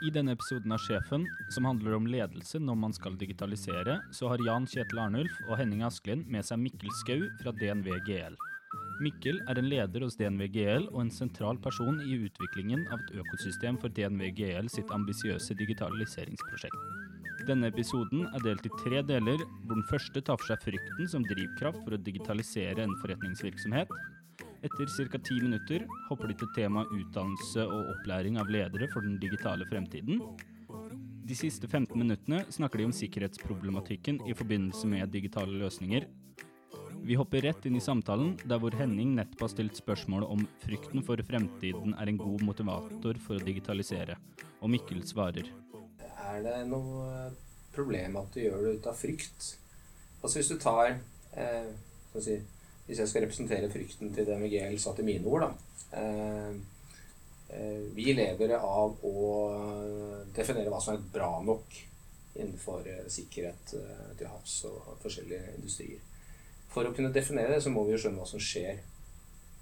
I 0.00 0.08
denne 0.08 0.32
episoden 0.32 0.72
av 0.72 0.80
Sjefen, 0.80 1.26
som 1.52 1.66
handler 1.68 1.92
om 1.92 2.06
ledelse 2.08 2.56
når 2.62 2.76
man 2.86 2.94
skal 2.96 3.18
digitalisere, 3.20 3.98
så 4.16 4.30
har 4.32 4.40
Jan 4.46 4.64
Kjetil 4.64 5.00
Arnulf 5.02 5.34
og 5.44 5.58
Henning 5.60 5.82
Asklin 5.84 6.22
med 6.24 6.46
seg 6.48 6.62
Mikkel 6.62 6.88
Skau 7.02 7.26
fra 7.42 7.52
DNV 7.58 7.90
GL. 8.06 8.38
Mikkel 9.04 9.42
er 9.44 9.60
en 9.60 9.68
leder 9.68 10.06
hos 10.06 10.16
DNV 10.16 10.46
GL 10.54 10.86
og 10.88 11.02
en 11.02 11.12
sentral 11.12 11.60
person 11.60 12.00
i 12.00 12.16
utviklingen 12.16 12.86
av 12.88 13.02
et 13.02 13.20
økosystem 13.20 13.76
for 13.82 13.92
DNV 13.92 14.30
GL 14.40 14.72
sitt 14.72 14.88
ambisiøse 14.96 15.56
digitaliseringsprosjekt. 15.60 16.80
Denne 17.48 17.68
episoden 17.68 18.24
er 18.30 18.44
delt 18.44 18.64
i 18.68 18.72
tre 18.80 19.04
deler, 19.04 19.44
hvor 19.66 19.76
den 19.76 19.88
første 19.88 20.24
tar 20.24 20.40
for 20.40 20.48
seg 20.48 20.64
frykten 20.64 21.12
som 21.12 21.28
drivkraft 21.28 21.84
for 21.84 21.96
å 21.96 22.00
digitalisere 22.08 22.88
en 22.88 22.96
forretningsvirksomhet. 23.04 23.92
Etter 24.60 25.08
ca. 25.08 25.18
ti 25.18 25.40
minutter 25.40 25.86
hopper 26.10 26.28
de 26.28 26.34
til 26.36 26.48
temaet 26.52 26.90
utdannelse 26.92 27.62
og 27.64 27.94
opplæring 27.94 28.36
av 28.36 28.50
ledere 28.52 28.90
for 28.92 29.00
den 29.00 29.14
digitale 29.22 29.64
fremtiden. 29.70 30.20
De 31.24 31.36
siste 31.38 31.64
15 31.64 31.96
minuttene 31.96 32.42
snakker 32.52 32.82
de 32.82 32.88
om 32.90 32.92
sikkerhetsproblematikken 32.92 34.20
i 34.28 34.36
forbindelse 34.36 34.90
med 34.90 35.08
digitale 35.14 35.56
løsninger. 35.62 36.04
Vi 37.00 37.16
hopper 37.16 37.46
rett 37.46 37.64
inn 37.64 37.80
i 37.80 37.80
samtalen, 37.80 38.34
der 38.44 38.60
hvor 38.60 38.76
Henning 38.76 39.14
nettopp 39.16 39.46
har 39.46 39.54
stilt 39.54 39.80
spørsmål 39.80 40.28
om 40.28 40.44
frykten 40.60 41.00
for 41.08 41.24
fremtiden 41.24 41.96
er 41.96 42.12
en 42.12 42.20
god 42.20 42.44
motivator 42.44 43.16
for 43.24 43.40
å 43.40 43.46
digitalisere, 43.46 44.18
og 44.60 44.74
Mikkel 44.76 45.00
svarer. 45.08 45.48
Er 46.28 46.44
det 46.44 46.58
noe 46.68 47.30
problem 47.72 48.20
at 48.20 48.36
du 48.36 48.44
gjør 48.44 48.66
det 48.66 48.76
ut 48.76 48.92
av 48.92 49.00
frykt? 49.00 49.54
Altså 50.20 50.36
hvis 50.36 50.52
du 50.52 50.60
tar 50.60 50.98
eh, 51.32 51.70
si, 52.20 52.36
Hvis 52.90 52.98
jeg 53.04 53.10
skal 53.12 53.22
representere 53.22 53.70
frykten 53.70 54.10
til 54.14 54.26
DMGL 54.26 54.78
satt 54.82 54.98
i 54.98 55.06
mine 55.06 55.30
ord, 55.30 55.46
da. 55.46 55.50
Eh, 56.00 56.54
eh, 57.54 57.84
vi 57.94 58.10
lever 58.18 58.56
av 58.58 58.98
å 59.06 59.20
definere 60.34 60.72
hva 60.72 60.80
som 60.82 60.96
er 60.96 61.06
bra 61.14 61.36
nok 61.46 61.76
innenfor 62.34 62.86
eh, 62.90 63.06
sikkerhet 63.10 63.74
eh, 63.78 64.08
til 64.18 64.30
havs 64.30 64.56
og 64.70 64.96
forskjellige 65.04 65.54
industrier. 65.58 66.02
For 66.70 66.86
å 66.86 66.94
kunne 66.94 67.12
definere 67.14 67.54
det, 67.54 67.62
så 67.64 67.72
må 67.74 67.84
vi 67.86 67.94
jo 67.94 68.02
skjønne 68.02 68.22
hva 68.22 68.28
som 68.30 68.42
skjer. 68.42 68.82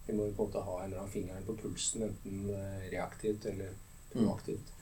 Vi 0.09 0.17
må 0.17 0.29
jo 0.29 0.34
på 0.37 0.45
en 0.45 0.51
måte 0.51 0.65
ha 0.65 0.81
en 0.81 0.89
eller 0.89 1.03
annen 1.03 1.12
fingeren 1.12 1.47
på 1.47 1.56
pulsen, 1.62 2.09
enten 2.09 2.51
eh, 2.53 2.91
reaktivt 2.93 3.49
eller 3.53 3.77
proaktivt. 4.12 4.75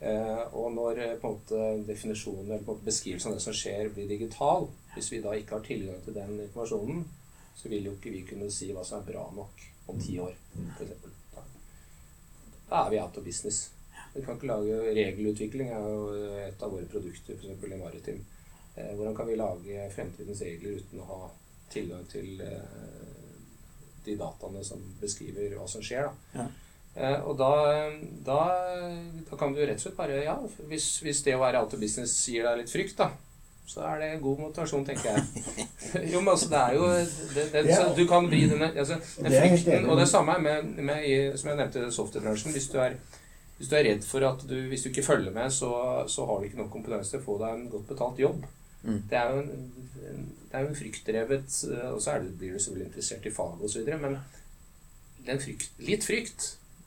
Mm. 0.00 0.54
og 0.56 0.70
når 0.72 0.98
eh, 1.04 1.16
på 1.20 1.28
en 1.28 1.34
måte 1.34 1.64
definisjonen 1.84 2.46
eller 2.46 2.62
på 2.64 2.72
en 2.72 2.78
måte 2.78 2.86
beskrivelsen 2.86 3.32
av 3.32 3.34
det 3.36 3.42
som 3.44 3.56
skjer, 3.56 3.90
blir 3.92 4.06
digital, 4.08 4.70
hvis 4.94 5.10
vi 5.12 5.18
da 5.20 5.34
ikke 5.36 5.58
har 5.58 5.66
tilgang 5.66 5.98
til 6.06 6.16
den 6.16 6.38
informasjonen, 6.46 7.02
så 7.60 7.68
vil 7.68 7.84
jo 7.84 7.92
ikke 7.96 8.12
vi 8.14 8.22
kunne 8.24 8.48
si 8.52 8.70
hva 8.72 8.84
som 8.86 9.00
er 9.00 9.10
bra 9.12 9.26
nok 9.36 9.66
om 9.92 9.98
ti 10.00 10.16
år, 10.22 10.32
f.eks. 10.78 10.94
Da. 11.34 11.44
da 12.70 12.84
er 12.86 12.90
vi 12.94 13.00
out 13.02 13.18
of 13.20 13.26
business. 13.26 13.70
Vi 14.14 14.22
kan 14.24 14.38
ikke 14.38 14.48
lage 14.48 14.78
regelutvikling, 14.96 15.68
er 15.74 15.88
jo 15.92 16.06
et 16.46 16.62
av 16.64 16.72
våre 16.72 16.88
produkter, 16.88 17.36
f.eks. 17.36 17.66
i 17.68 17.80
Maritim. 17.82 18.24
Eh, 18.76 18.94
hvordan 18.96 19.16
kan 19.16 19.28
vi 19.28 19.36
lage 19.36 19.90
fremtidens 19.94 20.42
regler 20.46 20.80
uten 20.80 21.02
å 21.02 21.10
ha 21.10 21.20
tilgang 21.70 22.06
til 22.10 22.40
eh, 22.46 23.14
de 24.06 24.16
dataene 24.18 24.64
som 24.66 24.82
beskriver 25.02 25.58
hva 25.58 25.68
som 25.68 25.84
skjer? 25.84 26.08
da. 26.08 26.40
Ja. 26.40 26.48
Eh, 26.94 27.18
og 27.22 27.36
da, 27.38 27.52
da, 28.26 28.40
da 29.28 29.36
kan 29.38 29.52
du 29.54 29.60
rett 29.62 29.78
og 29.78 29.84
slett 29.84 29.98
bare 29.98 30.24
Ja, 30.24 30.34
hvis, 30.66 30.96
hvis 31.04 31.20
det 31.22 31.36
å 31.36 31.42
være 31.44 31.60
out 31.62 31.76
of 31.76 31.82
business 31.82 32.16
gir 32.26 32.48
deg 32.48 32.64
litt 32.64 32.72
frykt, 32.72 32.96
da, 32.98 33.12
så 33.70 33.84
er 33.86 34.00
det 34.02 34.10
god 34.22 34.40
motivasjon, 34.42 34.84
tenker 34.88 35.12
jeg. 35.14 35.46
jo, 36.12 36.20
men 36.20 36.32
altså, 36.32 36.48
det 36.50 36.60
er 36.60 36.74
jo 36.74 36.88
det, 37.36 37.44
det, 37.54 37.64
så 37.70 37.88
Du 37.96 38.02
kan 38.10 38.26
vri 38.30 38.42
denne 38.50 38.72
altså, 38.74 38.98
den 39.20 39.36
frykten, 39.36 39.86
Og 39.90 40.00
det 40.00 40.08
samme 40.10 40.36
med, 40.42 40.72
med 40.82 41.38
som 41.38 41.52
jeg 41.52 41.60
nevnte, 41.60 41.84
software-bransjen. 41.94 42.54
Hvis, 42.56 42.68
du 42.72 42.78
er- 42.82 42.98
hvis 43.60 43.70
du 43.70 43.76
er 43.76 43.86
redd 43.86 44.06
for 44.08 44.26
at 44.26 44.42
du 44.48 44.56
Hvis 44.72 44.82
du 44.82 44.88
ikke 44.90 45.06
følger 45.06 45.32
med, 45.36 45.50
så, 45.54 45.70
så 46.08 46.26
har 46.26 46.40
du 46.40 46.48
ikke 46.48 46.62
nok 46.62 46.72
kompetanse 46.74 47.14
til 47.14 47.22
å 47.22 47.26
få 47.28 47.38
deg 47.44 47.54
en 47.54 47.70
godt 47.70 47.88
betalt 47.92 48.22
jobb. 48.22 48.44
Mm. 48.82 49.02
Det 49.10 49.18
er 49.18 49.30
jo 49.34 49.40
en, 49.42 49.50
det 50.50 50.56
er 50.58 50.62
jo 50.64 50.70
en 50.70 50.78
fryktdrevet 50.78 51.56
eh, 51.68 51.88
Og 51.92 51.98
så 52.02 52.14
det, 52.22 52.30
blir 52.40 52.54
du 52.54 52.58
selvfølgelig 52.58 52.86
interessert 52.88 53.26
i 53.28 53.32
faget 53.34 53.66
osv., 53.68 53.90
men 54.00 54.16
den 55.26 55.40
frykt, 55.42 55.70
litt 55.84 56.04
frykt, 56.06 56.46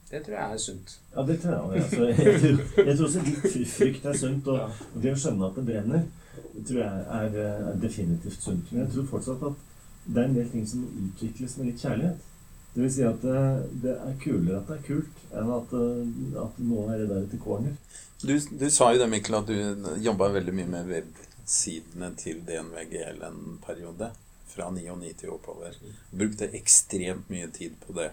det 0.10 0.24
tror 0.26 0.36
jeg 0.40 0.54
er 0.56 0.62
sunt. 0.62 0.96
Ja, 1.16 1.22
det 1.28 1.36
tror 1.42 1.54
jeg. 1.54 1.84
Altså, 1.84 2.08
jeg, 2.08 2.40
tror, 2.42 2.86
jeg 2.86 2.98
tror 2.98 3.06
også 3.08 3.22
litt 3.28 3.70
frykt 3.70 4.06
er 4.10 4.18
sunt. 4.18 4.50
Og 4.50 4.82
det 5.04 5.14
å 5.14 5.20
skjønne 5.22 5.48
at 5.48 5.60
det 5.60 5.66
brenner, 5.68 6.08
det 6.54 6.66
tror 6.68 6.80
jeg 6.80 7.06
er, 7.20 7.38
eh, 7.44 7.68
er 7.72 7.80
definitivt 7.82 8.44
sunt. 8.44 8.72
Men 8.72 8.84
jeg 8.84 8.94
tror 8.94 9.10
fortsatt 9.16 9.44
at 9.50 9.66
det 10.06 10.22
er 10.22 10.30
en 10.30 10.38
del 10.38 10.50
ting 10.52 10.68
som 10.70 10.86
utvikles 11.08 11.58
med 11.58 11.72
litt 11.72 11.82
kjærlighet. 11.82 12.30
Det 12.74 12.82
vil 12.82 12.94
si 12.94 13.04
at 13.06 13.22
det, 13.22 13.42
det 13.84 13.94
er 13.94 14.16
kulere 14.22 14.60
at 14.60 14.70
det 14.70 14.78
er 14.80 14.88
kult, 14.88 15.22
enn 15.32 15.54
at, 15.58 15.76
eh, 15.80 16.42
at 16.46 16.60
noen 16.62 16.94
er 16.94 17.04
redd 17.04 17.16
etter 17.20 17.44
corner. 17.44 17.78
Du, 18.24 18.34
du 18.34 18.68
sa 18.72 18.92
jo 18.94 19.02
det, 19.02 19.10
Mikkel, 19.12 19.40
at 19.40 19.50
du 19.50 19.90
jobba 20.02 20.32
veldig 20.34 20.56
mye 20.56 20.72
med 20.72 20.92
websidene 20.94 22.14
til 22.20 22.44
DNVGL 22.48 23.26
en 23.30 23.58
periode. 23.66 24.14
Fra 24.54 24.68
99 24.70 25.24
og 25.26 25.40
oppover. 25.40 25.78
Brukte 26.14 26.46
ekstremt 26.54 27.30
mye 27.34 27.48
tid 27.50 27.74
på 27.82 27.96
det. 27.98 28.12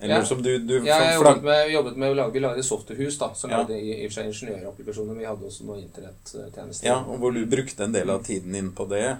Eller 0.00 0.14
Ja. 0.20 0.24
som 0.24 0.42
du, 0.42 0.58
du 0.58 0.74
Ja, 0.86 0.98
jeg 1.02 1.14
jobbet 1.18 1.42
med, 1.42 1.70
jobbet 1.72 1.96
med 1.96 2.12
å 2.12 2.14
lage, 2.14 2.40
lage 2.40 2.62
softwarehus, 2.62 3.18
da, 3.18 3.32
som 3.34 3.50
Ja. 3.50 3.58
lagde 3.62 3.74
i, 3.80 3.96
i 4.02 4.06
og 4.06 4.12
for 4.12 4.20
seg 4.20 4.26
ingeniørapplikasjoner. 4.30 5.18
Vi 5.18 5.24
hadde 5.26 5.46
også 5.50 5.64
noen 5.66 5.82
internettjenester. 5.82 6.86
Ja, 6.86 7.00
og 7.02 7.18
hvor 7.18 7.34
du 7.34 7.44
brukte 7.46 7.84
en 7.84 7.92
del 7.92 8.10
av 8.10 8.22
tiden 8.24 8.54
inn 8.54 8.70
på 8.72 8.86
det 8.88 9.16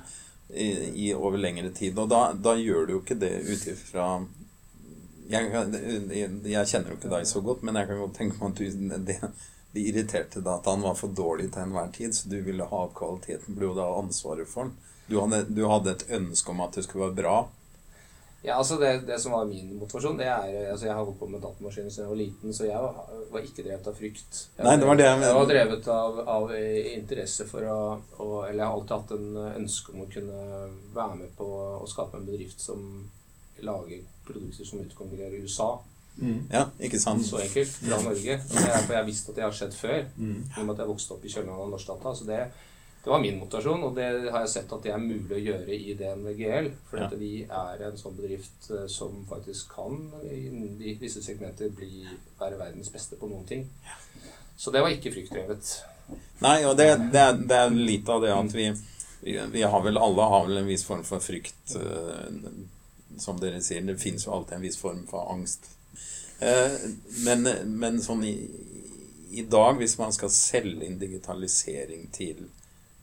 i, 0.54 0.68
i 1.08 1.14
over 1.14 1.38
lengre 1.38 1.70
tid. 1.74 1.98
Og 1.98 2.08
da, 2.08 2.32
da 2.32 2.54
gjør 2.54 2.86
du 2.86 2.92
jo 2.92 3.00
ikke 3.02 3.18
det 3.18 3.32
ut 3.48 3.66
ifra 3.74 4.08
jeg, 5.28 5.50
jeg, 5.52 6.30
jeg 6.48 6.66
kjenner 6.70 6.94
jo 6.94 6.96
ikke 6.96 7.10
deg 7.12 7.26
så 7.28 7.42
godt, 7.44 7.62
men 7.66 7.76
jeg 7.76 7.88
kan 7.90 7.98
godt 8.00 8.14
tenke 8.16 8.38
meg 8.40 8.54
at 8.54 8.56
du, 8.62 8.94
det, 9.10 9.16
det 9.74 9.82
irriterte 9.90 10.40
deg 10.40 10.52
at 10.54 10.70
han 10.70 10.80
var 10.86 10.94
for 10.96 11.12
dårlig 11.12 11.50
til 11.52 11.66
enhver 11.66 11.90
tid, 11.92 12.14
så 12.16 12.30
du 12.32 12.38
ville 12.46 12.64
ha 12.70 12.80
kvaliteten, 12.96 13.56
ble 13.58 13.66
du 13.68 13.74
hadde 13.74 13.88
ansvaret 14.06 14.48
for 14.48 14.70
den. 14.70 14.76
Du 15.08 15.18
hadde, 15.20 15.42
du 15.52 15.62
hadde 15.68 15.92
et 15.96 16.06
ønske 16.16 16.52
om 16.54 16.62
at 16.64 16.78
det 16.78 16.84
skulle 16.86 17.08
være 17.10 17.18
bra. 17.20 17.36
Ja, 18.48 18.56
altså 18.56 18.78
det, 18.80 18.92
det 19.08 19.18
som 19.20 19.34
var 19.36 19.44
min 19.48 19.74
motivasjon, 19.76 20.16
det 20.16 20.24
er 20.24 20.70
altså 20.70 20.86
Jeg 20.86 20.94
har 20.94 21.02
holdt 21.04 21.18
på 21.20 21.28
med 21.28 21.42
datamaskiner 21.44 21.92
siden 21.92 22.06
jeg 22.06 22.12
var 22.14 22.20
liten, 22.22 22.54
så 22.56 22.64
jeg 22.64 22.80
var, 22.84 23.10
var 23.34 23.44
ikke 23.44 23.64
drevet 23.66 23.90
av 23.90 23.98
frykt. 23.98 24.40
Jeg 24.56 24.64
Nei, 24.64 24.76
det 24.80 24.88
var 24.88 25.00
det 25.00 25.06
jeg 25.08 25.20
jeg 25.26 25.36
var 25.38 25.50
drevet 25.52 25.90
av, 25.92 26.22
av 26.36 26.54
interesse 26.94 27.46
for 27.50 27.68
å, 27.68 27.78
å 28.24 28.30
Eller 28.46 28.62
jeg 28.62 28.70
har 28.70 28.78
alltid 28.78 28.96
hatt 28.96 29.14
en 29.18 29.38
ønske 29.52 29.92
om 29.92 30.06
å 30.06 30.08
kunne 30.16 30.40
være 30.96 31.20
med 31.20 31.36
på 31.36 31.50
å 31.76 31.90
skape 31.92 32.16
en 32.16 32.26
bedrift 32.28 32.64
som 32.64 32.88
lager 33.66 34.02
produkter 34.24 34.64
som 34.64 34.80
utkonkurrerer 34.84 35.44
USA. 35.44 35.72
Ja, 36.50 36.64
ikke 36.82 36.98
sant? 37.00 37.26
Så 37.26 37.38
enkelt 37.42 37.70
fra 37.70 38.00
Norge. 38.02 38.38
Og 38.42 38.56
det 38.56 38.70
er 38.72 38.82
for 38.82 38.94
jeg 38.94 39.00
har 39.00 39.06
visst 39.06 39.28
at 39.30 39.36
det 39.38 39.44
har 39.44 39.54
skjedd 39.54 39.76
før. 39.76 40.00
Mm. 40.16 40.40
I 40.42 40.60
og 40.60 40.66
med 40.66 40.74
at 40.74 40.82
jeg 40.82 40.90
vokste 40.90 41.14
opp 41.14 41.24
i 41.24 41.32
kjølvannet 41.32 41.64
av 41.64 41.70
norsk 41.74 41.92
data. 41.92 42.14
Så 42.18 42.26
det, 42.28 42.40
det 43.08 43.12
var 43.14 43.20
min 43.24 43.38
motivasjon, 43.40 43.84
og 43.86 43.94
det 43.96 44.06
har 44.28 44.42
jeg 44.44 44.50
sett 44.52 44.72
at 44.76 44.82
det 44.84 44.90
er 44.92 45.00
mulig 45.00 45.32
å 45.32 45.40
gjøre 45.40 45.76
i 45.80 45.94
DNVGL. 45.96 46.66
For 46.90 47.00
Ja. 47.00 47.06
vi 47.16 47.30
er 47.48 47.84
en 47.86 47.96
sånn 47.96 48.16
bedrift 48.18 48.66
eh, 48.70 48.82
som 48.92 49.22
faktisk 49.30 49.70
kan 49.72 49.94
i 50.28 50.42
i 50.90 50.92
visse 51.00 51.22
segmenter 51.24 51.70
bli, 51.72 52.04
være 52.38 52.58
verdens 52.60 52.90
beste 52.92 53.16
på 53.16 53.30
noen 53.30 53.46
ting. 53.48 53.62
Så 54.60 54.70
det 54.74 54.82
var 54.84 54.92
ikke 54.92 55.12
fryktdrevet. 55.14 55.70
Nei, 56.44 56.58
og 56.68 56.76
det, 56.76 56.90
det, 57.14 57.22
er, 57.22 57.40
det 57.48 57.56
er 57.62 57.70
litt 57.78 58.08
av 58.12 58.20
det 58.26 58.34
at 58.34 58.52
vi, 58.58 58.66
vi, 59.54 59.62
har 59.62 59.82
vel 59.88 59.96
alle 60.04 60.28
har 60.34 60.44
vel 60.50 60.60
en 60.60 60.68
viss 60.68 60.84
form 60.84 61.04
for 61.08 61.24
frykt. 61.24 61.76
eh, 61.80 62.52
Som 63.18 63.40
dere 63.40 63.62
sier, 63.64 63.80
det 63.88 63.96
fins 64.04 64.26
jo 64.28 64.36
alltid 64.36 64.58
en 64.58 64.68
viss 64.68 64.76
form 64.76 65.06
for 65.08 65.32
angst. 65.32 65.70
Eh, 66.44 66.76
Men, 67.24 67.48
men 67.80 68.02
sånn 68.04 68.20
i, 68.28 68.36
i 69.40 69.48
dag, 69.48 69.80
hvis 69.80 69.96
man 69.98 70.12
skal 70.12 70.28
selge 70.30 70.84
inn 70.84 71.00
digitalisering 71.00 72.10
til 72.12 72.44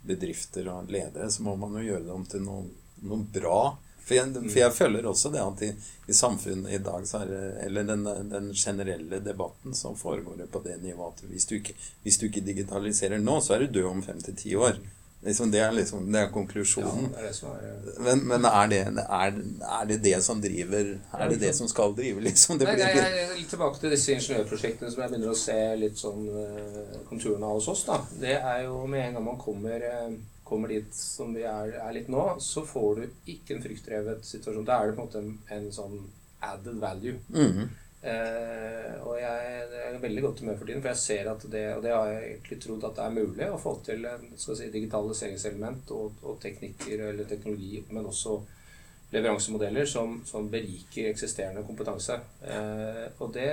bedrifter 0.08 0.70
og 0.72 0.92
ledere, 0.92 1.30
så 1.32 1.44
må 1.46 1.56
man 1.60 1.78
jo 1.80 1.86
gjøre 1.90 2.06
det 2.06 2.14
om 2.14 2.26
til 2.30 2.46
noe, 2.46 2.70
noe 3.06 3.26
bra. 3.34 3.60
For 4.06 4.14
jeg, 4.14 4.34
for 4.38 4.60
jeg 4.60 4.74
føler 4.78 5.08
også 5.10 5.32
det 5.34 5.42
at 5.42 5.62
i, 5.66 5.72
i 6.12 6.14
samfunnet 6.14 6.76
i 6.78 6.82
dag, 6.86 7.08
så 7.10 7.24
er 7.24 7.32
det, 7.32 7.46
eller 7.66 7.88
den, 7.90 8.04
den 8.30 8.52
generelle 8.54 9.22
debatten, 9.26 9.74
så 9.74 9.96
foregår 9.98 10.44
det 10.44 10.52
på 10.54 10.62
det 10.66 10.78
nivået 10.84 11.24
at 11.24 11.32
hvis 11.32 11.50
du 11.50 11.56
ikke, 11.58 11.74
hvis 12.04 12.20
du 12.22 12.28
ikke 12.28 12.46
digitaliserer 12.46 13.24
nå, 13.24 13.40
så 13.42 13.56
er 13.56 13.66
du 13.66 13.80
død 13.80 13.90
om 13.90 14.06
fem 14.06 14.22
til 14.22 14.38
ti 14.38 14.54
år. 14.56 14.78
Liksom, 15.25 15.51
det 15.51 15.60
er 15.60 15.72
liksom, 15.74 16.06
det 16.13 16.19
er 16.19 16.27
Ja, 16.27 16.31
konklusjonen. 16.33 17.07
det 17.16 17.24
er 17.24 17.31
det 17.31 17.94
er 17.95 18.01
Men, 18.06 18.19
men 18.30 18.45
er, 18.45 18.68
det, 18.69 18.81
er, 19.04 19.39
er 19.80 19.88
det 19.89 19.98
det 20.04 20.19
som 20.24 20.42
driver 20.42 20.92
Er 21.18 21.30
det 21.31 21.39
det 21.42 21.56
som 21.57 21.68
skal 21.72 21.95
drive, 21.98 22.22
liksom? 22.22 22.60
Det 22.60 22.68
Nei, 22.68 22.75
blir, 22.75 22.86
jeg, 22.86 23.16
jeg, 23.18 23.39
litt 23.39 23.50
tilbake 23.56 23.81
til 23.81 23.95
disse 23.95 24.13
ingeniørprosjektene 24.13 24.92
som 24.94 25.01
jeg 25.04 25.13
begynner 25.13 25.33
å 25.33 25.39
se 25.39 25.57
litt 25.81 25.98
sånn 26.01 26.27
eh, 26.30 27.00
konturene 27.10 27.50
av 27.50 27.57
hos 27.57 27.69
oss. 27.74 27.86
da. 27.89 27.98
Det 28.22 28.36
er 28.38 28.66
jo 28.68 28.83
med 28.86 29.07
en 29.07 29.18
gang 29.18 29.25
man 29.31 29.42
kommer, 29.42 29.81
eh, 29.89 30.12
kommer 30.45 30.69
dit 30.75 30.94
som 30.95 31.33
vi 31.33 31.48
er, 31.50 31.74
er 31.81 31.95
litt 31.98 32.12
nå, 32.13 32.27
så 32.44 32.62
får 32.68 33.01
du 33.01 33.31
ikke 33.33 33.57
en 33.57 33.66
fryktdrevet 33.66 34.30
situasjon. 34.30 34.68
Da 34.68 34.77
er 34.83 34.92
det 34.92 35.00
på 35.00 35.01
en 35.01 35.10
måte 35.10 35.24
en, 35.24 35.33
en 35.57 35.72
sånn 35.74 35.98
added 36.45 36.77
value. 36.83 37.18
Mm 37.33 37.66
Eh, 37.66 37.68
og 38.06 39.16
jeg, 39.18 39.62
er 39.81 39.96
veldig 40.02 40.22
godt 40.22 40.42
humør 40.44 40.57
for 40.60 40.69
tiden, 40.69 40.81
for 40.84 40.92
jeg 40.92 41.02
ser 41.02 41.30
at 41.31 41.46
det 41.52 41.63
Og 41.74 41.84
det 41.84 41.94
har 41.94 42.10
jeg 42.12 42.25
egentlig 42.28 42.57
trodd 42.62 42.84
at 42.86 42.98
det 42.98 43.06
er 43.06 43.16
mulig 43.16 43.48
å 43.50 43.62
få 43.62 43.74
til 43.86 44.06
skal 44.38 44.60
si, 44.60 44.68
digitaliseringselement 44.74 45.94
og, 45.96 46.19
og 46.22 46.38
teknikker 46.44 47.07
eller 47.10 47.30
teknologi, 47.30 47.81
men 47.90 48.06
også 48.12 48.36
leveransemodeller 49.16 49.86
som, 49.90 50.19
som 50.25 50.50
beriker 50.52 51.10
eksisterende 51.10 51.63
kompetanse. 51.66 52.19
Eh, 52.44 53.06
og 53.19 53.34
det 53.34 53.50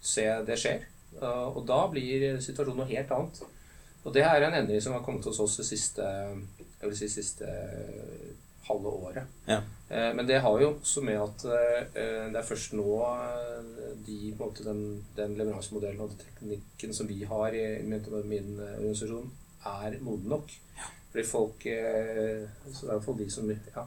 ser 0.00 0.30
jeg 0.30 0.46
det 0.48 0.58
skjer. 0.60 0.84
Uh, 1.20 1.56
og 1.56 1.64
da 1.66 1.80
blir 1.90 2.38
situasjonen 2.42 2.84
noe 2.84 2.90
helt 2.90 3.10
annet. 3.14 3.40
Og 4.04 4.14
det 4.14 4.22
er 4.24 4.46
en 4.46 4.56
endring 4.62 4.80
som 4.82 4.94
har 4.96 5.02
kommet 5.04 5.26
hos 5.28 5.40
oss 5.42 5.58
det 5.60 5.66
siste, 5.68 6.06
si, 6.96 7.08
siste 7.10 7.48
halve 8.70 8.94
året. 9.08 9.36
Ja. 9.48 9.60
Uh, 9.90 10.08
men 10.16 10.26
det 10.28 10.40
har 10.44 10.62
jo 10.62 10.72
også 10.72 11.02
med 11.06 11.18
at 11.18 11.44
det 11.44 12.38
er 12.38 12.46
først 12.46 12.76
nå 12.78 12.86
de, 14.06 14.18
på 14.38 14.44
en 14.44 14.48
måte, 14.48 14.64
den, 14.66 14.82
den 15.16 15.36
leveransemodellen 15.38 16.02
og 16.04 16.12
den 16.14 16.24
teknikken 16.24 16.94
som 16.94 17.08
vi 17.10 17.22
har 17.26 17.54
i 17.54 17.64
min, 17.82 18.04
min 18.30 18.52
organisasjon, 18.60 19.30
er 19.66 19.98
moden 20.00 20.30
nok. 20.30 20.52
Fordi 21.10 21.24
folk 21.26 21.64
så 21.66 21.70
det 21.70 22.84
er 22.86 22.92
iallfall 22.92 23.18
de 23.18 23.26
som 23.34 23.50
ja, 23.50 23.82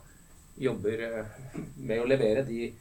jobber 0.68 1.06
med 1.80 2.04
å 2.04 2.10
levere, 2.10 2.44
de 2.46 2.74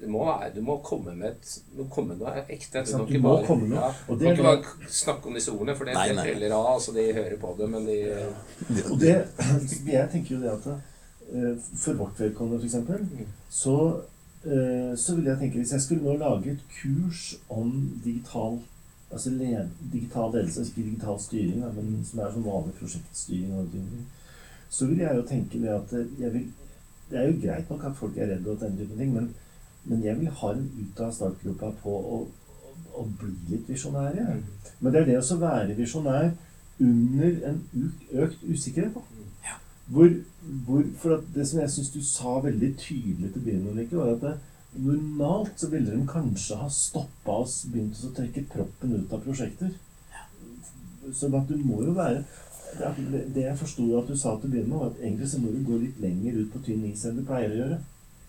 det 0.00 0.10
må 0.10 0.24
være, 0.26 0.50
du 0.56 0.62
må 0.64 0.74
komme 0.84 1.14
med 1.16 1.30
et, 1.30 1.50
du 1.76 1.84
komme 1.92 2.14
med 2.14 2.24
noe 2.24 2.42
ekte. 2.50 2.82
Du, 2.84 2.96
må 2.98 3.04
du 3.06 3.12
ikke 3.14 3.22
må 3.22 3.34
bare, 3.36 3.46
komme 3.46 3.68
med 3.70 3.78
ja, 3.78 3.90
du 4.08 4.16
det 4.18 4.26
må 4.26 4.32
ikke 4.34 4.46
bare 4.48 4.88
snakke 4.98 5.30
om 5.30 5.38
disse 5.38 5.54
ordene, 5.54 5.76
for 5.78 5.88
det, 5.88 5.94
Nei, 5.94 6.48
av. 6.50 6.66
altså 6.74 6.94
De 6.96 7.04
hører 7.14 7.36
på 7.40 7.52
det, 7.60 7.68
men 7.70 7.86
de 7.86 7.98
Og 8.90 8.98
det, 9.00 9.14
jeg 9.94 10.10
tenker 10.12 10.34
jo 10.34 10.40
det 10.42 10.50
at 10.50 10.66
eh, 10.72 10.90
for 11.76 11.92
vårt 11.94 12.20
vedkommende 12.20 12.60
f.eks., 12.62 12.74
Mm. 12.88 13.26
så, 13.50 14.00
eh, 14.44 14.96
så 14.96 15.14
ville 15.14 15.30
jeg 15.30 15.38
tenke 15.38 15.58
Hvis 15.58 15.72
jeg 15.72 15.80
skulle 15.80 16.02
nå 16.04 16.16
lage 16.16 16.50
et 16.50 16.64
kurs 16.82 17.34
om 17.48 17.90
digital 18.04 18.58
altså 19.12 19.30
led, 19.30 19.68
digital 19.92 20.32
ledelse, 20.34 20.60
altså 20.60 20.72
ikke 20.76 20.90
digital 20.90 21.20
styring, 21.20 21.62
da, 21.62 21.70
men 21.72 22.04
som 22.04 22.18
er 22.18 22.32
som 22.32 22.44
vanlig 22.44 22.74
prosjektstyring, 22.80 23.54
og 23.54 23.68
ting, 23.72 24.06
så 24.70 24.86
vil 24.86 24.98
jeg 24.98 25.16
jo 25.16 25.22
tenke 25.28 25.60
det 25.62 25.68
at 25.68 25.92
eh, 25.92 26.20
jeg 26.20 26.32
vil, 26.32 26.46
Det 27.10 27.18
er 27.20 27.26
jo 27.28 27.40
greit 27.42 27.70
nok 27.70 27.84
at 27.84 27.96
folk 27.96 28.16
er 28.16 28.26
redde 28.26 28.50
og 28.50 28.60
den 28.60 28.78
typen 28.78 28.98
ting, 28.98 29.12
men, 29.14 29.34
men 29.84 30.04
jeg 30.04 30.20
vil 30.20 30.28
ha 30.28 30.52
en 30.52 30.70
ut 30.80 31.00
av 31.00 31.12
startgropa 31.12 31.70
på 31.82 31.90
å, 31.90 32.16
å, 32.16 32.78
å 33.00 33.04
bli 33.20 33.34
litt 33.50 33.68
visjonær. 33.68 34.16
jeg. 34.16 34.40
Men 34.80 34.92
det 34.92 35.00
er 35.00 35.10
det 35.10 35.18
å 35.20 35.36
være 35.38 35.76
visjonær 35.76 36.30
under 36.80 37.36
en 37.50 37.60
økt 38.24 38.42
usikkerhet. 38.48 38.94
Da. 38.94 39.00
Hvor, 39.86 40.08
hvor, 40.66 40.84
for 40.98 41.24
det 41.34 41.44
som 41.48 41.60
jeg 41.60 41.72
syns 41.74 41.90
du 41.92 42.00
sa 42.04 42.38
veldig 42.44 42.70
tydelig 42.80 43.32
til 43.34 43.68
Ulrikke, 43.68 43.98
var 43.98 44.14
at 44.14 44.22
det, 44.22 44.34
normalt 44.74 45.60
så 45.60 45.68
ville 45.70 45.92
de 45.92 46.06
kanskje 46.08 46.56
ha 46.58 46.68
stoppa 46.72 47.40
oss, 47.44 47.60
begynt 47.70 48.00
å 48.02 48.14
trekke 48.16 48.46
proppen 48.50 48.96
ut 48.96 49.12
av 49.12 49.22
prosjekter. 49.26 49.74
Sånn 51.14 51.36
at 51.36 51.50
du 51.50 51.60
må 51.60 51.82
jo 51.84 51.92
være 51.94 52.24
det 52.74 53.42
jeg 53.44 53.58
forsto 53.58 53.84
at 53.98 54.08
du 54.08 54.16
sa 54.18 54.32
til 54.38 54.48
å 54.48 54.52
begynne 54.54 54.70
med, 54.70 54.80
var 54.80 54.88
at 54.88 55.02
egentlig 55.02 55.28
så 55.30 55.40
må 55.42 55.52
du 55.52 55.60
gå 55.66 55.76
litt 55.78 56.00
lenger 56.02 56.40
ut 56.40 56.48
på 56.54 56.62
tynn 56.66 56.86
is 56.88 57.04
enn 57.06 57.20
du 57.20 57.26
pleier 57.28 57.52
å 57.52 57.60
gjøre. 57.60 57.78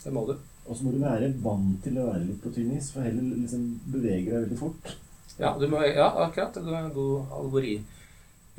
Det 0.04 0.14
må 0.14 0.26
du. 0.28 0.36
Og 0.66 0.78
så 0.78 0.86
må 0.86 0.94
du 0.94 1.00
være 1.02 1.32
vant 1.42 1.80
til 1.86 1.98
å 2.02 2.08
være 2.12 2.28
litt 2.28 2.44
på 2.44 2.52
tynn 2.54 2.76
is, 2.76 2.92
for 2.94 3.06
heller 3.06 3.26
liksom 3.32 3.66
bevege 3.94 4.30
deg 4.30 4.46
veldig 4.46 4.60
fort. 4.60 4.94
Ja, 5.40 5.56
du 5.60 5.66
må, 5.72 5.82
ja 5.88 6.12
akkurat. 6.28 6.58
Du 6.62 6.70
er 6.70 6.84
en 6.84 6.94
god 6.94 7.34
algori. 7.40 7.80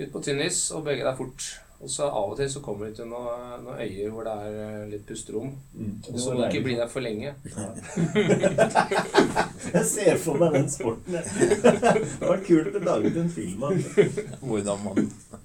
Ut 0.01 0.11
på 0.13 0.23
tynn 0.27 0.43
is 0.45 0.65
og 0.73 0.85
bevege 0.87 1.07
deg 1.07 1.19
fort. 1.21 1.47
Og 1.81 1.91
så 1.93 2.03
av 2.09 2.31
og 2.31 2.37
til 2.39 2.51
så 2.51 2.61
kommer 2.65 2.87
de 2.89 2.95
til 2.97 3.07
noen, 3.11 3.65
noen 3.67 3.81
øyer 3.85 4.11
hvor 4.13 4.23
det 4.25 4.33
er 4.47 4.53
eh, 4.65 4.87
litt 4.95 5.05
pusterom. 5.09 5.51
Og 6.09 6.19
så 6.19 6.33
må 6.33 6.37
du 6.41 6.45
ikke 6.47 6.65
bli 6.65 6.75
der 6.79 6.89
for 6.89 7.01
lenge. 7.05 7.35
Jeg 9.77 9.85
ser 9.85 10.17
for 10.23 10.35
meg 10.41 10.51
den 10.57 10.71
sporten. 10.73 11.13
jeg. 11.19 11.25
Det 11.61 12.23
var 12.23 12.41
kult 12.47 12.79
å 12.81 12.83
lage 12.87 13.13
en 13.21 13.31
film 13.33 13.63
av 13.69 13.73
Hvordan 14.41 14.79
man 14.87 14.97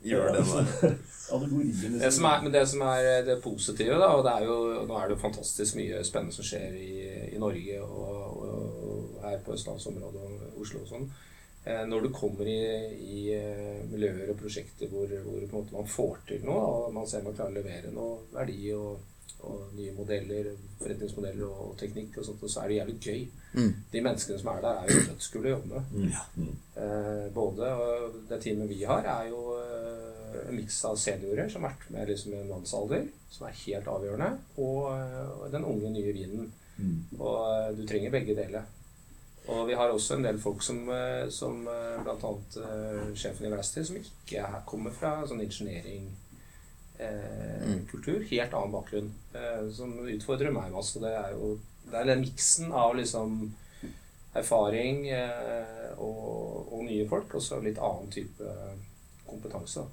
gjør 0.07 0.25
det 0.37 0.43
der. 0.53 0.63
Det 1.31 2.09
som 2.11 2.25
er, 2.27 2.41
men 2.43 2.51
det 2.51 2.65
som 2.67 2.81
er 2.83 3.21
det 3.23 3.37
positive, 3.39 3.95
da, 3.95 4.09
og 4.19 4.25
det 4.25 4.31
er 4.33 4.43
jo, 4.49 4.83
nå 4.83 4.93
er 4.99 5.05
det 5.07 5.15
jo 5.15 5.21
fantastisk 5.21 5.77
mye 5.79 6.03
spennende 6.03 6.35
som 6.35 6.43
skjer 6.43 6.75
i, 6.75 7.07
i 7.31 7.39
Norge 7.39 7.79
og, 7.85 8.03
og, 8.03 8.43
og 8.89 9.23
her 9.23 9.39
på 9.45 9.55
østlandsområdet 9.55 10.21
og 10.27 10.59
Oslo 10.59 10.83
og 10.83 10.89
sånn. 10.89 11.07
Eh, 11.63 11.83
Når 11.85 12.01
du 12.01 12.09
kommer 12.09 12.47
i, 12.49 12.57
i 12.97 13.21
eh, 13.35 13.83
miljøer 13.91 14.31
og 14.33 14.39
prosjekter 14.39 14.89
hvor, 14.89 15.05
hvor 15.07 15.37
på 15.37 15.45
en 15.45 15.53
måte 15.59 15.75
man 15.75 15.89
får 15.89 16.23
til 16.31 16.45
noe, 16.47 16.61
og 16.87 16.93
man 16.95 17.07
ser 17.09 17.21
man 17.25 17.35
klarer 17.37 17.53
å 17.53 17.57
levere 17.59 17.91
noe 17.93 18.23
verdi 18.33 18.71
og, 18.73 19.03
og 19.45 19.75
nye 19.77 19.93
modeller, 19.93 20.49
forretningsmodeller 20.79 21.45
og 21.45 21.75
teknikk, 21.77 22.17
og 22.17 22.25
sånt, 22.25 22.41
og 22.41 22.49
så 22.49 22.63
er 22.63 22.71
det 22.71 22.79
jævlig 22.79 22.97
gøy. 23.01 23.21
Mm. 23.59 23.71
De 23.93 24.03
menneskene 24.07 24.41
som 24.41 24.51
er 24.55 24.65
der, 24.65 24.81
er 24.81 24.89
jo 24.89 25.05
dødskule 25.11 25.51
å 25.51 25.53
jobbe 25.55 25.69
med. 25.75 25.93
Mm. 25.93 26.41
Mm. 26.47 26.57
Eh, 26.81 27.23
både 27.37 27.71
og 27.85 28.19
det 28.29 28.41
teamet 28.41 28.69
vi 28.73 28.81
har, 28.89 29.05
er 29.13 29.29
jo 29.29 29.45
eh, 29.59 30.41
en 30.47 30.57
miks 30.57 30.81
av 30.89 30.97
seniorer 30.97 31.49
som 31.51 31.65
har 31.65 31.75
vært 31.75 31.93
med 31.93 32.09
liksom, 32.09 32.33
i 32.33 32.41
en 32.41 32.51
mannsalder, 32.55 33.05
som 33.29 33.45
er 33.47 33.61
helt 33.67 33.89
avgjørende, 33.91 34.33
og, 34.57 34.83
og 35.37 35.47
den 35.53 35.69
unge, 35.75 35.93
nye 35.93 36.17
vinen. 36.17 36.53
Mm. 36.81 37.01
Og 37.19 37.77
du 37.77 37.85
trenger 37.85 38.13
begge 38.17 38.33
deler. 38.33 38.65
Og 39.49 39.67
vi 39.67 39.73
har 39.73 39.89
også 39.89 40.15
en 40.19 40.23
del 40.27 40.37
folk 40.39 40.61
som, 40.63 40.83
eh, 40.93 41.25
som 41.33 41.63
bl.a. 41.65 42.03
blant 42.05 42.23
annet 42.27 42.57
eh, 42.61 43.07
sjefen 43.17 43.47
i 43.47 43.51
Verksted, 43.51 43.87
som 43.87 43.97
ikke 43.97 44.43
er, 44.43 44.59
kommer 44.69 44.93
fra 44.93 45.15
sånn 45.27 45.41
ingenjering 45.41 46.09
eh, 47.01 47.61
Mm. 47.61 47.85
kultur, 47.89 48.21
helt 48.29 48.53
annen 48.53 48.71
bakgrunn, 48.75 49.07
eh, 49.33 49.63
som 49.73 49.93
utfordrer 50.05 50.53
meg 50.53 50.71
masse. 50.73 50.99
Det 51.01 51.09
er 51.17 51.31
jo 51.33 51.55
det 51.91 51.97
er 51.97 52.05
den 52.11 52.21
miksen 52.21 52.71
av 52.71 52.93
liksom 52.95 53.53
erfaring 54.37 55.07
eh, 55.09 55.89
og, 55.97 56.67
og 56.71 56.83
nye 56.85 57.07
folk, 57.09 57.33
og 57.35 57.41
så 57.41 57.57
litt 57.63 57.79
annen 57.81 58.11
type 58.13 58.53
kompetanse. 59.27 59.83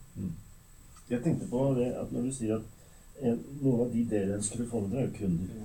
Jeg 1.09 1.23
tenkte 1.25 1.49
på 1.49 1.63
det 1.79 1.89
at 1.97 2.13
når 2.13 2.29
du 2.29 2.33
sier 2.37 2.59
at 2.59 3.25
en, 3.25 3.41
noen 3.63 3.87
av 3.87 3.93
de 3.95 4.05
dere 4.11 4.37
ønsker 4.37 4.63
å 4.63 4.69
få 4.71 4.85
med 4.85 4.99
er 5.01 5.09
jo 5.09 5.17
kunder. 5.17 5.65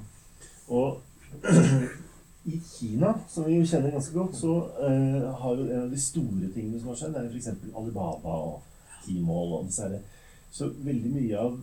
Og 0.74 1.01
i 2.45 2.62
Kina, 2.80 3.13
som 3.30 3.45
vi 3.48 3.56
jo 3.56 3.68
kjenner 3.68 3.94
ganske 3.94 4.13
godt, 4.18 4.36
så 4.36 4.54
uh, 4.84 5.30
har 5.40 5.56
jo 5.56 5.68
en 5.69 5.86
av 5.86 5.94
de 5.94 6.00
store 6.01 6.50
tingene 6.51 6.80
som 6.80 6.92
har 6.92 7.00
skjedd, 7.00 7.16
er 7.16 7.30
f.eks. 7.30 7.48
Alibaba 7.72 8.36
og 8.50 8.66
Tmall 9.06 9.56
og 9.60 9.69
disse 9.69 9.88
her. 9.88 10.01
Så 10.51 10.68
veldig 10.84 11.12
mye 11.13 11.40
av, 11.40 11.56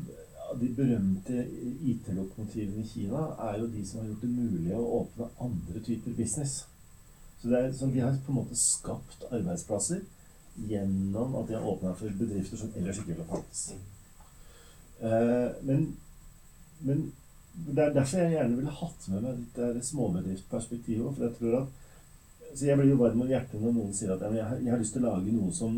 av 0.49 0.63
de 0.63 0.71
berømte 0.79 1.45
IT-lokomotivene 1.93 2.81
i 2.81 2.89
Kina 2.89 3.27
er 3.51 3.61
jo 3.61 3.69
de 3.75 3.85
som 3.87 4.01
har 4.01 4.09
gjort 4.09 4.25
det 4.25 4.33
mulig 4.33 4.73
å 4.77 4.89
åpne 5.03 5.29
andre 5.45 5.85
typer 5.85 6.17
business. 6.17 6.63
Så 7.43 7.53
det 7.53 7.61
er 7.61 7.77
sånn, 7.77 7.93
De 7.93 8.03
har 8.05 8.17
på 8.25 8.33
en 8.33 8.41
måte 8.41 8.57
skapt 8.59 9.29
arbeidsplasser 9.31 10.03
gjennom 10.69 11.37
at 11.39 11.49
de 11.49 11.57
har 11.57 11.69
åpna 11.69 11.93
for 11.97 12.21
bedrifter 12.21 12.59
som 12.61 12.73
ellers 12.77 12.99
ikke 13.01 13.13
ville 13.13 13.29
fantes. 13.29 13.69
Uh, 15.01 15.53
men, 15.65 15.91
men 16.85 17.11
det 17.53 17.83
er 17.85 17.95
derfor 17.95 18.23
jeg 18.23 18.35
gjerne 18.35 18.57
ville 18.57 18.79
hatt 18.81 19.07
med 19.11 19.25
meg 19.25 19.41
dette 19.57 19.87
småbedriftsperspektivet. 19.91 21.15
For 21.17 21.27
jeg 21.27 21.37
tror 21.39 21.61
at 21.61 21.77
så 22.51 22.67
Jeg 22.67 22.79
blir 22.79 22.91
jo 22.91 22.99
varm 22.99 23.21
om 23.23 23.29
hjertet 23.31 23.61
når 23.63 23.75
noen 23.77 23.93
sier 23.95 24.11
at 24.11 24.23
jeg, 24.27 24.43
har, 24.43 24.59
jeg 24.59 24.73
har 24.73 24.81
lyst 24.81 24.97
til 24.97 25.05
å 25.05 25.13
lage 25.13 25.35
noe 25.35 25.53
som 25.55 25.77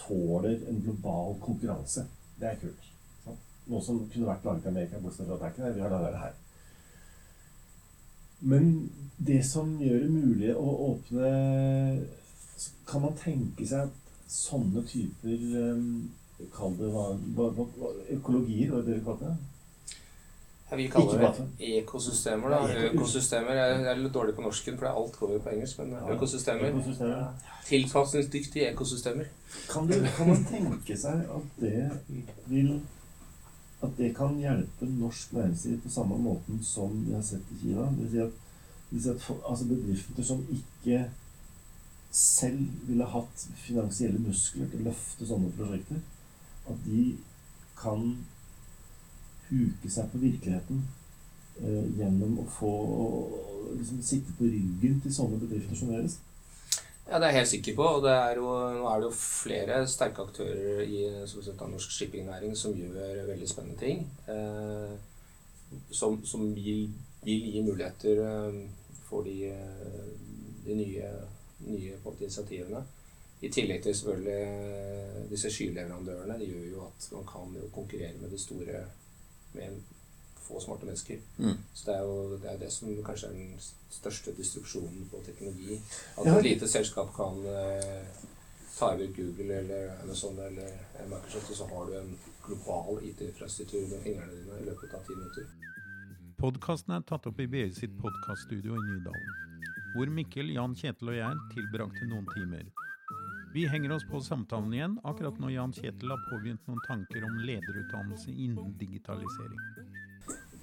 tåler 0.00 0.64
en 0.70 0.80
global 0.82 1.36
konkurranse. 1.42 2.04
Det 2.40 2.48
er 2.48 2.58
kult. 2.58 2.88
sant? 3.24 3.44
Noe 3.70 3.82
som 3.84 4.00
kunne 4.10 4.26
vært 4.26 4.46
laget 4.48 4.66
i 4.66 4.72
Amerika, 4.72 5.00
bortsett 5.02 5.28
fra 5.28 5.36
at 5.36 5.40
det 5.40 5.46
er 5.46 5.54
ikke 5.54 5.64
det. 5.66 5.74
Vi 5.76 5.84
har 5.84 5.94
laget 5.94 6.16
det 6.16 6.24
her. 6.24 6.34
Men 8.50 8.90
det 9.30 9.38
som 9.46 9.70
gjør 9.82 10.04
det 10.04 10.10
mulig 10.14 10.52
å 10.54 10.68
åpne 10.92 11.30
Kan 12.86 13.02
man 13.02 13.16
tenke 13.18 13.66
seg 13.66 13.88
at 13.88 14.30
sånne 14.30 14.84
typer 14.86 15.42
um, 15.74 16.10
Kall 16.54 16.76
det 16.78 16.90
hva, 16.94 17.08
Økologier, 18.14 18.70
hva 18.70 18.78
er 18.78 18.86
dere 18.86 19.02
kaller 19.02 19.32
det? 19.32 19.57
Ja, 20.70 20.76
vi 20.76 20.88
kaller 20.88 21.34
det 21.58 21.68
ekosystemer. 21.78 22.50
da. 22.50 22.88
Økosystemer 22.90 23.56
jeg 23.56 23.84
er 23.88 24.00
litt 24.02 24.12
dårlig 24.14 24.34
på 24.36 24.44
norsken, 24.44 24.76
for 24.78 24.90
alt 24.90 25.16
går 25.16 25.32
jo 25.32 25.38
på 25.44 25.52
engelsk. 25.54 25.78
Men 25.80 25.94
økosystemer. 26.14 26.68
Økosystemer. 26.74 27.30
Tilpasningsdyktige 27.68 28.68
ekosystemer. 28.72 29.30
Kan, 29.70 29.88
du, 29.88 29.94
kan 30.16 30.28
man 30.28 30.44
tenke 30.44 30.96
seg 30.96 31.24
at 31.24 31.60
det 31.60 31.88
vil 32.46 32.80
At 33.80 33.92
det 33.94 34.08
kan 34.16 34.34
hjelpe 34.42 34.86
norsk 34.90 35.32
næringsliv 35.32 35.76
på 35.84 35.90
samme 35.94 36.16
måten 36.18 36.58
som 36.66 36.96
vi 37.06 37.12
har 37.14 37.22
sett 37.22 37.52
i 37.54 37.58
Kina? 37.60 37.84
Det 37.94 37.98
vil 37.98 38.10
si 38.10 38.18
at, 38.24 38.40
vil 38.90 39.02
si 39.02 39.10
at 39.12 39.26
altså 39.46 39.68
bedrifter 39.68 40.24
som 40.26 40.40
ikke 40.50 41.04
selv 42.10 42.88
ville 42.88 43.06
hatt 43.06 43.44
finansielle 43.62 44.18
muskler 44.18 44.66
til 44.72 44.82
å 44.82 44.88
løfte 44.88 45.28
sånne 45.28 45.52
prosjekter, 45.54 46.00
at 46.66 46.82
de 46.88 47.04
kan 47.78 48.16
huke 49.50 49.90
seg 49.92 50.08
på 50.12 50.22
virkeligheten 50.22 50.82
eh, 51.62 51.84
gjennom 51.98 52.38
å 52.42 52.46
få 52.58 52.72
liksom, 53.76 54.02
sitte 54.04 54.34
på 54.38 54.48
ryggen 54.48 54.98
til 55.04 55.14
sånne 55.14 55.40
bedrifter 55.42 55.78
som 55.78 55.92
deres. 55.92 56.18
Ja, 57.08 57.16
det 57.16 57.24
er 57.24 57.32
jeg 57.32 57.40
helt 57.40 57.52
sikker 57.54 57.76
på. 57.76 57.84
Og 57.98 58.08
er 58.12 58.36
jo, 58.36 58.48
nå 58.76 58.88
er 58.90 59.00
det 59.00 59.08
jo 59.08 59.14
flere 59.16 59.78
sterke 59.88 60.26
aktører 60.28 60.82
i 60.84 61.04
sagt, 61.26 61.62
norsk 61.64 61.94
shippingnæring 61.94 62.56
som 62.56 62.76
gjør 62.76 63.24
veldig 63.30 63.48
spennende 63.48 63.80
ting. 63.80 64.04
Eh, 64.28 64.98
som 65.90 66.20
som 66.24 66.44
vil, 66.54 66.88
vil 67.24 67.48
gi 67.54 67.62
muligheter 67.64 68.22
eh, 68.26 68.60
for 69.08 69.24
de, 69.24 69.48
eh, 69.48 70.04
de 70.66 70.76
nye, 70.76 71.10
nye 71.66 71.96
initiativene. 72.20 72.84
I 73.40 73.48
tillegg 73.54 73.82
til 73.82 73.94
selvfølgelig 73.94 74.38
eh, 74.44 75.18
disse 75.30 75.50
skyleverandørene. 75.54 76.38
De 76.40 76.48
gjør 76.52 76.70
jo 76.72 76.86
at 76.88 77.08
man 77.14 77.28
kan 77.32 77.58
konkurrere 77.72 78.20
med 78.20 78.34
de 78.34 78.40
store 78.42 78.84
med 79.58 79.72
en 79.72 79.82
få 80.48 80.60
smarte 80.64 80.86
mennesker. 80.88 81.20
Mm. 81.36 81.58
Så 81.74 81.90
det 81.90 81.94
er 81.98 82.06
jo 82.06 82.38
det, 82.38 82.48
er 82.54 82.58
det 82.62 82.70
som 82.72 82.88
kanskje 83.04 83.28
er 83.28 83.36
den 83.36 83.58
største 83.92 84.32
distruksjonen 84.38 85.08
på 85.10 85.20
teknologi. 85.26 85.76
At 86.16 86.26
Ja. 86.26 86.38
et 86.38 86.44
lite 86.46 86.68
selskap 86.68 87.12
kan 87.16 87.44
eh, 87.44 88.06
ta 88.78 88.94
i 88.94 88.96
bruk 89.02 89.16
Google 89.16 89.58
eller 89.58 90.02
Amazon 90.02 90.38
eller 90.38 90.70
Microsoft, 91.10 91.50
og 91.50 91.56
så 91.56 91.66
har 91.74 91.86
du 91.86 91.98
en 91.98 92.18
global 92.46 93.02
IT-infrastruktur 93.04 93.88
med 93.90 94.02
fingrene 94.06 94.32
dine 94.38 94.60
i 94.62 94.68
løpet 94.70 94.94
av 94.94 95.04
ti 95.06 95.14
minutter. 95.18 95.46
Podkasten 96.38 96.94
er 96.94 97.02
tatt 97.02 97.26
opp 97.26 97.40
i 97.42 97.46
BI 97.50 97.64
sitt 97.74 97.96
podkaststudio 98.00 98.76
i 98.78 98.84
Nydalen, 98.88 99.32
hvor 99.96 100.10
Mikkel, 100.14 100.52
Jan 100.54 100.76
Kjetil 100.78 101.10
og 101.12 101.16
jeg 101.18 101.40
tilbrakte 101.56 102.06
noen 102.06 102.28
timer. 102.36 102.68
Vi 103.54 103.68
henger 103.68 103.92
oss 103.92 104.04
på 104.10 104.20
samtalen 104.20 104.74
igjen 104.74 104.98
akkurat 105.02 105.38
når 105.40 105.50
Jan 105.54 105.72
Kjetil 105.72 106.12
har 106.12 106.24
påbegynt 106.30 106.66
noen 106.68 106.82
tanker 106.86 107.24
om 107.24 107.38
lederutdannelse 107.48 108.34
innen 108.34 108.74
digitalisering. 108.80 109.62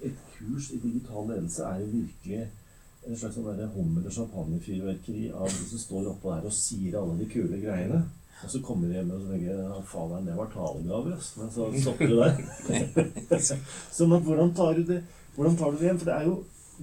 Et 0.06 0.22
kurs 0.36 0.70
i 0.76 0.80
digital 0.84 1.32
ledelse 1.32 1.66
er 1.66 1.82
jo 1.82 1.90
virkelig 1.96 2.44
en 3.06 3.18
slags 3.18 3.38
sånn 3.38 3.74
hummer- 3.74 4.06
og 4.06 4.14
champagnefyrverkeri 4.14 5.32
av 5.34 5.50
de 5.50 5.66
som 5.72 5.82
står 5.82 6.12
oppå 6.14 6.34
der 6.36 6.48
og 6.50 6.54
sier 6.54 6.98
alle 7.00 7.18
de 7.22 7.30
kule 7.32 7.60
greiene. 7.62 8.04
Og 8.44 8.52
så 8.52 8.62
kommer 8.62 8.90
de 8.92 9.00
hjem 9.00 9.14
og 9.16 9.22
så 9.22 9.34
tenker 9.34 9.84
Faderen, 9.90 10.26
det 10.28 10.38
var 10.38 10.50
talegave. 10.54 11.20
Men 11.40 11.54
så 11.56 11.70
stopper 11.82 12.12
det 12.12 12.18
der. 12.22 13.46
sånn 13.98 14.18
at 14.18 14.26
hvordan 14.28 14.54
tar 14.58 14.78
du 14.78 14.84
det 14.94 15.04
hvordan 15.36 15.58
tar 15.60 15.72
du 15.72 15.78
det 15.80 15.88
igjen? 15.90 16.00
For 16.00 16.10
det 16.10 16.16
er 16.16 16.28
jo 16.30 16.36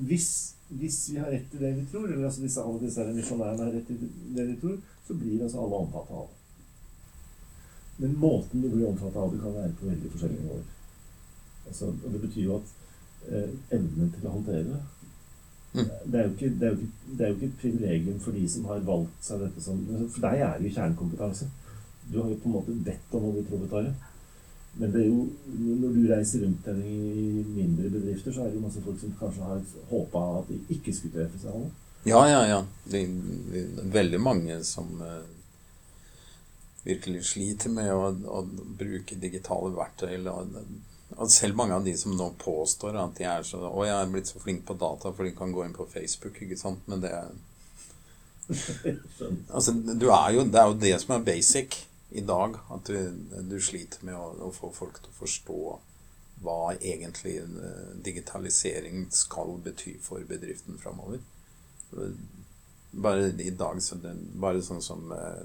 hvis, 0.09 0.29
hvis 0.69 0.99
vi 1.13 1.21
har 1.21 1.31
rett 1.33 1.55
i 1.55 1.61
det 1.61 1.73
vi 1.77 1.85
tror, 1.91 2.09
eller 2.09 2.27
altså 2.29 2.45
hvis 2.45 2.59
alle 2.61 2.81
disse 2.83 3.07
misjonærene 3.13 3.67
har 3.67 3.75
rett 3.77 3.93
i 3.93 3.99
det 4.37 4.47
de 4.51 4.57
tror, 4.61 4.79
så 5.07 5.17
blir 5.19 5.43
altså 5.43 5.65
alle 5.65 5.83
omfattet 5.85 6.17
av 6.21 6.31
det. 6.31 6.39
Men 8.03 8.17
måten 8.19 8.63
du 8.63 8.69
blir 8.69 8.89
omfattet 8.89 9.21
av 9.23 9.33
det, 9.33 9.41
kan 9.43 9.55
være 9.55 9.77
på 9.81 9.91
veldig 9.91 10.11
forskjellige 10.15 10.43
nivåer. 10.43 10.65
Altså, 11.67 11.93
og 11.93 12.09
det 12.13 12.21
betyr 12.21 12.45
jo 12.49 12.59
at 12.59 12.73
eh, 13.29 13.51
evnen 13.79 14.11
til 14.15 14.27
å 14.27 14.37
håndtere 14.37 14.67
det 14.71 14.83
Mm. 15.75 15.85
det, 16.13 16.21
er 16.21 16.25
ikke, 16.25 16.49
det, 16.61 16.67
er 16.69 16.71
ikke, 16.71 16.87
det 17.19 17.25
er 17.25 17.29
jo 17.29 17.35
ikke 17.35 17.47
et 17.47 17.61
privilegium 17.61 18.21
for 18.21 18.33
de 18.37 18.49
som 18.49 18.65
har 18.69 18.81
valgt 18.85 19.25
seg 19.25 19.41
dette 19.41 19.63
som 19.65 19.79
For 20.13 20.25
deg 20.27 20.43
er 20.45 20.59
det 20.59 20.69
jo 20.69 20.75
kjernekompetanse. 20.75 21.49
Du 22.13 22.19
har 22.21 22.29
jo 22.29 22.41
på 22.43 22.51
en 22.51 22.57
måte 22.59 22.75
bedt 22.89 23.15
om 23.17 23.29
å 23.29 23.31
bli 23.33 23.45
proletarier. 23.49 23.95
Men 24.75 24.93
det 24.93 25.01
er 25.03 25.09
jo, 25.09 25.23
når 25.81 25.95
du 25.97 26.03
reiser 26.11 26.45
rundt 26.45 26.69
i 26.73 27.45
mindre 27.55 27.89
bedrifter, 27.93 28.33
så 28.33 28.45
er 28.45 28.51
det 28.51 28.59
jo 28.59 28.67
masse 28.67 28.85
folk 28.85 29.01
som 29.01 29.17
kanskje 29.21 29.49
har 29.49 29.65
håpa 29.91 30.23
at 30.41 30.53
de 30.53 30.61
ikke 30.77 30.95
skulle 30.97 31.17
treffe 31.17 31.41
seg 31.41 31.57
alle. 31.57 31.71
Ja, 32.05 32.29
ja, 32.29 32.47
ja. 32.47 32.65
Det 32.85 33.03
er 33.03 33.83
veldig 33.95 34.21
mange 34.21 34.57
som 34.67 34.89
eh, 35.07 35.27
virkelig 36.83 37.25
sliter 37.31 37.71
med 37.71 37.93
å, 37.95 38.09
å 38.11 38.41
bruke 38.79 39.19
digitale 39.23 39.71
verktøy. 39.77 40.15
eller- 40.15 41.29
selv 41.29 41.55
mange 41.57 41.75
av 41.75 41.85
de 41.85 41.93
som 41.97 42.17
nå 42.17 42.31
påstår 42.41 42.97
at 42.97 43.15
de 43.19 43.25
er 43.29 43.43
så 43.45 43.59
Å, 43.69 43.85
jeg 43.85 43.95
er 43.95 44.11
blitt 44.11 44.31
så 44.33 44.41
flink 44.41 44.65
på 44.67 44.75
data, 44.81 45.13
for 45.13 45.25
de 45.25 45.35
kan 45.37 45.53
gå 45.53 45.65
inn 45.65 45.75
på 45.77 45.87
Facebook, 45.87 46.41
ikke 46.43 46.59
sant. 46.59 46.81
Men 46.89 47.01
det 47.05 47.13
er 47.13 47.31
Altså, 49.55 49.73
du 49.73 50.09
er 50.11 50.31
jo, 50.35 50.45
det 50.49 50.59
er 50.61 50.67
jo 50.73 50.79
det 50.81 50.95
som 51.03 51.15
er 51.17 51.27
basic 51.27 51.77
i 52.11 52.25
dag. 52.27 52.57
At 52.75 52.89
du, 52.89 52.97
du 53.49 53.59
sliter 53.61 54.03
med 54.09 54.17
å, 54.19 54.33
å 54.49 54.51
få 54.57 54.73
folk 54.75 54.99
til 54.99 55.13
å 55.13 55.19
forstå 55.21 55.61
hva 56.43 56.73
egentlig 56.81 57.37
eh, 57.45 57.93
digitalisering 58.03 59.05
skal 59.15 59.55
bety 59.63 59.95
for 60.03 60.25
bedriften 60.27 60.81
framover. 60.83 61.21
Bare 62.93 63.33
i 63.41 63.51
dag 63.57 63.83
så 63.83 63.97
det, 64.03 64.13
Bare 64.41 64.63
sånn 64.65 64.83
som 64.85 65.13
eh, 65.17 65.43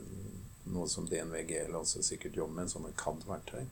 noe 0.74 0.88
som 0.92 1.08
DNVGL 1.08 1.76
også 1.80 2.04
sikkert 2.04 2.36
jobber 2.36 2.62
med, 2.62 2.72
sånne 2.72 2.94
CAD-verktøy. 3.00 3.66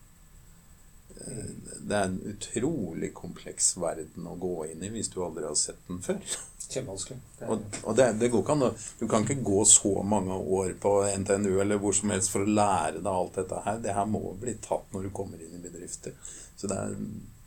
Eh, 1.15 1.49
Det 1.85 1.95
er 1.95 2.07
en 2.09 2.19
utrolig 2.31 3.11
kompleks 3.13 3.73
verden 3.77 4.27
å 4.27 4.37
gå 4.39 4.53
inn 4.71 4.83
i 4.83 4.91
hvis 4.93 5.11
du 5.13 5.19
aldri 5.25 5.43
har 5.47 5.57
sett 5.59 5.81
den 5.89 5.99
før. 6.05 6.21
Kjempevanskelig. 6.65 7.19
Og, 7.51 7.61
og 7.83 7.97
det, 7.99 8.07
det 8.17 8.31
går 8.33 8.41
ikke 8.41 8.55
an 8.55 8.79
Du 8.97 9.05
kan 9.11 9.27
ikke 9.27 9.43
gå 9.45 9.59
så 9.69 9.91
mange 10.07 10.33
år 10.33 10.71
på 10.81 10.95
NTNU 11.21 11.59
eller 11.61 11.77
hvor 11.77 11.93
som 11.93 12.09
helst 12.09 12.31
for 12.33 12.41
å 12.41 12.55
lære 12.57 13.03
deg 13.03 13.11
alt 13.11 13.37
dette 13.37 13.59
her. 13.67 13.77
Det 13.83 13.93
her 13.93 14.07
må 14.09 14.23
bli 14.41 14.55
tatt 14.63 14.95
når 14.95 15.05
du 15.05 15.13
kommer 15.13 15.41
inn 15.45 15.59
i 15.59 15.61
bedrifter. 15.61 16.15
Så 16.57 16.71
det 16.71 16.79
er, 16.79 16.95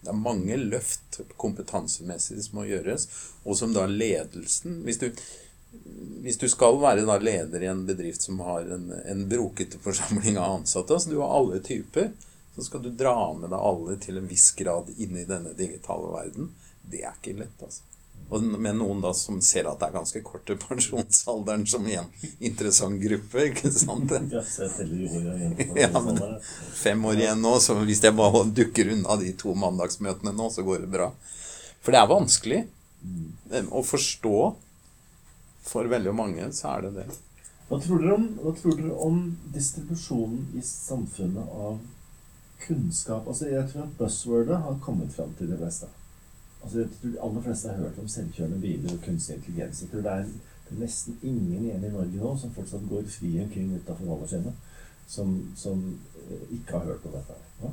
det 0.00 0.12
er 0.12 0.19
mange 0.19 0.57
løft 0.61 1.21
kompetansemessig 1.40 2.38
som 2.45 2.61
må 2.61 2.69
gjøres, 2.69 3.09
og 3.45 3.59
som 3.59 3.75
da 3.75 3.87
ledelsen 3.90 4.83
Hvis 4.87 5.00
du, 5.02 5.09
hvis 6.23 6.38
du 6.38 6.47
skal 6.49 6.78
være 6.81 7.07
da 7.09 7.19
leder 7.19 7.64
i 7.64 7.71
en 7.71 7.85
bedrift 7.88 8.23
som 8.23 8.40
har 8.47 8.71
en, 8.76 8.93
en 9.05 9.26
brokete 9.28 9.81
forsamling 9.83 10.38
av 10.38 10.61
ansatte, 10.61 10.95
altså 10.95 11.11
du 11.11 11.19
har 11.21 11.35
alle 11.35 11.61
typer, 11.67 12.12
så 12.55 12.64
skal 12.67 12.83
du 12.83 12.90
dra 12.90 13.33
med 13.35 13.50
deg 13.50 13.59
alle 13.59 13.99
til 14.02 14.19
en 14.19 14.31
viss 14.31 14.50
grad 14.59 14.88
inn 14.97 15.19
i 15.19 15.26
denne 15.28 15.52
digitale 15.59 16.11
verden. 16.14 16.49
Det 16.83 17.05
er 17.05 17.19
ikke 17.19 17.37
lett, 17.43 17.61
altså. 17.62 17.85
Og 18.28 18.44
med 18.44 18.76
noen 18.76 18.98
da 19.00 19.14
som 19.16 19.38
ser 19.40 19.70
at 19.70 19.78
det 19.80 19.87
er 19.88 19.94
ganske 19.94 20.20
kort 20.25 20.44
til 20.48 20.58
pensjonsalderen 20.60 21.64
som 21.68 21.87
en 21.88 22.10
interessant 22.44 23.00
gruppe, 23.00 23.46
ikke 23.48 23.70
sant? 23.72 24.12
Ja. 25.78 25.88
Men 25.94 26.20
fem 26.76 27.04
år 27.08 27.22
igjen 27.22 27.40
nå, 27.40 27.54
så 27.64 27.78
hvis 27.80 28.02
jeg 28.04 28.16
bare 28.18 28.44
dukker 28.52 28.92
unna 28.92 29.16
de 29.20 29.32
to 29.38 29.54
mandagsmøtene 29.56 30.34
nå, 30.37 30.50
så 30.52 30.64
går 30.66 30.84
det 30.84 30.90
bra. 30.92 31.08
For 31.80 31.94
det 31.94 32.02
er 32.02 32.10
vanskelig 32.10 32.60
eh, 32.60 33.70
å 33.72 33.84
forstå. 33.87 34.37
For 35.68 35.88
veldig 35.88 36.12
mange 36.16 36.50
så 36.56 36.75
er 36.75 36.88
det 36.88 36.92
det. 37.00 37.06
Hva 37.68 37.76
tror 37.84 38.00
dere 38.00 38.16
om, 38.16 38.26
tror 38.56 38.76
dere 38.76 38.98
om 39.04 39.22
distribusjonen 39.52 40.56
i 40.56 40.64
samfunnet 40.64 41.48
av 41.64 41.80
kunnskap? 42.64 43.28
Altså, 43.28 43.48
jeg 43.52 43.68
tror 43.72 43.87
at 43.87 43.96
buzzwordet 43.98 44.60
har 44.64 44.78
kommet 44.84 45.12
fram 45.16 45.34
til 45.40 45.50
det 45.52 45.58
fleste. 45.60 45.88
Altså, 46.62 46.78
jeg 46.78 46.88
tror 46.90 47.10
de 47.10 47.20
aller 47.22 47.42
fleste 47.42 47.68
har 47.68 47.76
hørt 47.76 47.98
om 47.98 48.08
selvkjørende 48.08 48.60
biler 48.60 48.92
og 48.92 49.02
kunstig 49.04 49.36
intelligens. 49.36 49.82
Jeg 49.82 49.90
tror 49.90 50.00
det 50.06 50.12
er, 50.12 50.24
det 50.68 50.76
er 50.76 50.80
nesten 50.80 51.18
ingen 51.22 51.64
igjen 51.64 51.84
i 51.84 51.90
Norge 51.92 52.22
nå 52.22 52.32
som 52.38 52.54
fortsatt 52.54 52.88
går 52.90 53.06
fri 53.12 53.30
omkring 53.42 53.74
utafor 53.76 54.10
Valdresskjemmet, 54.10 54.64
som, 55.06 55.36
som 55.56 55.84
eh, 56.24 56.42
ikke 56.58 56.72
har 56.72 56.84
hørt 56.90 57.06
om 57.06 57.14
dette. 57.14 57.36
Ja? 57.62 57.70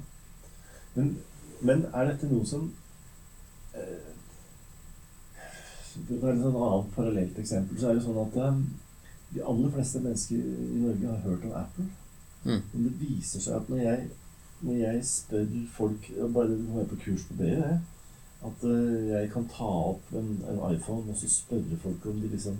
Men, 0.95 1.17
men 1.61 1.85
er 1.93 2.11
dette 2.11 2.29
noe 2.31 2.45
som 2.47 2.69
eh, 3.75 4.11
For 5.95 6.15
å 6.15 6.19
ta 6.21 6.31
et 6.31 6.41
sånn 6.43 6.55
annet 6.59 6.95
parallelt 6.95 7.37
eksempel, 7.39 7.79
så 7.79 7.89
er 7.89 7.97
det 7.97 8.05
sånn 8.05 8.21
at 8.21 8.39
eh, 8.45 8.61
de 9.35 9.43
aller 9.43 9.73
fleste 9.73 10.03
mennesker 10.03 10.45
i 10.45 10.83
Norge 10.83 11.09
har 11.09 11.25
hørt 11.25 11.49
om 11.49 11.57
Apple. 11.59 11.89
Mm. 12.45 12.61
Men 12.71 12.85
det 12.85 12.93
viser 13.01 13.41
seg 13.41 13.57
at 13.57 13.69
når 13.71 13.81
jeg, 13.81 14.07
når 14.61 14.75
jeg 14.77 15.05
spør 15.09 15.45
folk 15.73 16.09
Bare 16.35 16.53
jeg 16.53 16.89
på 16.91 16.99
kurs 17.01 17.23
på 17.27 17.37
BI. 17.39 17.55
At 18.43 18.63
eh, 18.67 19.09
jeg 19.11 19.31
kan 19.33 19.47
ta 19.49 19.69
opp 19.93 20.13
en, 20.13 20.31
en 20.49 20.63
iPhone 20.71 21.11
og 21.11 21.17
så 21.17 21.29
spørre 21.31 21.79
folk 21.83 22.05
om 22.11 22.19
de 22.21 22.31
liksom 22.33 22.57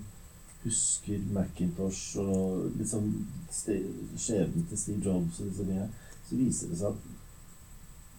husker 0.66 1.20
Macintosh 1.34 2.18
og 2.18 2.72
liksom 2.78 3.12
skjebnen 3.52 4.66
til 4.70 4.78
Steve 4.78 5.04
Jobs 5.06 5.40
og 5.40 5.52
disse 5.52 5.66
tingene, 5.66 5.90
så 6.30 6.40
viser 6.40 6.72
det 6.72 6.80
seg 6.80 6.96
at 6.96 7.12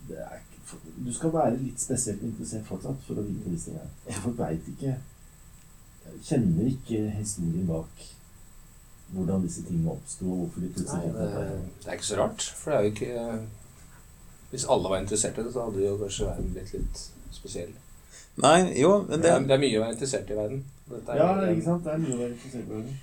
det 0.07 0.21
er 0.23 0.37
ikke, 0.39 0.79
du 1.07 1.11
skal 1.15 1.33
være 1.35 1.57
litt 1.59 1.83
spesielt 1.83 2.23
interessert 2.23 2.69
fortsatt 2.69 3.03
for 3.09 3.19
å 3.19 3.25
vite 3.27 3.51
disse 3.51 3.73
tingene. 3.73 3.91
Jeg 4.07 4.23
folk 4.23 4.39
veit 4.39 4.73
ikke 4.75 4.97
Kjenner 6.23 6.69
ikke 6.71 7.01
historien 7.17 7.67
bak 7.67 8.05
hvordan 9.11 9.43
disse 9.43 9.65
tingene 9.67 9.91
oppsto, 9.91 10.25
hvorfor 10.27 10.63
de 10.63 10.69
Nei, 10.69 10.75
plutselig 10.77 11.11
det, 11.17 11.27
det 11.83 11.91
er 11.91 11.99
ikke 11.99 12.07
så 12.07 12.19
rart. 12.21 12.47
For 12.59 12.71
det 12.71 12.77
er 12.77 12.85
jo 12.85 12.93
ikke 12.95 14.51
Hvis 14.53 14.69
alle 14.71 14.93
var 14.93 15.03
interessert 15.03 15.39
i 15.39 15.45
det, 15.47 15.53
så 15.55 15.67
hadde 15.67 15.83
jo 15.83 15.99
kanskje 15.99 16.31
blitt 16.53 16.73
litt 16.77 17.03
spesiell. 17.37 17.75
Nei, 18.43 18.59
jo, 18.81 18.99
men 19.09 19.21
Det 19.21 19.23
det 19.25 19.33
er, 19.33 19.45
det 19.49 19.55
er 19.57 19.63
mye 19.63 19.79
å 19.79 19.85
være 19.85 19.95
interessert 19.97 20.31
i 20.31 20.35
i 20.35 20.37
verden. 20.37 20.65
Dette 20.91 21.13
er, 21.13 21.21
Ja, 21.23 21.29
ikke 21.53 21.65
sant? 21.65 21.85
Det 21.87 21.93
er 21.95 22.03
mye 22.03 22.17
å 22.17 22.21
være 22.21 22.35
interessert 22.35 22.75
i. 22.77 22.97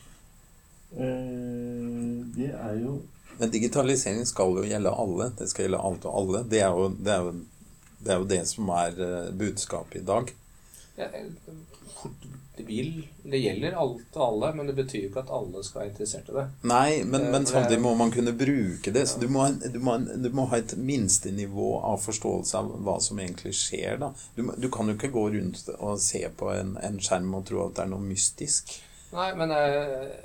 Eh, 0.93 2.19
det 2.37 2.51
er 2.53 2.75
jo 2.83 2.99
Men 3.39 3.49
digitalisering 3.49 4.27
skal 4.29 4.59
jo 4.59 4.63
gjelde 4.69 4.93
alle. 4.93 5.31
Det 5.39 5.49
skal 5.49 5.65
gjelde 5.65 5.81
alt 5.81 6.05
og 6.05 6.19
alle. 6.19 6.43
Det 6.49 6.61
er 6.61 6.69
jo 6.69 6.89
det, 6.93 7.13
er 7.15 7.23
jo, 7.25 7.31
det, 7.99 8.11
er 8.13 8.21
jo 8.21 8.29
det 8.29 8.41
som 8.51 8.69
er 8.77 9.01
eh, 9.07 9.31
budskapet 9.41 10.03
i 10.03 10.05
dag. 10.05 10.29
Ja, 10.99 11.09
det, 12.57 12.63
vil, 12.67 13.07
det 13.25 13.39
gjelder 13.41 13.79
alt 13.81 14.17
og 14.19 14.23
alle, 14.27 14.53
men 14.53 14.69
det 14.69 14.75
betyr 14.77 15.07
jo 15.07 15.09
ikke 15.09 15.23
at 15.23 15.31
alle 15.33 15.63
skal 15.65 15.81
være 15.81 15.91
interessert 15.91 16.29
i 16.29 16.35
det. 16.37 16.47
Nei, 16.69 16.89
men, 17.03 17.23
Eh, 17.23 17.31
men 17.31 17.45
samtidig 17.45 17.81
må 17.81 17.95
man 17.95 18.11
kunne 18.11 18.31
bruke 18.31 18.91
det. 18.91 19.07
Så 19.07 19.19
du 19.19 19.27
må, 19.27 19.47
du, 19.73 19.79
må, 19.79 19.97
du 19.97 20.29
må 20.29 20.45
ha 20.51 20.57
et 20.57 20.75
minstenivå 20.77 21.79
av 21.79 22.01
forståelse 22.03 22.57
av 22.57 22.71
hva 22.85 22.99
som 23.01 23.19
egentlig 23.19 23.55
skjer. 23.57 23.97
Da. 24.01 24.13
Du, 24.35 24.45
du 24.57 24.69
kan 24.73 24.89
jo 24.89 24.97
ikke 24.97 25.13
gå 25.13 25.27
rundt 25.37 25.69
og 25.79 25.99
se 26.01 26.25
på 26.37 26.51
en, 26.53 26.77
en 26.83 26.99
skjerm 27.01 27.33
og 27.37 27.45
tro 27.49 27.65
at 27.67 27.77
det 27.77 27.85
er 27.85 27.93
noe 27.93 28.05
mystisk. 28.05 28.75
Nei, 29.13 29.27
men 29.37 29.51
eh, 29.53 29.73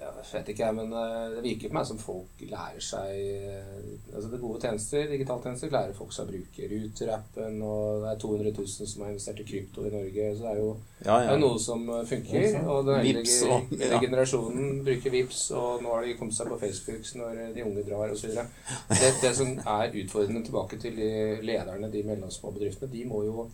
jeg 0.00 0.12
vet 0.32 0.46
ikke, 0.52 0.64
jeg, 0.64 0.74
men 0.78 0.92
eh, 0.96 1.24
det 1.34 1.42
virker 1.44 1.68
på 1.68 1.76
meg 1.76 1.86
som 1.88 1.98
folk 2.00 2.40
lærer 2.48 2.80
seg 2.80 3.10
eh, 3.20 3.82
Altså 4.14 4.30
det 4.32 4.40
gode 4.40 4.60
tjenester, 4.64 5.02
digitaltjenester, 5.10 5.70
lærer 5.74 5.92
folk 5.98 6.14
seg 6.16 6.24
å 6.24 6.30
bruke 6.32 6.68
Ruter-appen, 6.72 7.58
og 7.68 8.02
det 8.04 8.12
er 8.14 8.20
200 8.22 8.52
000 8.56 8.88
som 8.92 9.02
har 9.04 9.10
investert 9.12 9.42
i 9.42 9.46
krypto 9.50 9.84
i 9.84 9.92
Norge, 9.92 10.28
så 10.38 10.46
det 10.46 10.52
er 10.54 10.60
jo 10.62 10.70
Ja, 11.04 11.18
det 11.18 11.26
ja. 11.28 11.34
er 11.34 11.42
noe 11.42 11.58
som 11.62 11.84
funker. 12.08 12.46
Og 12.64 12.86
den 12.88 13.04
Vips, 13.06 13.36
og- 13.46 13.74
ja. 13.78 14.00
generasjonen 14.02 14.80
bruker 14.88 15.14
Vips, 15.14 15.42
og 15.60 15.82
nå 15.84 15.92
har 15.94 16.06
de 16.08 16.14
kommet 16.18 16.34
seg 16.38 16.48
på 16.50 16.58
Facebook 16.64 17.10
når 17.20 17.42
de 17.54 17.66
unge 17.68 17.84
drar 17.86 18.14
osv. 18.16 18.32
Det, 18.88 19.10
det 19.22 19.34
som 19.38 19.52
er 19.58 19.92
utfordrende 20.02 20.42
tilbake 20.48 20.78
til 20.82 20.96
de 20.96 21.10
lederne, 21.44 21.92
de 21.92 22.02
mellomsmå 22.08 22.54
bedriftene, 22.56 22.90
de 22.96 23.04
må 23.10 23.20
jo 23.28 23.44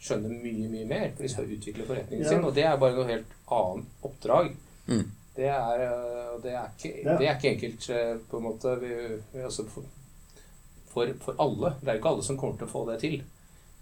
skjønne 0.00 0.32
mye, 0.32 0.66
mye 0.72 0.86
mer. 0.88 1.06
For 1.14 1.22
de 1.22 1.28
skal 1.32 1.54
utvikle 1.56 1.86
forretningen 1.88 2.24
Ja. 2.26 2.34
sin, 2.34 2.44
og 2.44 2.54
det 2.56 2.64
er 2.66 2.76
bare 2.80 2.96
noe 2.98 3.08
helt 3.08 3.32
annet 3.52 4.04
oppdrag. 4.10 4.50
Mm. 4.90 5.10
Det 5.36 5.46
er, 5.46 5.84
øh, 5.86 6.42
det 6.42 6.52
er, 6.52 6.68
ikke, 6.76 6.94
Ja. 7.04 7.16
det 7.18 7.28
er 7.28 7.36
ikke 7.36 7.50
enkelt 7.54 7.90
øh, 7.90 8.16
på 8.30 8.36
en 8.36 8.42
måte 8.42 8.72
vi, 8.80 8.88
vi, 9.32 9.40
altså 9.46 9.64
for, 9.70 9.84
for, 10.90 11.06
for 11.24 11.34
alle. 11.40 11.74
Det 11.80 11.88
er 11.88 11.92
jo 11.92 11.98
ikke 12.02 12.08
alle 12.08 12.24
som 12.26 12.38
kommer 12.38 12.56
til 12.58 12.66
å 12.66 12.70
få 12.72 12.82
det 12.90 13.00
til. 13.00 13.20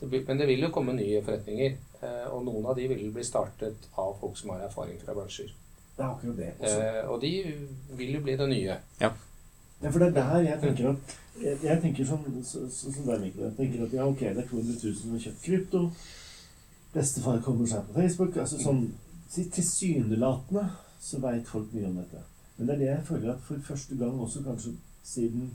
Det 0.00 0.20
men 0.28 0.38
det 0.38 0.46
vil 0.46 0.60
jo 0.62 0.68
komme 0.70 0.92
nye 0.94 1.22
forretninger. 1.24 1.72
eh, 2.02 2.26
Og 2.30 2.44
noen 2.46 2.66
av 2.70 2.76
de 2.76 2.84
vil 2.88 3.08
bli 3.12 3.24
startet 3.24 3.88
av 3.98 4.12
folk 4.20 4.36
som 4.38 4.50
har 4.54 4.60
erfaring 4.68 5.00
fra 5.00 5.14
bransjer. 5.16 5.48
Det 5.96 6.04
er 6.04 6.10
akkurat 6.12 6.36
det. 6.36 6.52
Også. 6.60 6.82
Eh, 6.84 7.08
Og 7.10 7.20
de 7.20 7.32
vil 7.98 8.12
jo 8.14 8.20
bli 8.22 8.36
det 8.36 8.48
nye. 8.48 8.76
Ja, 9.00 9.10
for 9.90 9.98
det 9.98 10.08
er 10.08 10.12
der 10.20 10.38
jeg 10.42 10.60
tenker 10.60 10.88
at 10.90 11.16
Jeg, 11.42 11.58
jeg 11.62 11.80
tenker 11.82 12.04
som, 12.04 12.22
så, 12.44 12.64
så, 12.70 12.92
som 12.92 13.04
deg, 13.06 13.20
Mikkel. 13.20 13.42
Jeg 13.44 13.56
tenker 13.56 13.84
at 13.86 13.92
ja, 13.94 14.06
ok, 14.06 14.20
det 14.20 14.38
er 14.44 14.48
200 14.48 14.78
000 14.84 14.94
som 15.00 15.10
har 15.12 15.18
kjøpt 15.22 15.42
krypto. 15.44 15.82
Bestefar 16.94 17.40
kommer 17.44 17.66
seg 17.66 17.84
på 17.86 17.94
Facebook. 18.00 18.36
altså 18.36 18.58
sånn 18.62 18.80
til- 19.34 19.50
Tilsynelatende 19.50 20.64
så 21.00 21.20
veit 21.22 21.48
folk 21.48 21.72
mye 21.74 21.88
om 21.88 21.96
dette. 22.00 22.20
Men 22.56 22.66
det 22.66 22.74
er 22.74 22.82
det 22.82 22.90
jeg 22.90 23.06
føler 23.06 23.32
at 23.32 23.42
for 23.46 23.66
første 23.68 23.96
gang 23.96 24.20
også, 24.20 24.42
kanskje 24.46 24.74
siden 25.06 25.50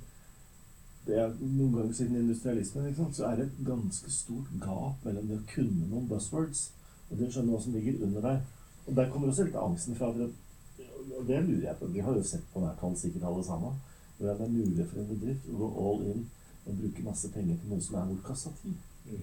det 1.08 1.18
er 1.20 1.34
noen 1.42 1.74
ganger 1.76 1.96
siden 1.98 2.22
industrialismen, 2.22 2.94
så 3.12 3.26
er 3.28 3.36
det 3.40 3.50
et 3.50 3.66
ganske 3.68 4.12
stort 4.12 4.52
gap 4.64 5.04
mellom 5.04 5.28
det 5.28 5.42
å 5.42 5.48
kunne 5.50 5.90
noen 5.90 6.08
buzzwords 6.08 6.70
og 7.10 7.18
det 7.20 7.28
å 7.28 7.34
skjønne 7.36 7.52
hva 7.52 7.60
som 7.66 7.76
ligger 7.76 8.06
under 8.08 8.24
der. 8.24 8.40
Og 8.88 8.96
der 8.96 9.10
kommer 9.12 9.32
også 9.32 9.48
litt 9.48 9.60
angsten 9.60 9.98
fra. 10.00 10.14
Og 10.14 11.28
det 11.28 11.42
lurer 11.44 11.68
jeg 11.68 11.80
på. 11.80 11.92
Vi 11.92 12.06
har 12.06 12.16
jo 12.16 12.24
sett 12.28 12.48
på 12.54 12.64
nært 12.64 12.80
hold 12.84 12.96
sikkert 13.00 13.28
alle 13.28 13.44
sammen. 13.44 13.76
Hvordan 14.18 14.40
det 14.40 14.48
er 14.48 14.56
mulig 14.56 14.88
for 14.88 15.02
en 15.02 15.12
bedrift 15.12 15.52
å 15.52 15.60
gå 15.60 15.70
all 15.84 16.04
in 16.14 16.26
og 16.64 16.80
bruke 16.80 17.06
masse 17.06 17.32
penger 17.36 17.60
på 17.60 17.70
noe 17.70 17.84
som 17.84 18.00
er 18.00 18.12
bortkasta 18.14 18.54
tid. 18.62 19.20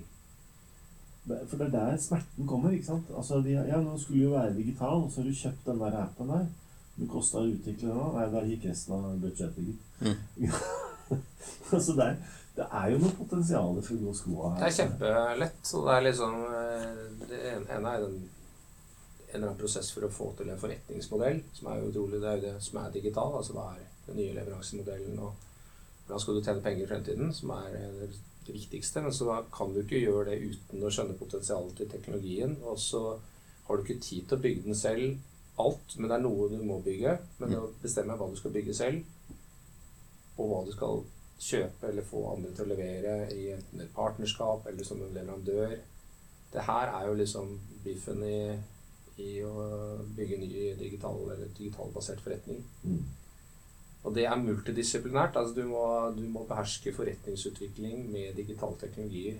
Mm. 1.30 1.36
Det- 1.38 1.48
For 1.50 1.56
det 1.62 1.66
er 1.68 1.76
der 1.78 1.96
smerten 2.02 2.46
kommer. 2.50 2.70
ikke 2.76 2.86
sant? 2.90 3.10
Altså, 3.16 3.40
de, 3.44 3.54
ja, 3.56 3.80
Nå 3.80 3.96
skulle 3.98 4.22
jo 4.24 4.30
være 4.34 4.54
digital, 4.56 5.04
og 5.04 5.10
så 5.12 5.20
har 5.22 5.28
du 5.30 5.34
kjøpt 5.42 5.64
den 5.70 5.80
der 5.80 5.96
appen 6.02 6.28
der. 6.34 6.46
Det 7.00 7.08
kosta 7.08 7.38
å 7.40 7.46
utvikle 7.48 7.88
den. 7.88 8.12
Nei, 8.16 8.26
der 8.34 8.48
gikk 8.50 8.66
resten 8.70 8.92
av 8.98 9.20
budsjettet, 9.22 9.70
gitt. 9.70 10.52
så 11.70 11.92
det 11.96 12.04
er, 12.06 12.16
det 12.56 12.66
er 12.72 12.90
jo 12.92 12.98
noe 13.04 13.14
potensial 13.18 13.78
for 13.82 13.94
å 13.96 14.02
gå 14.04 14.12
skoa 14.18 14.50
Det 14.58 14.66
er 14.68 14.76
kjempelett. 14.76 15.72
Og 15.78 15.86
det 15.86 15.94
er 15.96 16.04
liksom 16.06 16.34
eh, 16.50 17.00
Det 17.30 17.40
ene 17.54 17.94
er 17.94 18.04
den, 18.04 18.16
en 19.30 19.36
eller 19.36 19.46
annen 19.52 19.60
prosess 19.60 19.92
for 19.94 20.02
å 20.06 20.10
få 20.12 20.32
til 20.38 20.50
en 20.50 20.58
forretningsmodell, 20.58 21.40
som 21.54 21.68
er 21.70 21.78
jo 21.80 21.90
utrolig. 21.92 22.20
Det 22.20 22.28
er 22.32 22.40
jo 22.40 22.46
det 22.48 22.54
som 22.66 22.80
er 22.82 22.90
digital. 22.96 23.36
Altså 23.38 23.54
hva 23.54 23.68
er 23.76 23.84
den 24.08 24.16
nye 24.18 24.34
leveransemodellen, 24.40 25.18
og 25.22 25.32
hvordan 26.06 26.20
skal 26.24 26.34
du 26.34 26.42
tjene 26.42 26.64
penger 26.64 26.82
i 26.84 26.90
fremtiden, 26.90 27.32
som 27.34 27.52
er 27.54 27.76
eh, 27.78 28.18
det 28.46 28.54
viktigste. 28.56 29.02
Men 29.04 29.14
så 29.14 29.40
kan 29.54 29.74
du 29.74 29.82
ikke 29.82 30.02
gjøre 30.02 30.30
det 30.30 30.40
uten 30.54 30.84
å 30.84 30.92
skjønne 30.92 31.18
potensialet 31.18 31.76
til 31.78 31.90
teknologien. 31.92 32.56
Og 32.64 32.78
så 32.80 33.04
har 33.66 33.76
du 33.76 33.84
ikke 33.84 34.02
tid 34.02 34.26
til 34.26 34.38
å 34.38 34.44
bygge 34.46 34.66
den 34.68 34.78
selv, 34.78 35.18
alt, 35.60 35.96
men 35.98 36.08
det 36.08 36.16
er 36.16 36.22
noe 36.24 36.48
du 36.48 36.60
må 36.64 36.80
bygge. 36.84 37.16
Men 37.40 37.56
å 37.58 37.70
bestemme 37.82 38.16
hva 38.16 38.30
du 38.30 38.36
skal 38.38 38.54
bygge 38.54 38.76
selv, 38.76 39.36
og 40.40 40.46
hva 40.48 40.60
du 40.64 40.72
skal 40.72 41.02
kjøpe 41.40 41.88
eller 41.88 42.04
få 42.04 42.24
andre 42.34 42.50
til 42.52 42.66
å 42.66 42.72
levere 42.74 43.14
i 43.32 43.46
enten 43.54 43.80
et 43.80 43.94
partnerskap 43.96 44.66
eller 44.68 44.84
som 44.84 45.00
en 45.00 45.14
leverandør. 45.14 45.78
Det 46.52 46.66
her 46.66 46.92
er 46.92 47.06
jo 47.08 47.16
liksom 47.16 47.54
biffen 47.84 48.24
i, 48.26 48.40
i 49.22 49.30
å 49.46 49.54
bygge 50.16 50.40
ny 50.40 50.50
digital 50.80 51.22
eller 51.22 51.52
digitalbasert 51.56 52.20
forretning. 52.24 52.60
Og 54.04 54.14
det 54.16 54.24
er 54.24 54.36
multidisiplinært. 54.40 55.36
altså 55.36 55.54
Du 55.54 55.64
må, 55.68 56.10
du 56.16 56.22
må 56.28 56.44
beherske 56.48 56.92
forretningsutvikling 56.96 58.10
med 58.12 58.34
digitale 58.36 58.76
teknologier. 58.80 59.34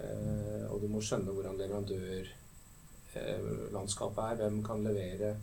Eh, 0.00 0.70
og 0.70 0.80
du 0.82 0.88
må 0.88 1.00
skjønne 1.00 1.32
hvordan 1.32 1.56
leverandørlandskapet 1.60 4.24
er. 4.24 4.34
Hvem 4.42 4.62
kan 4.66 4.84
levere 4.84 5.36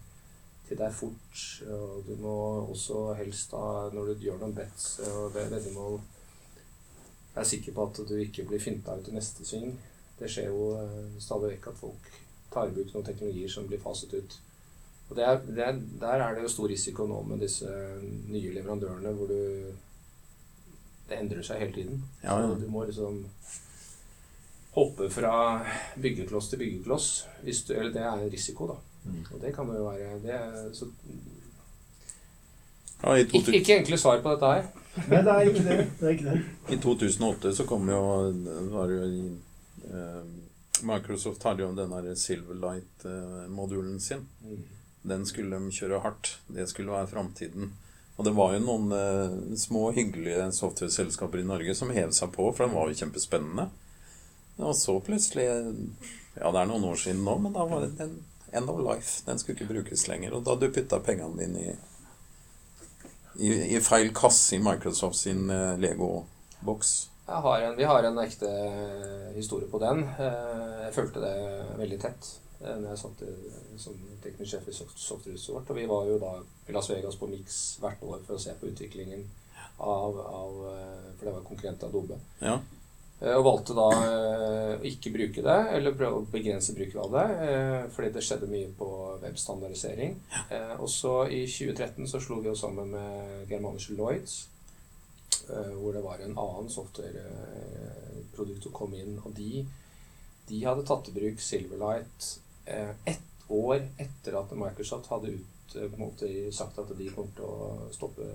til 0.68 0.78
deg 0.78 0.94
fort. 0.94 1.64
Og 1.70 2.04
du 2.08 2.16
må 2.22 2.36
også 2.70 3.14
helst 3.18 3.52
da, 3.56 3.90
når 3.94 4.06
du 4.14 4.20
gjør 4.28 4.38
noen 4.44 4.56
bets 4.58 5.00
og 5.10 5.34
ve- 5.36 5.50
veddemål, 5.52 6.00
være 7.36 7.46
sikker 7.46 7.74
på 7.74 7.84
at 7.90 7.98
du 8.10 8.16
ikke 8.18 8.44
blir 8.46 8.60
finta 8.62 8.96
ut 8.98 9.08
i 9.10 9.12
neste 9.16 9.46
sving. 9.46 9.80
Det 10.20 10.30
skjer 10.30 10.48
jo 10.52 10.62
eh, 10.78 11.22
stadig 11.22 11.50
vekk 11.56 11.68
at 11.72 11.78
folk 11.80 12.04
tar 12.54 12.68
i 12.68 12.72
bruk 12.76 12.94
noen 12.94 13.06
teknologier 13.08 13.50
som 13.50 13.68
blir 13.70 13.80
faset 13.82 14.14
ut. 14.14 14.40
Og 15.10 15.16
det 15.18 15.26
er, 15.26 15.40
det 15.48 15.64
er, 15.66 15.78
Der 16.02 16.22
er 16.24 16.36
det 16.36 16.44
jo 16.44 16.52
stor 16.54 16.70
risiko 16.70 17.08
nå 17.10 17.22
med 17.26 17.42
disse 17.42 17.70
nye 18.30 18.54
leverandørene, 18.54 19.14
hvor 19.18 19.28
du 19.28 19.74
Det 21.10 21.18
endrer 21.18 21.42
seg 21.42 21.64
hele 21.64 21.74
tiden. 21.74 22.04
Ja, 22.24 22.36
ja. 22.38 22.54
Du 22.54 22.68
må 22.70 22.84
liksom 22.86 23.24
hoppe 24.76 25.10
fra 25.10 25.66
byggekloss 25.98 26.50
til 26.50 26.60
byggekloss. 26.62 27.08
Hvis 27.42 27.64
du, 27.66 27.74
eller 27.74 27.90
det 27.94 28.04
er 28.04 28.12
en 28.14 28.32
risiko, 28.32 28.68
da. 28.70 28.76
Mm. 29.10 29.24
Og 29.34 29.42
det 29.42 29.56
kan 29.56 29.72
jo 29.74 29.88
være 29.88 30.20
det 30.22 30.36
er, 30.36 30.74
så, 30.74 30.86
Ja, 33.02 33.16
i, 33.16 33.24
ikke, 33.24 33.56
ikke 33.56 33.78
enkle 33.80 33.98
svar 33.98 34.22
på 34.22 34.36
dette 34.36 34.52
her. 34.54 34.66
Nei, 35.08 35.22
det 35.24 35.34
er 35.34 35.50
ikke 35.50 35.64
det. 35.64 35.78
det, 36.00 36.06
er 36.06 36.10
ikke 36.10 36.32
det. 36.32 36.40
I 36.76 36.78
2008 36.84 37.54
så 37.56 37.66
kom 37.66 37.90
jo 37.90 38.02
var 38.74 38.92
jo 38.92 39.06
i, 39.08 39.22
eh, 39.88 40.26
Microsoft 40.84 41.44
hadde 41.44 41.64
jo 41.64 41.72
denne 41.76 42.16
Silverlight-modulen 42.16 44.00
sin. 44.04 44.28
Den 45.08 45.26
skulle 45.26 45.60
de 45.60 45.72
kjøre 45.72 46.02
hardt. 46.04 46.38
Det 46.52 46.68
skulle 46.70 46.92
være 46.92 47.08
framtiden. 47.08 47.72
Og 48.20 48.26
det 48.28 48.34
var 48.36 48.52
jo 48.54 48.64
noen 48.66 48.92
eh, 48.92 49.36
små, 49.56 49.92
hyggelige 49.96 50.50
software-selskaper 50.58 51.40
i 51.40 51.48
Norge 51.48 51.76
som 51.76 51.94
hev 51.96 52.12
seg 52.12 52.34
på, 52.36 52.50
for 52.52 52.66
den 52.66 52.76
var 52.76 52.90
jo 52.92 52.98
kjempespennende. 53.00 53.70
Og 54.60 54.76
så 54.76 54.98
plutselig 55.00 55.46
Ja, 56.36 56.52
det 56.52 56.60
er 56.60 56.68
noen 56.68 56.84
år 56.90 57.00
siden 57.00 57.24
nå, 57.24 57.38
men 57.40 57.56
da 57.56 57.64
var 57.68 57.86
det 57.86 57.94
den 58.00 58.18
end 58.52 58.70
of 58.70 58.80
life. 58.84 59.22
Den 59.26 59.40
skulle 59.40 59.56
ikke 59.56 59.70
brukes 59.74 60.08
lenger. 60.08 60.36
Og 60.36 60.44
da 60.44 60.56
du 60.60 60.68
putta 60.74 61.00
pengene 61.04 61.40
dine 61.40 61.64
i, 61.64 61.76
i, 63.40 63.54
i 63.78 63.80
feil 63.84 64.12
kasse 64.16 64.58
i 64.58 64.62
Microsoft 64.64 65.16
sin 65.22 65.50
eh, 65.54 65.78
Lego-boks. 65.80 66.94
Vi 67.78 67.86
har 67.86 68.04
en 68.04 68.20
ekte 68.20 68.50
historie 69.36 69.70
på 69.70 69.80
den. 69.80 70.04
Eh, 70.20 70.86
Jeg 70.88 70.96
fulgte 70.96 71.22
det 71.24 71.34
veldig 71.78 72.00
tett 72.02 72.30
eh, 72.32 72.49
når 72.60 72.90
jeg 72.90 73.00
satt 73.00 73.22
som 73.80 74.00
teknisk 74.24 74.52
sjef 74.52 74.66
i 74.68 74.74
Soft- 74.76 75.00
Softhuset. 75.00 75.56
Og 75.56 75.76
vi 75.78 75.86
var 75.88 76.06
jo 76.10 76.18
da 76.20 76.34
i 76.68 76.74
Las 76.76 76.90
Vegas 76.92 77.16
på 77.16 77.30
Mix 77.32 77.78
hvert 77.80 78.02
år 78.04 78.20
for 78.28 78.36
å 78.36 78.42
se 78.44 78.52
på 78.60 78.68
utviklingen 78.68 79.24
av, 79.80 80.18
av 80.20 80.58
eh, 80.74 81.06
For 81.16 81.24
det 81.30 81.34
var 81.38 81.46
konkurrent 81.48 81.84
Adobe. 81.88 82.18
Ja. 82.44 82.58
Eh, 83.22 83.32
Og 83.38 83.46
valgte 83.48 83.76
da 83.78 83.86
eh, 83.96 84.74
å 84.76 84.84
ikke 84.92 85.12
bruke 85.16 85.42
det, 85.46 85.56
eller 85.78 85.96
prøve 85.96 86.20
å 86.20 86.28
begrense 86.34 86.76
bruken 86.76 87.00
av 87.06 87.16
det, 87.16 87.26
eh, 87.48 87.88
fordi 87.96 88.12
det 88.18 88.24
skjedde 88.28 88.52
mye 88.52 88.70
på 88.80 88.90
webstandardisering. 89.24 90.18
Ja. 90.52 90.76
Og 90.84 90.90
så 90.92 91.14
i 91.32 91.46
2013 91.48 92.08
så 92.12 92.20
slo 92.24 92.42
vi 92.44 92.52
oss 92.52 92.60
sammen 92.66 92.92
med 92.92 93.48
Germanische 93.52 93.96
Lloyds, 93.96 94.42
eh, 95.48 95.72
hvor 95.80 95.96
det 95.96 96.04
var 96.04 96.20
en 96.28 96.36
annen 96.36 96.70
softwareprodukt 96.76 98.64
som 98.68 98.76
kom 98.76 98.94
inn, 99.00 99.16
og 99.24 99.32
de, 99.38 99.64
de 100.52 100.62
hadde 100.66 100.86
tatt 100.88 101.08
i 101.12 101.16
bruk 101.16 101.40
Silverlight 101.44 102.30
eh, 102.36 102.49
ett 103.06 103.22
år 103.50 103.82
etter 103.98 104.40
at 104.40 104.52
Microsoft 104.58 105.08
hadde 105.10 105.32
ut, 105.38 105.76
eh, 105.76 105.98
måte 105.98 106.30
sagt 106.54 106.80
at 106.80 106.92
de 106.98 107.10
kom 107.16 107.32
til 107.36 107.46
å 107.46 107.88
stoppe 107.96 108.28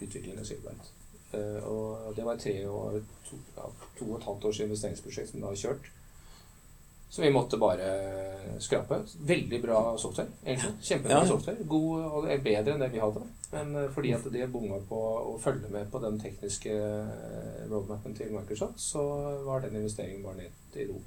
utviklingen 0.00 0.40
av 0.42 0.48
Silverlight. 0.48 0.90
Eh, 1.32 1.62
og 1.68 2.16
det 2.16 2.24
var 2.24 2.40
tre 2.40 2.56
år, 2.66 3.00
to, 3.28 3.36
ja, 3.56 3.70
to 3.98 4.10
og 4.10 4.18
et 4.18 4.26
halvt 4.30 4.44
års 4.50 4.60
investeringsprosjekt 4.64 5.30
som 5.30 5.40
de 5.40 5.46
har 5.46 5.62
kjørt. 5.62 5.90
Så 7.10 7.22
vi 7.22 7.30
måtte 7.32 7.56
bare 7.56 7.86
skrape. 8.60 8.98
Veldig 9.24 9.62
bra 9.62 9.78
software, 9.98 10.28
egentlig. 10.44 10.74
Kjempebra 10.84 11.14
Ja, 11.14 11.22
ja. 11.22 11.28
software. 11.30 11.64
God, 11.64 12.02
og 12.04 12.26
det 12.26 12.34
er 12.34 12.42
bedre 12.44 12.74
enn 12.74 12.82
det 12.84 12.90
vi 12.92 13.00
hadde. 13.00 13.22
Men 13.52 13.76
eh, 13.76 13.90
fordi 13.94 14.12
at 14.12 14.26
de 14.32 14.46
bomma 14.52 14.80
på 14.88 14.98
å 15.32 15.38
følge 15.40 15.70
med 15.72 15.88
på 15.92 16.02
den 16.04 16.18
tekniske 16.20 16.74
eh, 16.74 17.62
roadmapen 17.70 18.16
til 18.18 18.34
Microsoft, 18.34 18.80
så 18.80 19.04
var 19.46 19.64
den 19.64 19.76
investeringen 19.80 20.22
bare 20.26 20.42
ned 20.42 20.76
i 20.82 20.88
ro. 20.90 21.00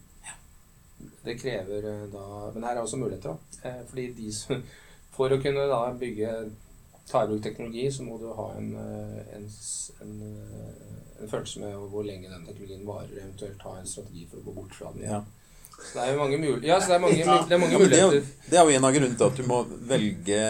Det 1.25 1.37
krever 1.41 1.87
eh, 1.89 2.07
da 2.13 2.25
Men 2.53 2.63
her 2.63 2.75
er 2.75 2.81
også 2.81 2.97
muligheter, 2.97 3.35
da. 3.35 3.69
Eh, 3.69 3.81
Fordi 3.89 4.07
de 4.17 4.33
som 4.33 4.63
For 5.15 5.33
å 5.33 5.41
kunne 5.43 5.67
da 5.67 5.81
bygge 5.99 6.31
ta 7.09 7.23
i 7.25 7.27
bruk 7.27 7.41
teknologi, 7.43 7.89
så 7.91 8.05
må 8.07 8.15
du 8.21 8.29
ha 8.31 8.45
en, 8.55 8.69
eh, 8.79 9.35
en, 9.35 9.47
en, 10.05 10.13
en 11.19 11.29
følelse 11.29 11.59
med 11.59 11.75
hvor 11.91 12.05
lenge 12.07 12.31
den 12.31 12.45
teknologien 12.47 12.87
varer, 12.87 13.11
eventuelt 13.17 13.65
ha 13.67 13.73
en 13.79 13.89
strategi 13.89 14.23
for 14.29 14.39
å 14.39 14.45
gå 14.45 14.53
bort 14.61 14.77
fra 14.77 14.93
den. 14.95 15.03
Ja. 15.09 15.19
Så 15.81 15.97
det 15.97 16.03
er 16.11 16.17
mange, 16.17 16.37
mul 16.39 16.63
ja, 16.63 16.75
så 16.79 16.87
det 16.91 16.95
er 16.95 17.01
mange, 17.03 17.23
mul- 17.25 17.47
det 17.49 17.55
er 17.55 17.59
mange 17.59 17.73
Ja, 17.73 17.79
det, 17.89 17.99
er 17.99 18.25
det 18.51 18.57
er 18.59 18.63
jo 18.69 18.75
en 18.77 18.85
av 18.87 18.93
grunnene 18.95 19.17
til 19.17 19.25
at 19.27 19.39
du 19.41 19.43
må 19.49 19.57
velge 19.89 20.41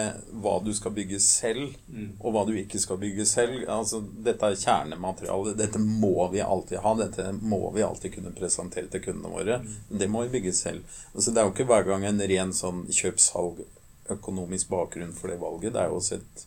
hva 0.42 0.52
du 0.64 0.70
skal 0.76 0.92
bygge 0.96 1.18
selv, 1.24 1.72
Mm. 1.88 2.10
og 2.20 2.32
hva 2.34 2.42
du 2.46 2.52
ikke 2.56 2.78
skal 2.80 2.96
bygge 3.00 3.24
selv. 3.26 3.64
Altså, 3.68 4.00
dette 4.24 4.42
er 4.46 4.54
kjernemateriale. 4.60 5.54
Dette 5.58 5.78
må 5.82 6.28
vi 6.32 6.40
alltid 6.44 6.78
ha. 6.84 6.94
Dette 7.00 7.26
må 7.40 7.72
vi 7.74 7.82
alltid 7.82 8.14
kunne 8.14 8.32
presentere 8.36 8.88
til 8.92 9.00
kundene 9.08 9.32
våre. 9.34 9.58
Det 9.90 10.08
må 10.10 10.22
vi 10.26 10.38
bygge 10.38 10.52
selv. 10.52 10.84
Altså, 11.14 11.30
det 11.32 11.38
er 11.42 11.48
jo 11.48 11.54
ikke 11.56 11.68
hver 11.72 11.84
gang 11.90 12.04
en 12.08 12.20
ren 12.20 12.52
sånn 12.52 12.84
kjøp-salg 12.88 13.64
økonomisk 14.10 14.68
bakgrunn 14.72 15.12
for 15.16 15.28
det 15.32 15.40
valget. 15.40 15.72
Det 15.74 15.80
er 15.82 15.88
jo 15.92 15.98
også 16.00 16.16
et, 16.20 16.46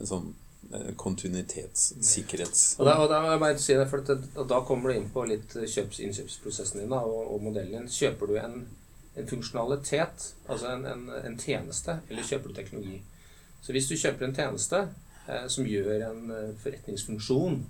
et 0.00 0.08
sånn 0.08 0.32
eh, 0.74 0.90
kontinuitets-, 0.98 1.92
sikkerhets... 2.08 2.64
Og 2.78 2.88
da, 2.88 2.96
og 3.02 3.10
da, 3.12 3.22
jeg 3.30 3.42
bare 3.42 3.58
si 3.60 3.76
det, 3.78 3.88
for 3.90 4.46
da 4.54 4.60
kommer 4.68 4.90
du 4.90 4.98
inn 4.98 5.10
på 5.12 5.24
litt 5.28 5.56
kjøps, 5.56 6.02
innkjøpsprosessen 6.06 6.82
din 6.82 6.94
da, 6.94 7.02
og, 7.06 7.34
og 7.34 7.44
modellen 7.48 7.84
din. 7.84 7.92
Kjøper 7.92 8.32
du 8.32 8.38
en, 8.40 8.58
en 9.16 9.30
funksjonalitet, 9.30 10.28
altså 10.48 10.74
en, 10.74 10.88
en, 10.88 11.08
en 11.22 11.38
tjeneste, 11.40 12.00
eller 12.08 12.28
kjøper 12.28 12.50
du 12.52 12.60
teknologi? 12.60 13.00
Så 13.62 13.74
hvis 13.74 13.88
du 13.88 13.94
kjøper 13.94 14.26
en 14.26 14.34
tjeneste 14.34 14.82
eh, 15.28 15.46
som 15.52 15.68
gjør 15.68 16.08
en 16.08 16.34
eh, 16.34 16.54
forretningsfunksjon, 16.64 17.60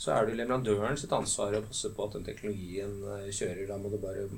så 0.00 0.14
er 0.14 0.28
det 0.28 0.36
leverandøren 0.38 0.96
sitt 0.96 1.12
ansvar 1.12 1.58
å 1.58 1.64
passe 1.66 1.90
på 1.92 2.06
at 2.06 2.14
den 2.16 2.26
teknologien 2.28 3.00
eh, 3.16 3.32
kjører. 3.34 3.66
Da 3.68 3.78
må 3.80 3.90
du 3.92 3.98
bare 4.00 4.28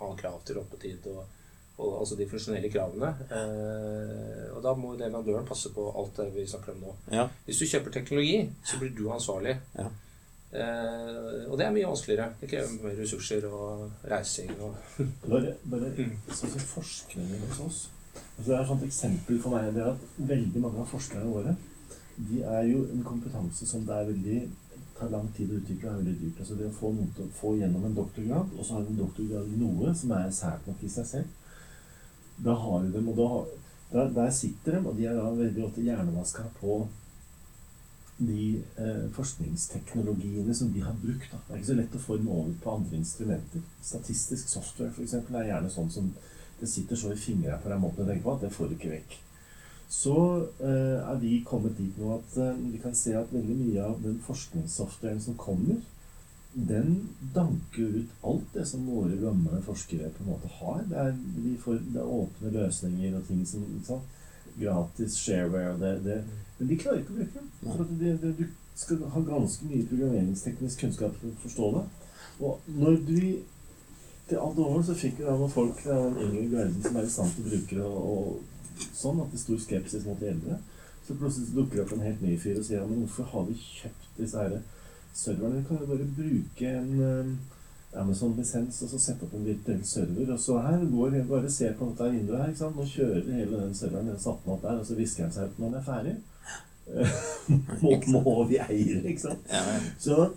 ha 0.00 0.08
krav 0.18 0.40
til 0.48 0.58
oppetid 0.62 1.04
og 1.12 1.35
altså 1.76 2.16
de 2.16 2.28
funksjonelle 2.30 2.70
kravene. 2.72 3.12
Eh, 3.28 4.46
og 4.56 4.62
da 4.64 4.72
må 4.78 4.94
leverandøren 4.96 5.46
passe 5.48 5.72
på 5.74 5.84
alt 5.92 6.16
det 6.20 6.30
vi 6.34 6.46
snakker 6.48 6.74
om 6.74 6.86
nå. 6.86 6.96
Ja. 7.12 7.28
Hvis 7.44 7.60
du 7.60 7.68
kjøper 7.68 7.94
teknologi, 7.94 8.40
så 8.64 8.80
blir 8.80 8.94
du 8.96 9.06
ansvarlig. 9.12 9.58
Ja. 9.76 9.90
Eh, 10.56 11.42
og 11.50 11.58
det 11.58 11.66
er 11.66 11.74
mye 11.74 11.90
vanskeligere. 11.90 12.30
Det 12.40 12.48
krever 12.48 12.78
mer 12.80 12.96
ressurser 13.02 13.44
og 13.50 14.08
reising 14.08 14.52
og 14.56 14.76
Bare, 15.30 15.56
bare 15.68 15.92
sånn 16.30 16.54
som 16.54 16.68
forskningen 16.70 17.42
hos 17.50 17.62
oss 17.66 17.80
altså 18.36 18.50
Det 18.50 18.54
er 18.54 18.62
et 18.62 18.68
sånt 18.68 18.84
eksempel 18.86 19.40
for 19.42 19.52
meg 19.56 19.74
det 19.74 19.82
er 19.82 19.90
at 19.90 20.04
veldig 20.30 20.62
mange 20.62 20.80
av 20.80 20.88
forskerne 20.88 21.28
våre 21.28 21.56
de 22.16 22.40
er 22.48 22.62
jo 22.70 22.86
en 22.92 23.02
kompetanse 23.04 23.66
som 23.68 23.82
det 23.84 23.92
er 23.92 24.08
veldig 24.08 24.38
tar 24.96 25.10
lang 25.12 25.26
tid 25.36 25.50
å 25.52 25.58
utvikle, 25.58 25.90
er 25.90 25.98
veldig 26.00 26.14
dyrt. 26.20 26.38
Altså 26.40 26.54
det 26.56 26.68
å 26.70 26.76
få 26.78 26.92
noen 26.96 27.10
til 27.16 27.26
å 27.26 27.34
få 27.36 27.50
gjennom 27.58 27.84
en 27.84 27.96
doktorgrad, 27.98 28.54
og 28.56 28.64
så 28.64 28.76
har 28.76 28.86
de 28.86 28.94
en 28.94 29.02
doktorgrad 29.02 29.50
i 29.52 29.58
noe 29.60 29.92
som 30.00 30.14
er 30.16 30.30
sært 30.32 30.68
nok 30.68 30.84
i 30.86 30.92
seg 30.92 31.08
selv, 31.10 31.45
da 32.44 32.54
har 32.54 32.84
du 32.84 32.92
dem, 32.92 33.08
og 33.08 33.16
da, 33.16 33.28
der, 33.92 34.14
der 34.16 34.30
sitter 34.34 34.78
de, 34.78 34.84
og 34.88 34.96
de 34.96 35.08
er 35.08 35.18
da 35.18 35.26
veldig 35.32 35.64
ofte 35.64 35.84
hjernevaska 35.84 36.46
på 36.60 36.80
de 38.16 38.62
eh, 38.80 39.04
forskningsteknologiene 39.12 40.54
som 40.54 40.72
de 40.72 40.80
har 40.80 40.96
brukt. 41.02 41.28
Da. 41.32 41.40
Det 41.46 41.52
er 41.52 41.60
ikke 41.60 41.70
så 41.72 41.78
lett 41.80 41.98
å 41.98 42.00
få 42.06 42.16
dem 42.20 42.30
over 42.32 42.54
på 42.62 42.72
andre 42.78 42.96
instrumenter. 42.96 43.64
Statistisk 43.84 44.48
software 44.48 44.94
for 44.96 45.04
eksempel, 45.04 45.36
er 45.36 45.50
gjerne 45.50 45.72
sånn 45.72 45.92
som 45.92 46.10
det 46.60 46.68
sitter 46.72 46.96
så 46.96 47.12
i 47.12 47.20
fingra 47.20 47.58
på 47.60 47.68
deg 47.68 47.80
måten 47.82 48.04
å 48.04 48.08
tenke 48.08 48.24
på 48.24 48.36
at 48.36 48.46
det 48.46 48.52
får 48.54 48.70
du 48.70 48.76
ikke 48.78 48.94
vekk. 48.94 49.18
Så 49.92 50.16
eh, 50.64 50.96
er 50.98 51.18
vi 51.20 51.42
kommet 51.46 51.76
dit 51.78 51.98
nå 52.00 52.14
at 52.16 52.38
eh, 52.42 52.56
vi 52.72 52.80
kan 52.82 52.96
se 52.96 53.12
at 53.14 53.34
veldig 53.34 53.58
mye 53.60 53.84
av 53.84 54.00
den 54.02 54.16
forskningssoftwaren 54.24 55.20
som 55.22 55.36
kommer, 55.38 55.84
den 56.56 57.08
danker 57.34 57.82
ut 57.82 58.12
alt 58.22 58.54
det 58.54 58.64
som 58.68 58.86
våre 58.88 59.16
gamle 59.20 59.58
forskere 59.62 60.08
på 60.16 60.22
en 60.24 60.30
måte 60.30 60.48
har. 60.58 60.84
Det 60.88 61.00
er, 61.02 61.16
de 61.44 61.56
får, 61.60 61.82
det 61.92 62.00
er 62.00 62.12
åpne 62.18 62.52
løsninger 62.54 63.16
og 63.18 63.26
ting 63.28 63.42
som 63.48 63.66
sant? 63.84 64.14
Gratis 64.56 65.18
shareware 65.20 65.74
og 65.74 65.82
det, 65.82 65.90
det 66.04 66.14
Men 66.56 66.68
de 66.70 66.78
klarer 66.80 67.02
ikke 67.02 67.12
å 67.12 67.16
bruke 67.18 67.40
dem. 67.42 67.50
For 67.66 67.90
det, 67.90 68.14
det, 68.22 68.30
du 68.38 68.46
skal 68.76 69.02
ha 69.12 69.20
ganske 69.26 69.68
mye 69.68 69.88
programmeringsteknisk 69.90 70.80
kunnskap 70.80 71.18
for 71.20 71.28
å 71.28 71.42
forstå 71.42 71.68
det. 71.74 71.82
Og 72.40 72.70
når 72.78 72.96
du 73.04 73.20
til 74.28 74.40
alt 74.40 74.58
over 74.58 74.80
så 74.82 74.96
fikk 74.96 75.20
vi 75.20 75.26
da 75.26 75.34
noen 75.36 75.52
folk 75.52 75.82
fra 75.84 75.98
den 76.06 76.16
yngre 76.24 76.46
garden 76.54 76.80
som 76.82 76.96
er 76.96 77.04
i 77.04 77.12
stand 77.12 77.36
til 77.36 77.44
å 77.44 77.50
bruke 77.50 77.76
det, 77.76 77.84
og, 77.84 78.08
og 78.80 78.88
sånn 78.96 79.20
at 79.20 79.28
det 79.30 79.38
er 79.38 79.44
stor 79.44 79.60
skepsis 79.66 80.08
mot 80.08 80.24
de 80.24 80.32
eldre. 80.32 80.56
Så 81.06 81.14
plutselig 81.20 81.52
dukker 81.54 81.76
det 81.76 81.84
opp 81.84 81.92
en 81.94 82.06
helt 82.08 82.24
ny 82.24 82.32
fyr 82.40 82.56
og 82.58 82.66
sier 82.66 82.80
ja, 82.80 82.88
men 82.88 83.04
hvorfor 83.04 83.28
har 83.34 83.46
vi 83.50 83.60
kjøpt 83.60 84.08
disse 84.16 84.40
her 84.40 84.56
serverne? 85.16 85.64
Kan 85.68 85.82
jo 85.82 85.90
bare 85.90 86.08
bruke 86.16 86.70
en 86.70 86.92
um, 87.00 87.36
Amazon-lisens 87.96 88.82
og 88.84 88.90
så 88.92 89.00
sette 89.00 89.26
opp 89.26 89.34
en 89.36 89.46
virtuell 89.46 89.82
server. 89.88 90.32
Og 90.34 90.40
så 90.40 90.58
her 90.64 90.84
går 90.92 91.18
jeg 91.18 91.28
bare 91.30 91.50
ser 91.52 91.76
på 91.78 91.90
dette 91.90 92.10
vinduet 92.12 92.40
her. 92.42 92.48
ikke 92.52 92.62
sant? 92.62 92.76
Nå 92.76 92.88
kjører 92.90 93.30
hele 93.32 93.60
den 93.62 93.76
serveren 93.78 94.10
den 94.12 94.22
satte 94.22 94.52
opp 94.52 94.64
der, 94.64 94.80
og 94.80 94.88
så 94.88 94.98
visker 94.98 95.26
han 95.26 95.36
seg 95.36 95.50
ut 95.50 95.60
når 95.62 95.72
den 95.72 95.80
er 95.80 95.86
ferdig. 95.90 96.16
må, 97.82 97.96
må 98.14 98.34
vi 98.46 98.60
eie 98.62 99.00
det, 99.00 99.04
ikke 99.10 99.24
sant? 99.28 99.48
Ja, 99.50 99.62
ja. 99.72 99.78
Så 99.98 100.28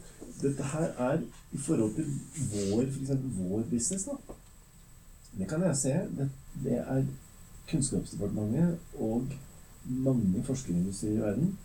dette 0.41 0.69
her 0.73 0.93
er 1.09 1.23
i 1.51 1.57
forhold 1.61 1.95
til 1.97 2.07
vår, 2.53 2.85
for 2.85 3.01
eksempel 3.03 3.33
vår 3.37 3.65
business, 3.71 4.07
da. 4.07 4.37
Det 5.39 5.47
kan 5.49 5.63
jeg 5.63 5.77
se. 5.77 5.95
Det, 6.17 6.29
det 6.63 6.79
er 6.79 7.03
Kunnskapsdepartementet 7.69 8.77
og 8.97 9.27
mange 9.85 10.43
forskerindustrier 10.43 11.19
i 11.19 11.21
verden. 11.21 11.57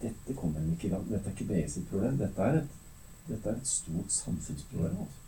Dette 0.00 0.36
kommer 0.36 0.60
de 0.60 0.72
ikke 0.72 0.88
i 0.88 0.92
gang 0.94 1.08
Dette 1.10 1.28
er 1.28 1.42
ikke 1.44 1.68
sitt 1.68 1.88
problem. 1.90 2.16
Dette 2.20 2.46
er 2.46 2.60
et, 2.62 2.78
dette 3.28 3.50
er 3.50 3.58
et 3.58 3.68
stort 3.68 4.12
samfunnsproblem. 4.14 4.96
Altså. 5.04 5.18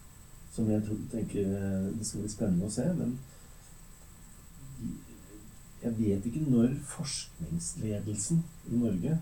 Som 0.52 0.70
jeg 0.70 0.85
tror, 0.87 0.98
tenker 1.12 1.52
det 1.98 2.06
skal 2.06 2.24
bli 2.24 2.32
spennende 2.32 2.68
å 2.68 2.72
se. 2.72 2.87
Men 2.96 3.14
jeg 5.82 5.94
vet 5.98 6.26
ikke 6.26 6.44
når 6.46 6.74
forskningsledelsen 6.87 8.42
i 8.70 8.80
Norge 8.80 9.16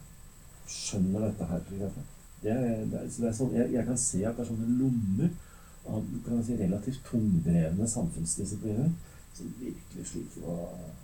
skjønner 0.70 1.28
dette 1.28 1.46
her, 1.50 1.62
for. 1.94 2.08
Det 2.42 2.50
er, 2.52 2.84
det 2.88 2.98
er, 3.00 3.06
det 3.16 3.28
er 3.28 3.36
sånn, 3.36 3.54
jeg, 3.56 3.72
jeg 3.74 3.86
kan 3.86 3.98
se 4.00 4.20
at 4.24 4.36
det 4.36 4.44
er 4.44 4.48
sånne 4.48 4.76
lommer 4.78 5.30
av 5.88 6.04
kan 6.24 6.44
si, 6.44 6.56
relativt 6.56 7.02
tungdrevne 7.08 7.88
samfunnsdisipliner 7.88 8.92
som 9.36 9.52
virkelig 9.60 10.06
sliter 10.08 10.46
å 10.48 10.56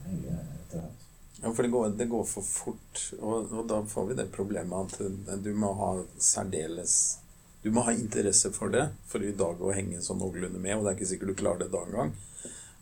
henge 0.06 0.36
etter 0.36 0.84
her. 0.84 1.05
Ja, 1.42 1.52
for 1.52 1.62
det 1.62 1.68
går, 1.68 1.88
det 1.88 2.08
går 2.08 2.24
for 2.24 2.42
fort, 2.42 3.00
og, 3.20 3.52
og 3.52 3.66
da 3.68 3.82
får 3.84 4.06
vi 4.08 4.14
det 4.16 4.30
problemet 4.32 4.96
at 4.96 5.42
du 5.44 5.50
må 5.54 5.74
ha 5.76 5.90
særdeles 6.16 6.94
Du 7.60 7.68
må 7.74 7.82
ha 7.84 7.92
interesse 7.92 8.48
for 8.54 8.72
det 8.72 8.86
for 9.10 9.24
i 9.24 9.34
dag 9.36 9.60
å 9.60 9.74
henge 9.74 10.00
sånn 10.00 10.20
noenlunde 10.22 10.60
med, 10.62 10.76
og 10.76 10.84
det 10.84 10.92
er 10.92 10.96
ikke 10.96 11.08
sikkert 11.10 11.32
du 11.32 11.40
klarer 11.42 11.64
det 11.64 11.72
da 11.72 11.82
engang. 11.82 12.12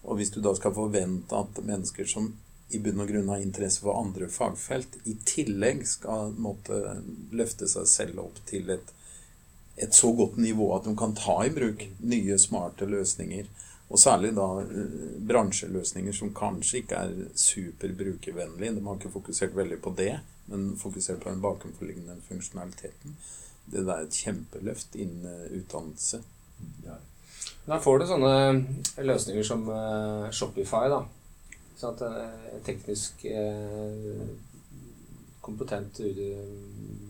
Og 0.05 0.19
hvis 0.19 0.31
du 0.35 0.43
da 0.45 0.53
skal 0.55 0.75
forvente 0.77 1.39
at 1.39 1.61
mennesker 1.65 2.07
som 2.07 2.35
i 2.75 2.81
bunn 2.83 3.01
og 3.01 3.09
grunn 3.09 3.31
har 3.33 3.43
interesse 3.43 3.83
for 3.85 3.97
andre 3.97 4.29
fagfelt, 4.33 4.99
i 5.09 5.17
tillegg 5.27 5.85
skal 5.89 6.35
måtte 6.37 6.99
løfte 7.33 7.69
seg 7.71 7.89
selv 7.91 8.23
opp 8.27 8.41
til 8.49 8.71
et, 8.75 8.93
et 9.81 9.97
så 9.97 10.13
godt 10.17 10.37
nivå 10.41 10.71
at 10.77 10.87
de 10.89 10.95
kan 10.99 11.17
ta 11.19 11.39
i 11.47 11.53
bruk 11.55 11.87
nye, 12.05 12.39
smarte 12.41 12.89
løsninger, 12.91 13.49
og 13.91 14.01
særlig 14.01 14.33
da 14.37 14.49
eh, 14.65 14.99
bransjeløsninger 15.29 16.17
som 16.17 16.35
kanskje 16.35 16.83
ikke 16.83 17.01
er 17.07 17.17
superbrukervennlige. 17.39 18.77
De 18.77 18.85
har 18.87 19.01
ikke 19.01 19.17
fokusert 19.19 19.57
veldig 19.57 19.81
på 19.85 19.95
det, 19.99 20.13
men 20.47 20.77
fokusert 20.81 21.23
på 21.23 21.31
den 21.31 21.43
bakenforliggende 21.45 22.17
funksjonaliteten. 22.29 23.19
Det 23.73 23.83
er 23.85 24.05
et 24.05 24.23
kjempeløft 24.25 24.97
innen 25.01 25.27
eh, 25.31 25.59
utdannelse. 25.61 26.23
Ja. 26.85 27.01
Da 27.65 27.79
får 27.81 27.99
du 27.99 28.07
sånne 28.09 28.33
løsninger 29.09 29.47
som 29.47 29.65
eh, 29.73 30.31
Shopify, 30.37 30.89
da. 30.93 31.01
Sånn 31.81 31.95
at 31.95 32.03
eh, 32.05 32.59
teknisk 32.67 33.25
eh, 33.29 34.25
kompetent 35.45 36.01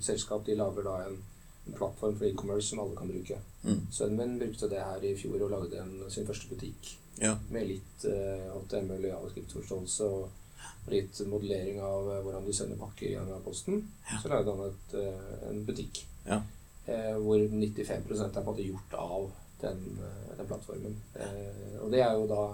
selskap 0.02 0.44
de 0.46 0.56
lager 0.58 0.86
da 0.86 0.94
en, 1.06 1.18
en 1.66 1.72
plattform 1.78 2.16
for 2.18 2.26
e-commerce 2.28 2.68
som 2.68 2.80
alle 2.82 2.96
kan 2.96 3.08
bruke. 3.08 3.38
Mm. 3.64 3.80
Sønnen 3.92 4.16
min 4.20 4.38
brukte 4.38 4.68
det 4.68 4.82
her 4.84 5.04
i 5.04 5.14
fjor 5.16 5.46
og 5.46 5.50
lagde 5.54 5.80
en, 5.80 5.94
sin 6.12 6.26
første 6.28 6.48
butikk 6.50 6.94
Ja. 7.22 7.36
med 7.50 7.68
litt 7.68 8.04
eh, 8.10 8.48
HTML 8.50 9.04
og 9.04 9.10
javascript-forståelse 9.12 10.08
og 10.10 10.90
litt 10.90 11.20
modellering 11.30 11.78
av 11.80 12.08
eh, 12.10 12.20
hvordan 12.24 12.44
du 12.44 12.52
sender 12.52 12.76
pakker 12.80 13.12
gjennom 13.14 13.42
posten. 13.46 13.84
Så 14.22 14.28
lagde 14.32 14.50
han 14.50 14.66
et, 14.68 14.96
eh, 14.98 15.48
en 15.50 15.64
butikk 15.68 16.02
Ja. 16.26 16.40
eh, 16.86 17.14
hvor 17.16 17.38
95 17.38 18.20
er 18.20 18.28
på 18.34 18.40
en 18.40 18.48
måte 18.50 18.66
gjort 18.66 18.94
av 18.98 19.30
den, 19.62 19.84
eh, 20.02 20.36
den 20.36 20.46
plattformen. 20.50 20.96
Eh, 21.14 21.78
og 21.80 21.90
det 21.94 22.00
er 22.02 22.12
jo 22.18 22.26
da 22.26 22.44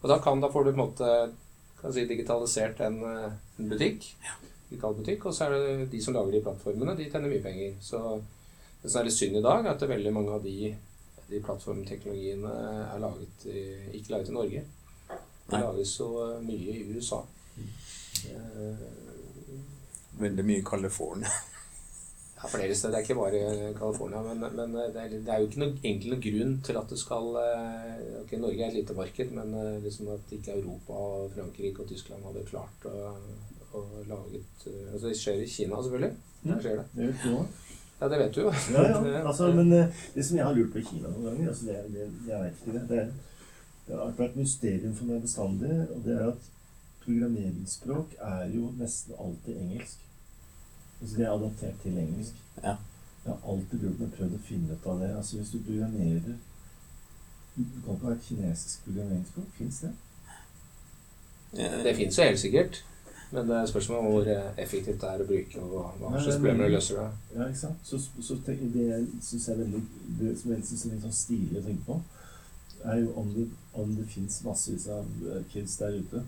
Og 0.00 0.08
da, 0.08 0.18
kan, 0.22 0.40
da 0.40 0.46
får 0.48 0.64
du 0.64 0.72
på 0.72 0.78
en 0.78 0.84
måte 0.86 1.32
kan 1.80 1.92
si, 1.92 2.04
digitalisert 2.06 2.80
en, 2.86 3.00
en 3.04 3.68
butikk. 3.68 4.04
Ja. 4.22 4.90
butikk, 4.92 5.26
og 5.26 5.34
så 5.34 5.46
er 5.48 5.50
det 5.58 5.90
de 5.90 6.00
som 6.00 6.14
lager 6.14 6.32
de 6.32 6.40
plattformene, 6.44 6.96
de 6.96 7.08
tjener 7.10 7.28
mye 7.28 7.42
penger. 7.42 7.74
Så 7.82 8.22
det 8.82 8.90
som 8.92 9.00
er 9.00 9.08
litt 9.08 9.16
synd 9.18 9.36
i 9.40 9.44
dag, 9.44 9.64
er 9.66 9.72
at 9.74 9.88
veldig 9.90 10.12
mange 10.14 10.34
av 10.36 10.42
de, 10.44 10.72
de 11.28 11.40
plattformteknologiene 11.44 12.52
er 12.94 13.02
laget 13.02 13.46
i, 13.50 13.64
ikke 13.98 14.14
laget 14.16 14.30
i 14.32 14.36
Norge. 14.38 14.64
Det 15.48 15.56
Nei. 15.56 15.62
lages 15.64 15.94
så 15.98 16.08
mye 16.44 16.74
i 16.76 16.86
USA. 16.94 17.22
Eh, 18.28 18.88
Veldig 20.18 20.44
mye 20.44 20.58
i 20.60 20.66
California. 20.66 21.30
Ja, 22.38 22.46
flere 22.50 22.74
steder. 22.74 22.94
Det 22.94 22.98
er 22.98 23.04
ikke 23.06 23.18
bare 23.18 23.72
California. 23.78 24.20
Men, 24.22 24.42
men 24.56 24.74
det, 24.94 25.02
er, 25.02 25.08
det 25.14 25.30
er 25.34 25.40
jo 25.42 25.48
ikke 25.48 25.60
noe, 25.62 25.74
egentlig 25.82 26.12
noen 26.12 26.22
grunn 26.24 26.56
til 26.66 26.78
at 26.80 26.92
det 26.92 26.98
skal 27.00 27.28
eh, 27.42 28.02
Ok, 28.22 28.34
Norge 28.38 28.62
er 28.62 28.68
et 28.72 28.76
lite 28.78 28.94
marked, 28.98 29.32
men 29.34 29.54
eh, 29.58 29.78
liksom 29.84 30.10
at 30.14 30.34
ikke 30.36 30.54
Europa, 30.60 31.00
Frankrike 31.34 31.82
og 31.82 31.90
Tyskland 31.90 32.26
hadde 32.28 32.44
klart 32.50 32.86
å, 32.90 33.14
å 33.78 33.82
lage 34.10 34.38
et 34.42 34.68
eh, 34.70 34.84
Altså, 34.92 35.08
det 35.08 35.16
skjer 35.18 35.42
i 35.42 35.48
Kina, 35.50 35.80
selvfølgelig. 35.82 36.12
Der 36.44 36.62
skjer 36.66 36.78
det. 36.82 36.86
Det 36.94 37.08
du 37.08 37.32
også. 37.32 37.46
Ja, 38.00 38.08
det 38.08 38.18
vet 38.18 38.34
du 38.34 38.40
jo. 38.40 38.52
Ja, 38.74 38.82
ja. 38.88 39.22
Altså, 39.28 39.52
men 39.54 39.72
eh, 39.72 40.04
det 40.14 40.26
som 40.26 40.36
jeg 40.36 40.46
har 40.46 40.54
lurt 40.54 40.72
på 40.72 40.78
i 40.78 40.84
Kina 40.86 41.08
noen 41.08 41.24
ganger, 41.26 41.48
altså 41.48 41.66
det, 41.66 41.78
det, 41.94 42.04
jeg 42.28 42.42
vet 42.44 42.60
ikke 42.62 42.76
det, 42.76 42.84
det, 42.90 42.98
er, 42.98 43.08
det 43.88 43.96
har 43.96 44.12
vært 44.18 44.30
et 44.30 44.42
mysterium 44.42 44.94
for 44.94 45.10
meg 45.10 45.24
bestandig, 45.24 45.72
og 45.94 46.04
det 46.04 46.14
er 46.14 46.28
at 46.28 46.50
programmeringsspråk 47.04 48.14
er 48.20 48.44
jo 48.54 48.70
nesten 48.78 49.16
alltid 49.18 49.56
engelsk. 49.56 50.04
Altså 51.00 51.16
det 51.16 51.24
er 51.26 51.32
adaptert 51.32 51.82
til 51.82 51.98
engelsk. 51.98 52.42
Ja. 52.62 52.74
Jeg 53.24 53.32
har 53.32 53.52
alltid 53.52 53.82
lurt 53.82 54.02
meg 54.02 54.12
prøvd 54.16 54.36
å 54.36 54.44
finne 54.44 54.76
ut 54.76 54.86
av 54.92 55.00
det. 55.02 55.08
Altså 55.16 55.38
hvis 55.38 55.50
du 55.54 55.58
programmerer 55.62 56.36
Du 57.58 57.64
kan 57.82 57.96
ikke 57.96 58.06
ha 58.06 58.12
et 58.14 58.26
kinesisk 58.28 58.84
programmeringsspråk. 58.84 59.48
Fins 59.58 59.80
det? 59.82 59.90
Ja, 61.58 61.82
Det 61.82 61.96
fins 61.96 62.18
jo 62.18 62.24
helt 62.28 62.40
sikkert. 62.40 62.84
Men 63.30 63.48
det 63.48 63.56
er 63.56 63.66
spørsmål 63.66 63.98
om 63.98 64.06
hvor 64.12 64.28
eh, 64.32 64.46
effektivt 64.62 65.02
det 65.02 65.08
er 65.08 65.22
å 65.22 65.26
bruke, 65.28 65.60
og 65.60 65.72
hva, 66.00 66.12
slags 66.14 66.26
er 66.26 66.38
problemer 66.38 66.64
altså, 66.64 66.76
løser 66.76 67.00
det. 67.00 67.34
Ja, 67.34 67.48
ikke 67.48 67.60
sant? 67.60 67.82
Så, 67.84 67.98
så 68.24 68.36
det 68.46 68.56
jeg 68.74 69.08
synes 69.22 69.48
er 69.48 69.58
veldig 69.58 69.82
det 70.20 70.32
som 70.40 70.54
jeg 70.54 70.64
synes 70.64 70.84
er 70.84 70.94
litt 70.94 71.04
sånn 71.04 71.18
stilig 71.18 71.60
å 71.60 71.64
tenke 71.66 71.84
på, 71.90 71.98
er 72.84 73.00
jo 73.02 73.12
om 73.20 73.32
det, 73.34 73.44
om 73.74 73.94
det 73.98 74.06
fins 74.08 74.40
massevis 74.46 74.88
av 74.94 75.28
eh, 75.28 75.42
kids 75.52 75.76
der 75.82 75.98
ute 76.00 76.22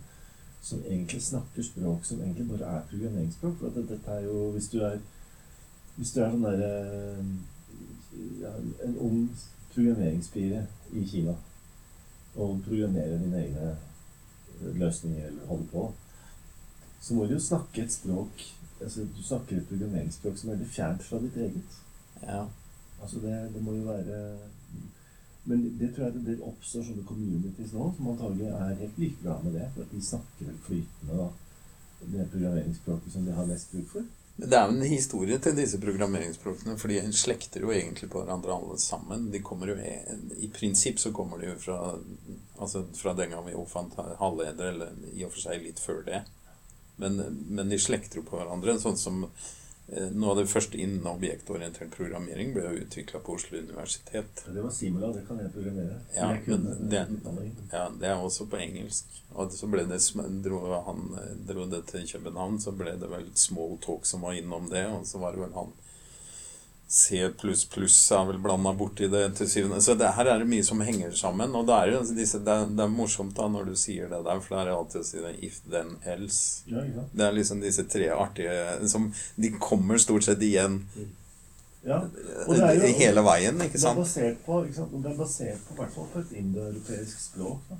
som 0.62 0.82
egentlig 0.84 1.22
snakker 1.24 1.64
språk 1.64 2.04
som 2.04 2.20
egentlig 2.20 2.48
bare 2.50 2.68
er 2.68 2.88
programmeringsspråk. 2.90 3.54
For 3.62 3.76
det, 3.76 3.86
dette 3.88 4.10
er 4.10 4.26
jo 4.26 4.50
Hvis 4.50 4.68
du 4.68 4.82
er 4.84 4.98
Hvis 5.96 6.12
du 6.12 6.20
er 6.20 6.34
sånn 6.34 6.44
derre 6.44 6.72
ja, 8.42 8.52
En 8.84 8.98
ung 9.00 9.22
programmeringspire 9.72 10.66
i 10.92 11.06
Kina 11.06 11.36
og 12.40 12.60
programmerer 12.62 13.18
dine 13.18 13.40
egne 13.42 14.74
løsninger 14.78 15.24
eller 15.26 15.46
holder 15.48 15.66
på, 15.72 15.82
så 17.00 17.16
må 17.16 17.26
du 17.26 17.36
jo 17.36 17.42
snakke 17.42 17.82
et 17.82 17.92
språk 17.92 18.42
altså, 18.80 19.06
Du 19.16 19.22
snakker 19.24 19.56
et 19.56 19.68
programmeringsspråk 19.68 20.38
som 20.38 20.50
er 20.50 20.58
veldig 20.58 20.72
fjernt 20.74 21.04
fra 21.06 21.20
ditt 21.22 21.36
eget. 21.36 21.76
Ja. 22.22 22.44
Altså 23.00 23.22
det, 23.24 23.36
det 23.54 23.62
må 23.64 23.74
jo 23.78 23.86
være 23.88 24.18
Men 25.48 25.62
det 25.80 25.94
tror 25.94 26.06
jeg 26.06 26.14
at 26.14 26.26
det 26.26 26.38
oppstår 26.44 26.84
sånne 26.84 27.06
communities 27.08 27.72
nå, 27.72 27.86
som 27.96 28.10
antagelig 28.12 28.50
er 28.52 28.80
helt 28.82 28.98
like 29.00 29.22
bra 29.22 29.38
med 29.44 29.56
det. 29.56 29.68
For 29.74 29.86
at 29.86 29.94
de 29.94 30.02
snakker 30.04 30.56
flytende 30.66 31.20
da, 31.22 31.28
det 32.00 32.26
programmeringsspråket 32.32 33.14
som 33.14 33.24
de 33.24 33.36
har 33.36 33.48
mest 33.48 33.72
bruk 33.72 33.94
for. 33.94 34.08
Det 34.40 34.56
er 34.56 34.68
jo 34.68 34.72
en 34.72 34.88
historie 34.88 35.36
til 35.42 35.56
disse 35.56 35.78
programmeringsspråkene, 35.80 36.76
for 36.80 36.88
de 36.88 37.00
slekter 37.12 37.64
jo 37.64 37.72
egentlig 37.74 38.08
på 38.12 38.22
hverandre 38.22 38.54
alle 38.54 38.76
sammen. 38.80 39.26
De 39.32 39.40
kommer 39.44 39.72
jo, 39.72 39.76
I 39.76 40.48
prinsipp 40.54 41.00
så 41.02 41.12
kommer 41.12 41.40
de 41.40 41.50
jo 41.50 41.56
fra, 41.60 41.78
altså 42.56 42.86
fra 42.96 43.12
den 43.18 43.34
gang 43.34 43.44
vi 43.48 43.56
oppfant 43.58 43.98
halvleder, 44.20 44.70
eller 44.72 45.10
i 45.12 45.26
og 45.26 45.34
for 45.34 45.44
seg 45.44 45.66
litt 45.66 45.82
før 45.82 46.00
det. 46.06 46.22
Men, 47.00 47.22
men 47.48 47.72
de 47.72 47.78
slekter 47.80 48.20
jo 48.20 48.26
på 48.28 48.38
hverandre. 48.38 48.76
Sånn 48.82 48.98
som 49.00 49.22
eh, 49.24 50.08
noe 50.12 50.34
av 50.34 50.40
det 50.40 50.46
første 50.52 50.78
innen 50.80 51.06
objektorientert 51.08 51.92
programmering 51.96 52.52
ble 52.54 52.66
jo 52.66 52.84
utvikla 52.84 53.22
på 53.24 53.38
Oslo 53.38 53.58
universitet. 53.58 54.44
Det 54.46 54.64
var 54.64 54.74
Simula, 54.76 55.12
det 55.16 55.24
kan 55.28 55.40
jeg 55.40 55.52
programmere. 55.56 56.00
Ja, 56.14 56.30
jeg 56.34 56.44
kunne 56.46 56.76
men 56.76 56.90
det, 56.92 57.04
ja, 57.72 57.84
det 58.02 58.10
er 58.12 58.24
også 58.24 58.48
på 58.52 58.60
engelsk. 58.60 59.20
Og 59.34 59.54
så 59.56 59.68
ble 59.72 59.86
det, 59.88 60.00
dro 60.44 60.62
han 60.88 61.06
eh, 61.22 61.36
dro 61.48 61.68
det 61.72 61.86
til 61.92 62.08
København, 62.14 62.60
så 62.62 62.76
ble 62.76 62.96
det 63.00 63.12
vel 63.12 63.30
Small 63.38 63.78
Talk 63.84 64.08
som 64.08 64.26
var 64.26 64.36
innom 64.38 64.68
det, 64.72 64.86
og 64.92 65.06
så 65.08 65.22
var 65.22 65.36
det 65.36 65.46
vel 65.46 65.56
han 65.56 65.72
C++ 66.90 67.20
er 67.22 68.24
vel 68.26 68.38
blanda 68.42 68.72
borti 68.74 69.06
det 69.06 69.20
til 69.38 69.46
syvende 69.46 69.76
Så 69.84 69.94
det, 69.94 70.08
her 70.16 70.26
er 70.26 70.40
det 70.42 70.48
mye 70.50 70.64
som 70.66 70.80
henger 70.82 71.12
sammen. 71.14 71.52
Og 71.54 71.68
det 71.68 71.76
er 71.76 71.92
jo 71.92 72.00
disse, 72.18 72.40
det, 72.42 72.50
er, 72.50 72.66
det 72.66 72.82
er 72.82 72.90
morsomt 72.90 73.36
da 73.36 73.46
når 73.46 73.68
du 73.70 73.76
sier 73.78 74.10
det 74.10 74.18
der, 74.26 74.40
for 74.42 74.56
det 74.56 74.64
er 74.64 74.72
alltid 74.74 75.00
å 75.04 75.06
si 75.06 75.22
det 75.22 75.30
if, 75.46 75.60
then, 75.70 75.92
else. 76.10 76.64
Ja, 76.66 76.82
ja. 76.82 77.04
Det 77.14 77.26
er 77.28 77.36
liksom 77.36 77.62
disse 77.62 77.84
tre 77.86 78.08
artige 78.10 78.88
som 78.90 79.06
De 79.38 79.52
kommer 79.62 80.02
stort 80.02 80.26
sett 80.26 80.42
igjen 80.42 80.80
Ja, 81.86 82.00
og 82.02 82.50
det 82.58 82.66
er 82.66 82.74
jo- 82.82 82.96
hele 82.98 83.22
veien, 83.24 83.62
ikke 83.64 83.78
sant? 83.80 83.96
Det 84.02 84.02
er 84.02 84.34
basert 84.34 84.42
på, 84.44 84.58
ikke 84.66 84.78
sant? 84.82 84.98
Det 85.02 85.12
er 85.12 85.16
basert 85.22 85.62
på, 85.68 85.78
hvert 85.78 85.94
fall 85.94 86.10
på 86.12 86.18
et 86.26 86.34
indoeuropeisk 86.42 87.22
språk. 87.30 87.70
Da. 87.70 87.78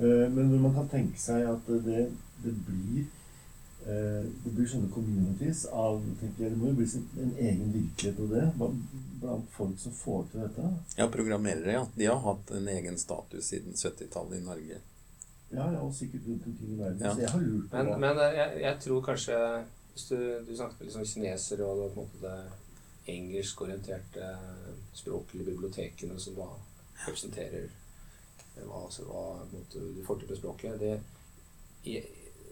Eh, 0.00 0.28
Men 0.32 0.56
man 0.64 0.74
kan 0.74 0.88
tenke 0.88 1.20
seg 1.20 1.44
at 1.46 1.68
det, 1.84 2.08
det 2.42 2.56
blir 2.66 3.04
Det 3.84 4.50
blir 4.52 4.66
sånne 4.68 4.90
communities 4.92 5.64
av 5.72 6.02
tenker 6.20 6.44
jeg, 6.44 6.52
Det 6.52 6.58
må 6.60 6.68
jo 6.68 6.78
bli 6.78 6.88
en 7.24 7.32
egen 7.38 7.72
virkelighet 7.72 8.20
av 8.20 8.28
det 8.34 8.44
blant- 9.20 9.48
folk 9.50 9.78
som 9.78 9.92
får 9.92 10.26
til 10.30 10.40
dette. 10.40 10.68
Ja, 10.96 11.08
programmerere, 11.12 11.72
ja. 11.72 11.86
De 11.94 12.06
har 12.06 12.20
hatt 12.24 12.50
en 12.56 12.68
egen 12.68 12.98
status 12.98 13.44
siden 13.52 13.72
70-tallet 13.76 14.38
i 14.38 14.44
Norge. 14.44 14.78
Ja, 15.50 15.66
ja, 15.72 15.80
og 15.82 15.94
sikkert 15.94 16.26
rundt 16.28 16.46
omkring 16.46 16.74
i 16.74 16.78
verden. 16.78 17.00
Ja. 17.04 17.14
Så 17.14 17.20
jeg 17.20 17.30
har 17.30 17.40
lurt 17.40 17.70
på 17.70 17.76
Men, 17.76 18.00
men 18.00 18.18
eh, 18.22 18.36
jeg, 18.38 18.60
jeg 18.62 18.80
tror 18.84 19.02
kanskje 19.02 19.38
Hvis 19.94 20.04
du, 20.08 20.16
du 20.46 20.52
snakket 20.56 20.78
med 20.78 20.86
liksom 20.86 21.04
kineser 21.12 21.62
og 21.66 21.80
det, 21.82 21.88
på 21.94 22.00
en 22.00 22.06
måte 22.06 22.22
det 22.22 23.14
engelskorienterte 23.14 24.28
språklige 24.94 25.44
bibliotekene 25.50 26.18
som 26.20 26.36
da 26.38 26.46
representerer 27.06 27.66
eh, 27.66 28.64
hva, 28.64 28.84
altså, 28.86 29.04
hva 29.08 29.24
måte, 29.52 29.82
du 29.96 30.02
får 30.06 30.20
til 30.22 30.30
med 30.30 30.38
språket 30.38 30.80
det, 30.80 30.94
i, 31.90 31.96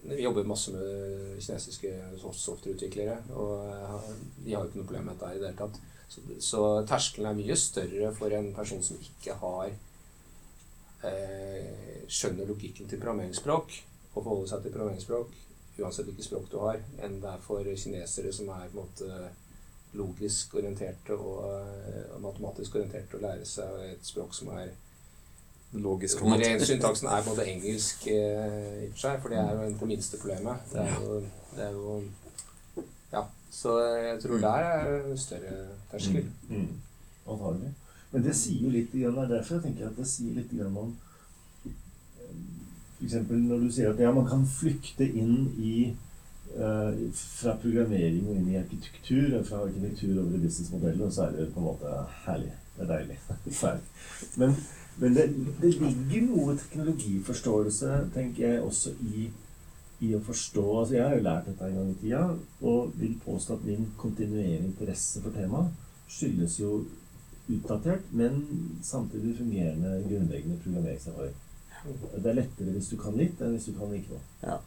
Vi 0.08 0.22
jobber 0.22 0.46
masse 0.48 0.72
med 0.72 1.42
kinesiske 1.42 1.92
soft- 2.20 2.40
softwareutviklere, 2.40 3.18
og 3.36 3.66
eh, 3.68 4.12
de 4.44 4.54
har 4.54 4.62
jo 4.64 4.70
ikke 4.70 4.80
noe 4.80 4.88
problem 4.88 5.08
med 5.10 5.18
dette 5.18 5.34
i 5.34 5.42
det 5.42 5.50
hele 5.50 5.58
tatt. 5.58 5.80
Så, 6.08 6.22
så 6.40 6.62
terskelen 6.88 7.28
er 7.28 7.36
mye 7.36 7.56
større 7.60 8.12
for 8.16 8.32
en 8.32 8.48
person 8.56 8.80
som 8.84 9.00
ikke 9.04 9.36
har 9.42 9.74
eh, 11.04 12.06
skjønner 12.08 12.48
logikken 12.48 12.88
til 12.88 13.00
programmeringsspråk, 13.02 13.76
og 14.14 14.22
forholder 14.22 14.50
seg 14.54 14.64
til 14.64 14.74
programmeringsspråk, 14.74 15.36
uansett 15.78 16.08
hvilket 16.08 16.26
språk 16.26 16.48
du 16.50 16.56
har, 16.62 16.80
enn 17.04 17.20
det 17.22 17.30
er 17.30 17.44
for 17.44 17.68
kinesere 17.68 18.32
som 18.34 18.48
er 18.50 18.66
på 18.72 18.80
en 18.80 18.80
måte 18.80 19.20
logisk 19.98 20.56
orienterte 20.58 21.16
og, 21.16 21.44
eh, 21.52 22.04
og 22.16 22.22
matematisk 22.24 22.80
orienterte, 22.80 23.16
å 23.16 23.24
lære 23.24 23.46
seg 23.48 23.84
et 23.92 24.08
språk 24.08 24.34
som 24.36 24.50
er 24.56 24.72
Logisk 25.72 26.18
hvor 26.18 26.32
ren 26.40 26.62
syntaksen 26.64 27.08
er 27.12 27.24
både 27.26 27.44
engelsk 27.52 28.06
eh, 28.08 28.84
i 28.84 28.86
og 28.86 28.94
for 28.94 29.02
seg, 29.02 29.18
for 29.22 29.32
det 29.32 29.38
er 29.38 29.50
jo 29.52 29.66
det 29.80 29.88
minste 29.90 30.20
problemet. 30.20 30.62
Det 30.72 30.80
er 30.80 30.94
jo, 31.02 31.18
det 31.56 31.66
er 31.66 31.72
jo 31.72 32.02
Ja. 33.12 33.22
Så 33.50 33.74
jeg 33.80 34.22
tror 34.22 34.38
der 34.38 34.48
er 34.48 35.16
større 35.16 35.58
terskel. 35.90 36.24
Mm. 36.48 36.68
Antagelig. 37.28 37.74
Men 38.12 38.24
det 38.24 38.36
sier 38.36 38.64
jo 38.64 38.72
litt 38.72 38.92
det 38.92 39.04
er 39.04 39.28
derfor 39.28 39.54
jeg 39.54 39.62
tenker 39.62 39.90
at 39.90 39.96
det 39.96 40.08
sier 40.08 40.34
litt 40.36 40.52
igjen 40.52 40.76
om 40.76 40.96
F.eks. 42.98 43.14
når 43.30 43.58
du 43.62 43.70
sier 43.70 43.92
at 43.92 44.00
ja, 44.00 44.12
man 44.12 44.26
kan 44.26 44.46
flykte 44.58 45.06
inn 45.06 45.48
i 45.56 45.94
Uh, 46.48 47.12
fra 47.12 47.52
programmering 47.60 48.22
og 48.24 48.38
inn 48.38 48.46
i 48.48 48.56
arkitektur, 48.56 49.34
og 49.36 49.42
fra 49.46 49.58
arkitektur 49.66 50.14
over 50.22 50.32
i 50.32 50.40
businessmodellen, 50.40 51.02
og 51.04 51.12
så 51.12 51.26
er 51.26 51.34
det 51.36 51.50
på 51.52 51.60
en 51.60 51.66
måte 51.66 51.90
herlig. 52.24 52.54
Det 52.76 52.86
er 52.86 52.88
deilig. 52.88 53.18
Men, 54.40 54.56
men 55.00 55.14
det, 55.14 55.26
det 55.62 55.74
ligger 55.78 56.24
noe 56.26 56.54
teknologiforståelse, 56.58 57.98
tenker 58.14 58.46
jeg, 58.48 58.62
også 58.66 58.94
i, 59.06 59.28
i 60.02 60.14
å 60.16 60.22
forstå 60.26 60.64
altså 60.80 60.96
Jeg 60.96 61.04
har 61.06 61.16
jo 61.18 61.26
lært 61.26 61.50
dette 61.50 61.68
en 61.68 61.76
gang 61.78 61.90
i 61.92 61.98
tida, 62.00 62.22
og 62.66 62.96
vil 62.98 63.18
påstå 63.24 63.58
at 63.58 63.66
min 63.68 63.90
kontinuerlige 64.00 64.64
interesse 64.66 65.22
for 65.22 65.34
temaet 65.34 65.70
skyldes 66.10 66.58
jo 66.60 66.72
utdatert, 67.48 68.08
men 68.12 68.42
samtidig 68.84 69.36
fungerende 69.38 70.02
grunnleggende 70.08 70.58
programmeringserfaring. 70.64 71.36
Det 72.18 72.26
er 72.26 72.36
lettere 72.40 72.74
hvis 72.74 72.90
du 72.90 72.96
kan 73.00 73.16
litt, 73.16 73.40
enn 73.40 73.54
hvis 73.54 73.68
du 73.70 73.76
kan 73.78 73.94
ikke 73.94 74.16
noe. 74.16 74.24
Ja. 74.42 74.58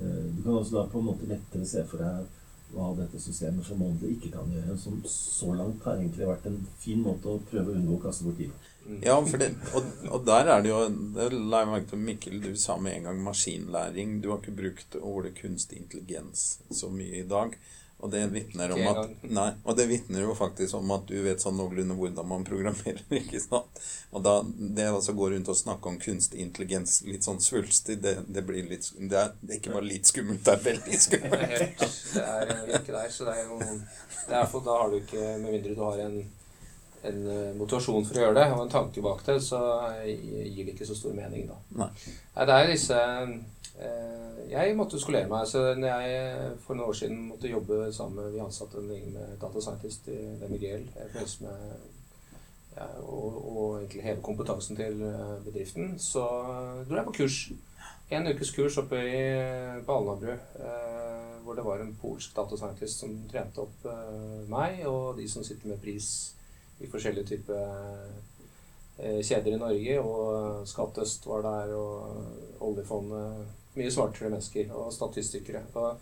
Eh, 0.00 0.28
Du 0.36 0.42
kan 0.42 0.54
også 0.54 0.76
da 0.76 0.86
på 0.92 1.00
en 1.02 1.10
måte 1.10 1.28
lettere 1.28 1.66
se 1.66 1.82
for 1.90 2.00
deg 2.00 2.39
hva 2.74 2.90
dette 2.98 3.20
systemet 3.22 3.68
Mondle 3.78 4.12
ikke 4.14 4.32
kan 4.34 4.50
gjøre, 4.52 4.76
som 4.78 4.98
så 5.10 5.54
langt 5.56 5.84
har 5.86 5.98
egentlig 5.98 6.28
vært 6.28 6.46
en 6.50 6.60
fin 6.82 7.00
måte 7.02 7.30
å 7.30 7.40
prøve 7.50 7.72
å 7.72 7.78
unngå 7.78 7.96
å 7.96 8.02
kaste 8.04 8.26
bort 8.26 8.38
tid. 8.40 8.52
Mm. 8.86 9.00
Ja, 9.04 9.16
det, 9.42 9.50
og, 9.76 9.90
og 10.08 10.22
der 10.26 10.48
er 10.48 10.62
det 10.64 10.70
jo 10.70 10.78
Det 11.14 11.26
la 11.36 11.58
jeg 11.60 11.68
merke 11.68 11.90
til 11.90 12.00
Mikkel, 12.00 12.38
du 12.42 12.54
sa 12.58 12.78
med 12.80 12.96
en 12.96 13.10
gang 13.10 13.20
maskinlæring. 13.26 14.16
Du 14.22 14.30
har 14.32 14.40
ikke 14.40 14.56
brukt 14.62 14.96
ordet 15.00 15.34
kunstig 15.36 15.82
intelligens 15.82 16.46
så 16.72 16.88
mye 16.92 17.20
i 17.20 17.28
dag. 17.28 17.54
Og 18.00 18.10
det 18.12 18.22
vitner 18.32 18.72
om 18.74 18.82
at. 18.90 19.24
Nei, 19.28 19.48
og 19.64 19.76
det 19.78 19.86
vitner 19.90 20.24
jo 20.24 20.34
faktisk 20.38 20.78
om 20.78 20.90
at 20.96 21.06
du 21.08 21.18
vet 21.24 21.42
sånn 21.42 21.58
noenlunde 21.60 21.96
hvordan 21.98 22.28
man 22.28 22.46
programmerer, 22.48 23.02
ikke 23.20 23.40
sant? 23.42 23.82
Og 24.10 24.24
da 24.24 24.38
det 24.44 24.88
altså 24.90 25.14
gå 25.16 25.30
rundt 25.34 25.50
og 25.52 25.58
snakke 25.58 25.92
om 25.92 25.98
kunstig 26.02 26.40
intelligens 26.42 27.00
litt 27.06 27.26
sånn 27.26 27.42
svulstig, 27.42 28.00
det, 28.02 28.16
det 28.28 28.44
blir 28.46 28.66
litt 28.70 28.90
det 28.98 29.18
er, 29.18 29.34
det 29.40 29.56
er 29.56 29.60
ikke 29.60 29.74
bare 29.76 29.86
litt 29.86 30.08
skummelt, 30.10 30.42
det 30.46 30.56
er 30.56 30.64
veldig 30.64 30.88
Det 30.90 30.96
er 30.96 31.04
skummelt. 31.04 31.50
helt 31.50 31.86
Det 32.14 32.24
er 32.24 32.50
er 32.50 32.80
ikke 32.80 32.94
der, 32.96 33.08
så 33.12 33.28
det 33.28 33.36
er 33.36 33.48
jo 33.48 33.58
det 33.60 34.36
er 34.36 34.46
for, 34.50 34.64
Da 34.64 34.76
har 34.82 34.90
du 34.90 35.00
ikke 35.00 35.24
Med 35.40 35.56
mindre 35.56 35.74
du 35.74 35.82
har 35.84 36.04
en, 36.06 36.18
en 37.08 37.20
eh, 37.32 37.52
motivasjon 37.56 38.04
for 38.08 38.18
å 38.18 38.24
gjøre 38.24 38.36
det, 38.40 38.48
og 38.54 38.64
en 38.64 38.72
tanke 38.72 39.04
bak 39.04 39.22
det, 39.26 39.38
så 39.44 39.60
gir 40.04 40.64
det 40.64 40.74
ikke 40.74 40.88
så 40.88 40.98
stor 40.98 41.16
mening, 41.16 41.46
da. 41.50 41.60
Nei. 41.84 41.88
Nei, 42.34 42.48
det 42.48 42.58
er 42.58 42.72
disse 42.72 42.98
eh, 42.98 44.42
Jeg 44.50 44.76
måtte 44.76 45.00
skolere 45.00 45.30
meg. 45.30 45.46
så 45.48 45.62
når 45.78 46.04
jeg 46.04 46.50
for 46.66 46.76
noen 46.76 46.90
år 46.90 47.00
siden 47.00 47.22
måtte 47.30 47.52
jobbe 47.52 47.86
sammen 47.94 48.20
med 48.20 48.34
Vi 48.34 48.44
ansatte 48.44 48.82
en 48.82 48.92
gjeng 48.92 49.14
med 49.14 49.40
data 49.40 49.64
scientist 49.64 50.10
i 50.12 50.18
DMGL 50.42 50.86
med 51.46 51.64
ja, 52.76 52.86
og, 53.02 53.56
og 53.56 53.78
egentlig 53.80 54.04
heve 54.04 54.22
kompetansen 54.22 54.78
til 54.78 55.02
eh, 55.02 55.36
bedriften, 55.44 55.98
så 55.98 56.26
dro 56.88 57.00
jeg 57.00 57.08
på 57.08 57.16
kurs. 57.22 57.40
En 58.10 58.26
ukes 58.26 58.50
kurs 58.50 58.78
oppe 58.80 58.98
i, 59.06 59.22
på 59.86 59.96
Alnabru, 59.96 60.32
eh, 60.34 61.34
hvor 61.44 61.54
det 61.54 61.64
var 61.64 61.82
en 61.82 61.94
polsk 62.00 62.34
data 62.36 62.58
scientist 62.58 63.02
som 63.02 63.14
trente 63.30 63.62
opp 63.62 63.86
eh, 63.86 64.44
meg 64.50 64.84
og 64.90 65.18
de 65.18 65.28
som 65.30 65.46
sitter 65.46 65.70
med 65.70 65.82
pris 65.82 66.10
i 66.80 66.88
forskjellige 66.90 67.26
typer 67.34 67.64
eh, 68.98 69.20
kjeder 69.22 69.54
i 69.54 69.60
Norge. 69.60 69.96
Og 70.00 70.68
Skattøst 70.68 71.26
var 71.28 71.44
der, 71.46 71.74
og 71.76 72.62
oljefondet. 72.70 73.56
Mye 73.78 73.90
smartere 73.92 74.32
mennesker 74.32 74.72
og 74.74 74.92
statistikere. 74.92 75.62
Og 75.78 75.98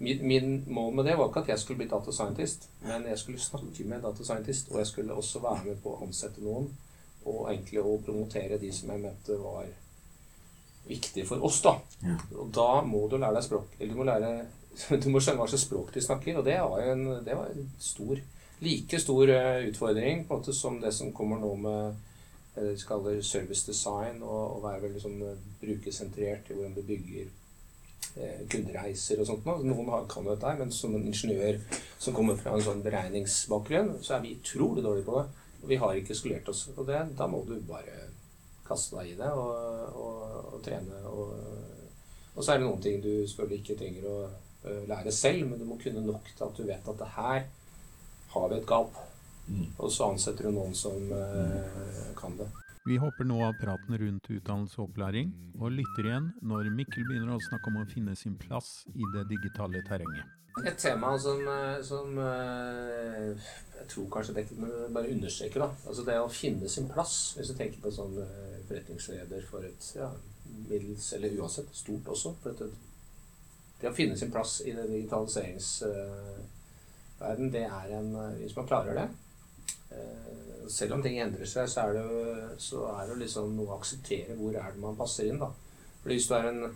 min, 0.00 0.26
min 0.26 0.64
mål 0.66 0.94
med 0.94 1.04
det 1.04 1.18
var 1.18 1.28
ikke 1.28 1.44
at 1.44 1.52
jeg 1.52 1.62
skulle 1.62 1.82
bli 1.82 1.90
data 1.90 2.12
scientist, 2.12 2.68
men 2.82 3.06
jeg 3.06 3.18
skulle 3.18 3.40
snakke 3.40 3.84
med 3.84 4.02
data 4.02 4.24
scientist, 4.24 4.72
og 4.72 4.78
jeg 4.78 4.86
skulle 4.86 5.14
også 5.14 5.42
være 5.44 5.68
med 5.68 5.78
på 5.84 5.92
å 5.92 6.02
ansette 6.06 6.42
noen, 6.42 6.70
og 7.28 7.52
egentlig 7.52 7.82
å 7.84 8.00
promotere 8.02 8.58
de 8.58 8.72
som 8.74 8.90
jeg 8.90 9.04
mente 9.04 9.36
var 9.38 9.68
viktig 10.88 11.26
for 11.28 11.44
oss, 11.46 11.60
da. 11.62 11.76
Ja. 12.02 12.16
Og 12.40 12.50
da 12.54 12.82
må 12.86 13.04
du 13.08 13.18
lære 13.18 13.36
deg 13.36 13.46
språk. 13.46 13.76
Eller 13.78 13.92
du 13.92 14.00
må 14.00 14.08
lære 14.08 14.32
Du 15.04 15.10
må 15.12 15.20
skjønne 15.20 15.42
hva 15.42 15.50
slags 15.50 15.66
språk 15.68 15.92
de 15.94 16.02
snakker, 16.02 16.38
og 16.40 16.46
det 16.48 16.56
var 16.58 16.80
jo 16.82 16.94
en, 16.96 17.04
det 17.26 17.36
var 17.36 17.52
en 17.52 17.68
stor 17.78 18.22
Like 18.62 18.98
stor 19.02 19.28
eh, 19.28 19.68
utfordring 19.68 20.24
på 20.26 20.34
en 20.34 20.40
måte 20.40 20.52
som 20.54 20.80
det 20.80 20.92
som 20.94 21.12
kommer 21.12 21.40
nå 21.42 21.54
med 21.58 21.86
eh, 22.54 22.62
det 22.62 22.74
de 22.76 22.84
kaller 22.86 23.22
service 23.26 23.66
design, 23.66 24.20
og, 24.22 24.56
og 24.56 24.62
være 24.62 24.84
veldig 24.84 25.00
sånn 25.02 25.22
eh, 25.26 25.46
brukersentrert 25.62 26.50
i 26.50 26.54
hvordan 26.54 26.76
du 26.76 26.82
bygger 26.86 27.24
eh, 28.22 28.44
kundereiser 28.52 29.18
og 29.18 29.26
sånt. 29.26 29.48
Noen 29.66 29.90
kan 30.10 30.28
dette, 30.28 30.52
men 30.60 30.70
som 30.74 30.94
en 30.94 31.08
ingeniør 31.10 31.58
som 31.98 32.14
kommer 32.14 32.38
fra 32.38 32.52
en 32.54 32.62
sånn 32.62 32.84
beregningsbakgrunn, 32.84 33.96
så 34.04 34.14
er 34.16 34.22
vi 34.26 34.36
utrolig 34.36 34.84
dårlige 34.86 35.08
på 35.08 35.16
det. 35.18 35.24
Og 35.62 35.72
vi 35.72 35.78
har 35.82 35.98
ikke 35.98 36.18
skolert 36.18 36.50
oss. 36.52 36.68
på 36.76 36.84
det, 36.86 37.00
da 37.18 37.26
må 37.30 37.42
du 37.48 37.56
bare 37.66 38.06
kaste 38.66 39.00
deg 39.00 39.10
i 39.10 39.18
det 39.18 39.30
og, 39.30 39.96
og, 39.98 40.52
og 40.52 40.62
trene. 40.62 41.00
Og, 41.10 41.34
og 42.36 42.38
så 42.38 42.54
er 42.54 42.62
det 42.62 42.68
noen 42.68 42.82
ting 42.82 43.02
du 43.02 43.10
selvfølgelig 43.26 43.58
ikke 43.64 43.78
trenger 43.82 44.06
å 44.06 44.16
lære 44.86 45.10
selv, 45.10 45.48
men 45.50 45.58
du 45.58 45.66
må 45.66 45.80
kunne 45.82 46.04
nok 46.06 46.30
til 46.30 46.46
at 46.46 46.58
du 46.58 46.62
vet 46.68 46.92
at 46.92 47.02
det 47.02 47.10
her 47.16 47.42
har 48.34 48.50
vi 48.50 48.58
et 48.60 48.68
gap. 48.68 48.98
Mm. 49.48 49.70
Og 49.78 49.88
så 49.92 50.12
ansetter 50.12 50.48
du 50.48 50.56
noen 50.56 50.74
som 50.78 51.10
eh, 51.16 52.12
kan 52.18 52.36
det. 52.38 52.48
Vi 52.86 52.96
hopper 52.98 53.26
nå 53.28 53.38
av 53.46 53.54
praten 53.60 53.94
rundt 53.98 54.26
utdannelse 54.26 54.80
og 54.80 54.88
opplæring, 54.88 55.28
og 55.60 55.74
lytter 55.76 56.08
igjen 56.08 56.32
når 56.42 56.70
Mikkel 56.74 57.04
begynner 57.06 57.36
å 57.36 57.42
snakke 57.44 57.70
om 57.70 57.82
å 57.82 57.90
finne 57.90 58.16
sin 58.18 58.34
plass 58.40 58.80
i 58.90 59.06
det 59.14 59.28
digitale 59.30 59.84
terrenget. 59.86 60.38
Et 60.66 60.76
tema 60.76 61.12
som, 61.18 61.38
eh, 61.48 61.78
som 61.82 62.18
eh, 62.18 63.52
jeg 63.78 63.86
tror 63.88 64.08
kanskje 64.12 64.34
det 64.34 64.46
bare 64.92 65.12
understreke, 65.14 65.62
da. 65.62 65.70
Altså 65.86 66.04
det 66.04 66.18
å 66.20 66.28
finne 66.28 66.68
sin 66.68 66.90
plass. 66.90 67.14
Hvis 67.38 67.52
du 67.52 67.56
tenker 67.56 67.80
på 67.80 67.92
sånn 67.94 68.18
eh, 68.20 68.58
forretningsleder 68.68 69.46
for 69.48 69.64
et 69.64 69.88
ja, 69.96 70.10
middels, 70.68 71.12
eller 71.16 71.38
uansett 71.38 71.70
stort 71.76 72.10
også. 72.12 72.34
For 72.42 72.58
det, 72.58 72.68
det 73.80 73.90
å 73.90 73.96
finne 73.96 74.18
sin 74.18 74.34
plass 74.34 74.58
i 74.66 74.74
den 74.76 74.92
digitaliseringsverden, 77.22 77.52
det 77.52 77.64
er 77.64 77.98
en 77.98 78.14
eh, 78.16 78.40
Hvis 78.40 78.56
man 78.56 78.66
klarer 78.66 78.94
det 78.94 79.08
eh, 79.90 80.68
Selv 80.68 80.94
om 80.94 81.02
ting 81.02 81.18
endrer 81.20 81.46
seg, 81.46 81.68
så 81.68 81.80
er 81.80 81.92
det, 81.92 82.60
så 82.62 82.86
er 83.00 83.08
det 83.08 83.18
liksom 83.18 83.56
noe 83.56 83.74
å 83.74 83.78
akseptere 83.78 84.36
hvor 84.38 84.54
er 84.54 84.72
det 84.72 84.80
man 84.80 84.96
passer 84.96 85.28
inn, 85.28 85.40
da. 85.40 85.50
Fordi 86.02 86.14
hvis 86.14 86.28
du 86.28 86.34
en 86.34 86.72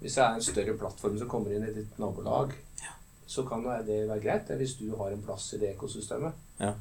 hvis 0.00 0.14
det 0.14 0.22
er 0.22 0.34
en 0.36 0.42
større 0.44 0.74
plattform 0.76 1.14
som 1.16 1.28
kommer 1.28 1.54
inn 1.56 1.62
i 1.64 1.72
ditt 1.72 1.94
nabolag, 1.98 2.50
så 3.26 3.46
kan 3.48 3.62
det 3.64 3.86
det 3.86 4.08
være 4.10 4.20
greit 4.20 4.50
hvis 4.60 4.74
du 4.76 4.90
har 4.98 5.14
en 5.14 5.22
plass 5.24 5.54
i 5.54 5.60
det 5.62 5.70
ekosystemet. 5.72 6.36
Ja. 6.60 6.74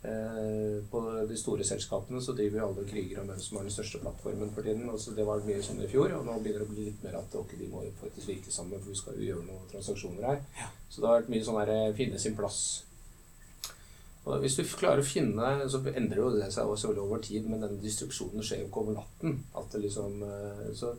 Eh, 0.00 0.84
på 0.90 1.00
de 1.28 1.36
store 1.36 1.64
selskapene 1.68 2.22
så 2.24 2.32
driver 2.32 2.62
jo 2.62 2.66
alle 2.70 2.84
kriger 2.88 3.20
om 3.20 3.26
hvem 3.28 3.40
som 3.44 3.58
har 3.58 3.66
den 3.66 3.74
største 3.74 4.00
plattformen 4.00 4.52
for 4.54 4.64
tiden. 4.64 4.88
Altså, 4.88 5.12
det 5.16 5.26
var 5.28 5.42
mye 5.44 5.62
sånn 5.64 5.82
i 5.84 5.88
fjor, 5.90 6.14
og 6.16 6.24
nå 6.24 6.38
begynner 6.40 6.64
det 6.64 6.68
å 6.68 6.72
bli 6.72 6.86
litt 6.88 7.04
mer 7.04 7.18
at 7.20 7.36
ok, 7.36 7.56
de 7.60 7.68
må 7.72 7.84
faktisk 8.00 8.32
virke 8.32 8.54
sammen, 8.54 8.80
for 8.80 8.94
vi 8.94 9.00
skal 9.02 9.18
jo 9.18 9.28
gjøre 9.28 9.48
noen 9.48 9.66
transaksjoner 9.72 10.30
her. 10.30 10.40
Så 10.88 11.02
det 11.02 11.10
har 11.10 11.20
vært 11.20 11.34
mye 11.34 11.44
sånn 11.48 11.60
her 11.60 11.74
eh, 11.76 11.92
finne 12.00 12.22
sin 12.22 12.38
plass. 12.38 12.62
Og 14.24 14.40
hvis 14.40 14.56
du 14.56 14.64
klarer 14.64 15.00
å 15.00 15.06
finne, 15.06 15.52
så 15.72 15.80
endrer 15.92 16.20
jo 16.20 16.32
det 16.34 16.50
seg 16.52 16.68
også 16.68 16.92
over 16.92 17.22
tid, 17.24 17.46
men 17.48 17.62
denne 17.62 17.80
distruksjonen 17.80 18.44
skjer 18.44 18.64
jo 18.64 18.68
ikke 18.68 18.82
over 18.84 18.98
natten. 19.00 19.40
At 19.56 19.72
det 19.72 19.84
liksom, 19.84 20.20
eh, 20.24 20.68
så 20.76 20.94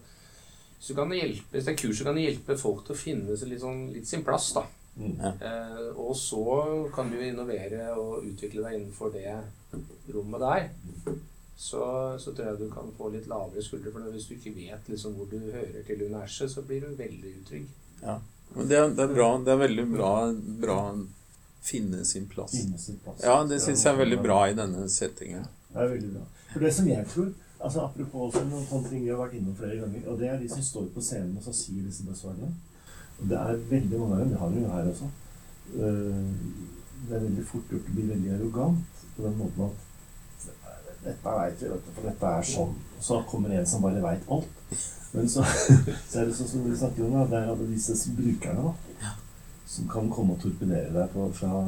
så 0.82 0.96
kan 0.98 1.12
det 1.12 1.20
hjelpe, 1.20 1.46
hvis 1.54 1.66
det 1.68 1.74
er 1.76 1.78
kurset 1.78 2.08
kan 2.08 2.16
det 2.18 2.24
hjelpe 2.24 2.56
folk 2.58 2.80
til 2.88 2.96
å 2.96 2.98
finne 2.98 3.36
litt, 3.38 3.60
sånn, 3.62 3.84
litt 3.94 4.08
sin 4.10 4.24
plass. 4.26 4.48
da. 4.56 4.64
Mm. 4.96 5.16
Eh, 5.24 5.88
og 5.96 6.16
så 6.20 6.46
kan 6.96 7.12
du 7.12 7.20
innovere 7.24 7.94
og 7.96 8.26
utvikle 8.28 8.66
deg 8.66 8.80
innenfor 8.80 9.14
det 9.16 9.38
rommet 10.14 10.44
der. 10.44 10.68
Så, 11.62 11.84
så 12.20 12.34
tror 12.34 12.48
jeg 12.48 12.60
du 12.60 12.74
kan 12.74 12.90
få 12.98 13.12
litt 13.14 13.30
lavere 13.30 13.64
skuldre. 13.64 13.94
For 13.94 14.12
hvis 14.12 14.28
du 14.28 14.36
ikke 14.36 14.56
vet 14.58 14.90
liksom 14.90 15.16
hvor 15.16 15.30
du 15.32 15.38
hører 15.40 15.82
til 15.88 16.06
universet, 16.08 16.52
så 16.52 16.66
blir 16.66 16.84
du 16.84 16.96
veldig 16.98 17.34
utrygg. 17.42 17.68
Men 18.02 18.68
det, 18.68 18.78
er, 18.78 18.90
det 18.98 19.06
er 19.06 19.14
bra. 19.14 19.30
Det 19.46 19.54
er 19.54 19.62
veldig 19.62 19.86
bra, 19.94 20.14
bra 20.66 20.80
finne 21.62 22.06
sin 22.06 22.28
plass. 22.28 22.58
Finne 22.58 22.82
sin 22.82 22.98
plass. 23.04 23.22
Ja, 23.24 23.38
det 23.48 23.62
syns 23.62 23.86
jeg 23.86 23.94
er 23.94 24.02
veldig 24.02 24.20
bra 24.24 24.42
i 24.50 24.58
denne 24.58 24.90
settingen. 24.90 25.46
Det 25.70 25.80
er 25.80 25.94
veldig 25.94 26.12
bra. 26.18 26.26
For 26.52 26.66
det 26.66 26.74
som 26.76 26.90
jeg 26.90 27.08
tror 27.14 27.32
altså 27.62 27.84
Apropos 27.86 28.36
noen 28.42 28.86
ting 28.90 29.04
vi 29.04 29.12
har 29.12 29.20
vært 29.20 29.36
innom 29.38 29.54
flere 29.54 29.78
ganger, 29.78 30.06
og 30.10 30.18
det 30.18 30.30
er 30.32 30.40
de 30.42 30.48
som 30.50 30.64
står 30.66 30.88
på 30.96 31.04
scenen 31.06 31.36
og 31.38 31.44
så 31.46 31.54
sier 31.54 31.84
disse 31.86 32.06
buzzwordene. 32.08 32.50
Det 33.22 33.38
er 33.38 33.60
veldig 33.70 34.00
mange 34.02 34.16
av 34.16 34.22
dem. 34.24 34.32
Vi 34.34 34.40
har 34.42 34.56
jo 34.58 34.74
her 34.76 34.92
også. 34.92 35.10
Eh, 35.76 36.26
Det 37.02 37.16
er 37.18 37.24
veldig 37.26 37.44
fort 37.50 37.72
gjort 37.74 37.88
å 37.90 37.94
bli 37.96 38.04
veldig 38.06 38.34
arrogant 38.36 39.00
på 39.16 39.24
den 39.26 39.38
måten 39.40 39.64
at 39.66 39.88
dette 41.02 41.32
veit 41.34 41.64
vi, 41.64 41.70
for 41.96 42.06
dette 42.06 42.34
er 42.38 42.46
sånn. 42.46 42.76
Og 42.98 43.04
så 43.08 43.18
kommer 43.30 43.56
en 43.58 43.66
som 43.66 43.82
bare 43.82 44.04
veit 44.04 44.28
alt. 44.30 44.76
Men 45.16 45.30
så, 45.30 45.42
så 46.10 46.22
er 46.22 46.30
det 46.30 46.36
sånn 46.38 46.52
som 46.52 46.68
vi 46.68 46.78
snakker 46.78 47.08
om, 47.08 47.16
da, 47.18 47.26
det 47.32 47.40
er 47.40 47.50
alle 47.56 47.68
disse 47.72 47.98
brukerne 48.16 48.70
da, 48.70 49.16
som 49.66 49.90
kan 49.90 50.12
komme 50.14 50.36
og 50.36 50.44
torpedere 50.44 50.94
deg 50.94 51.10
på, 51.16 51.26
fra 51.34 51.66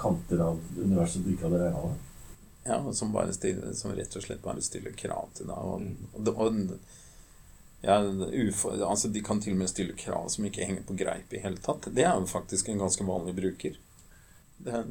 kanter 0.00 0.44
av 0.44 0.60
universet 0.76 1.24
du 1.24 1.32
ikke 1.32 1.48
hadde 1.48 1.64
regna 1.64 1.82
med. 1.88 2.06
Ja, 2.68 2.76
og 2.76 2.92
som, 2.94 3.12
bare 3.16 3.32
stiller, 3.32 3.72
som 3.74 3.96
rett 3.96 4.14
og 4.16 4.22
slett 4.26 4.42
bare 4.44 4.62
stiller 4.62 4.92
krav 4.92 5.32
til 5.34 5.48
deg. 5.48 5.56
Og, 5.56 5.88
og, 6.20 6.28
og 6.36 6.99
ja, 7.80 7.96
altså 8.84 9.08
De 9.08 9.22
kan 9.24 9.40
til 9.40 9.54
og 9.56 9.62
med 9.62 9.70
stille 9.72 9.96
krav 9.96 10.28
som 10.28 10.44
ikke 10.44 10.66
henger 10.66 10.84
på 10.88 10.96
greip 11.00 11.32
i 11.32 11.40
hele 11.40 11.60
tatt. 11.64 11.88
Det 11.94 12.04
er 12.04 12.18
jo 12.18 12.28
faktisk 12.28 12.68
en 12.68 12.82
ganske 12.82 13.06
vanlig 13.08 13.34
bruker. 13.38 13.78
Det, 14.60 14.82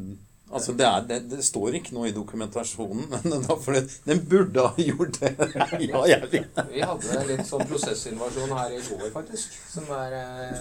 altså 0.50 0.74
det, 0.74 0.88
er, 0.88 1.06
det, 1.06 1.20
det 1.30 1.46
står 1.46 1.78
ikke 1.78 1.94
noe 1.94 2.10
i 2.10 2.16
dokumentasjonen, 2.16 3.06
men 3.14 3.46
det, 3.46 3.84
den 4.08 4.24
burde 4.26 4.66
ha 4.66 4.88
gjort 4.88 5.22
det. 5.22 5.36
ja, 5.92 6.04
jeg 6.16 6.32
vet. 6.34 6.64
Vi 6.74 6.82
hadde 6.82 7.22
litt 7.30 7.46
sånn 7.50 7.68
prosessinvasjon 7.70 8.58
her 8.58 8.74
i 8.74 8.82
går, 8.90 9.08
faktisk. 9.14 9.62
Som 9.70 9.94
er 9.94 10.18
eh, 10.24 10.60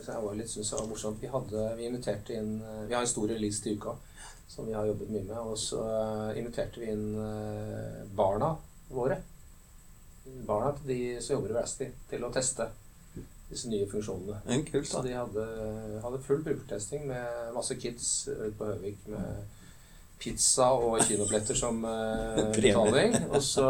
Så 0.00 0.14
jeg 0.14 0.24
var 0.24 0.40
litt 0.40 0.52
synes 0.54 0.72
jeg 0.72 0.80
var 0.80 0.90
morsomt. 0.94 1.20
Vi 1.20 1.32
hadde 1.36 1.70
Vi 1.76 1.88
inviterte 1.90 2.40
inn 2.40 2.60
Vi 2.88 2.94
har 2.94 3.02
en 3.02 3.10
stor 3.10 3.28
release 3.36 3.60
til 3.62 3.76
uka 3.76 3.98
som 4.48 4.66
vi 4.66 4.72
har 4.72 4.86
jobbet 4.86 5.10
mye 5.10 5.28
med. 5.28 5.38
Og 5.44 5.58
så 5.60 5.84
inviterte 6.38 6.80
vi 6.80 6.88
inn 6.94 7.08
eh, 7.20 8.04
barna 8.16 8.54
våre. 8.88 9.20
Barna 10.46 10.72
til 10.76 10.90
de 10.90 10.98
som 11.20 11.36
jobber 11.36 11.54
i 11.54 11.58
Rasti, 11.58 11.88
til 12.10 12.24
å 12.26 12.32
teste 12.34 12.68
disse 13.50 13.70
nye 13.70 13.86
funksjonene. 13.90 14.40
En 14.50 14.64
kult, 14.66 14.88
Så 14.88 15.02
de 15.06 15.14
hadde, 15.14 15.44
hadde 16.02 16.22
full 16.26 16.42
brukertesting 16.42 17.06
med 17.06 17.52
masse 17.54 17.76
kids 17.78 18.08
ute 18.28 18.54
på 18.58 18.70
Høvik 18.72 19.06
med 19.12 19.44
pizza 20.18 20.70
og 20.72 20.96
kinobilletter 21.04 21.58
som 21.58 21.84
eh, 21.84 22.40
betaling. 22.56 23.14
Og 23.30 23.42
så 23.44 23.66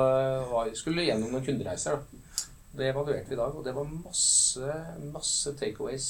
var, 0.53 0.71
skulle 0.79 1.03
de 1.03 1.11
gjennom 1.11 1.35
noen 1.35 1.45
kundereiser. 1.45 1.99
Da. 1.99 2.47
Det 2.77 2.89
evaluerte 2.93 3.29
vi 3.29 3.37
i 3.37 3.41
dag, 3.41 3.55
og 3.57 3.65
det 3.65 3.75
var 3.77 3.89
masse, 3.89 4.81
masse 5.13 5.53
takeaways 5.57 6.09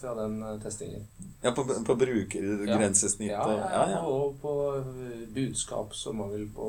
fra 0.00 0.14
den 0.18 0.38
eh, 0.42 0.56
testingen. 0.62 1.04
Ja, 1.42 1.50
på, 1.56 1.64
på 1.86 1.94
brukergrensesnittet. 2.00 3.32
Ja, 3.36 3.44
ja, 3.52 3.68
Ja, 3.74 3.84
ja. 3.90 4.00
og 4.06 4.36
på 4.42 4.54
eh, 4.78 5.22
budskap 5.34 5.94
som 5.96 6.18
mangel 6.20 6.48
på 6.54 6.66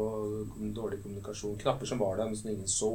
dårlig 0.76 1.02
kommunikasjon. 1.04 1.58
Knapper 1.64 1.86
som 1.90 2.00
var 2.04 2.18
der, 2.22 2.30
men 2.32 2.38
som 2.40 2.50
ingen 2.54 2.68
så. 2.72 2.92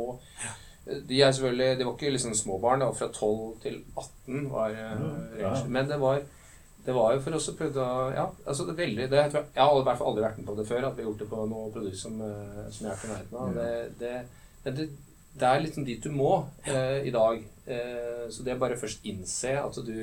Eh, 0.87 1.01
De 1.09 1.21
er 1.23 1.33
selvfølgelig, 1.33 1.79
de 1.79 1.85
var 1.89 1.97
ikke 1.99 2.13
liksom 2.15 2.35
små 2.35 2.59
barn. 2.63 2.81
Det 2.81 2.89
var 2.93 2.99
fra 3.01 3.09
12 3.13 3.61
til 3.63 3.81
18. 3.97 4.51
var 4.53 4.71
Ja. 5.41 5.55
Men 5.69 5.89
det 5.91 5.99
var, 6.01 6.21
det 6.87 6.95
var 6.95 7.15
jo 7.17 7.21
for 7.25 7.35
oss 7.41 7.49
å 7.51 7.57
prøve 7.59 7.83
å 7.83 8.11
Ja, 8.15 8.29
altså 8.47 8.69
det 8.69 8.77
veldig 8.79 9.09
det, 9.11 9.19
jeg, 9.25 9.33
tror, 9.33 9.49
jeg 9.57 9.65
har 9.65 9.81
i 9.81 9.87
hvert 9.89 9.99
fall 9.99 10.13
aldri 10.13 10.23
vært 10.29 10.39
med 10.39 10.47
på 10.47 10.55
det 10.61 10.69
før, 10.69 10.85
at 10.87 10.97
vi 10.97 11.03
har 11.03 11.11
gjort 11.11 11.25
det 11.25 11.31
på 11.33 11.47
noe 11.51 11.73
produkt 11.75 11.99
som, 11.99 12.21
som 12.71 12.87
jeg 12.87 12.95
er 12.95 13.11
nærheten 13.11 13.41
av. 13.43 13.57
Det, 13.59 13.99
det, 14.05 14.15
men 14.65 14.77
det, 14.79 14.87
det 15.37 15.49
er 15.51 15.61
liksom 15.67 15.85
dit 15.85 16.05
du 16.07 16.13
må 16.15 16.31
eh, 16.65 17.03
i 17.05 17.11
dag. 17.13 17.43
Eh, 17.67 18.23
så 18.31 18.47
det 18.47 18.55
er 18.55 18.63
bare 18.63 18.79
først 18.79 19.03
innse 19.11 19.51
at 19.59 19.81
du 19.85 19.99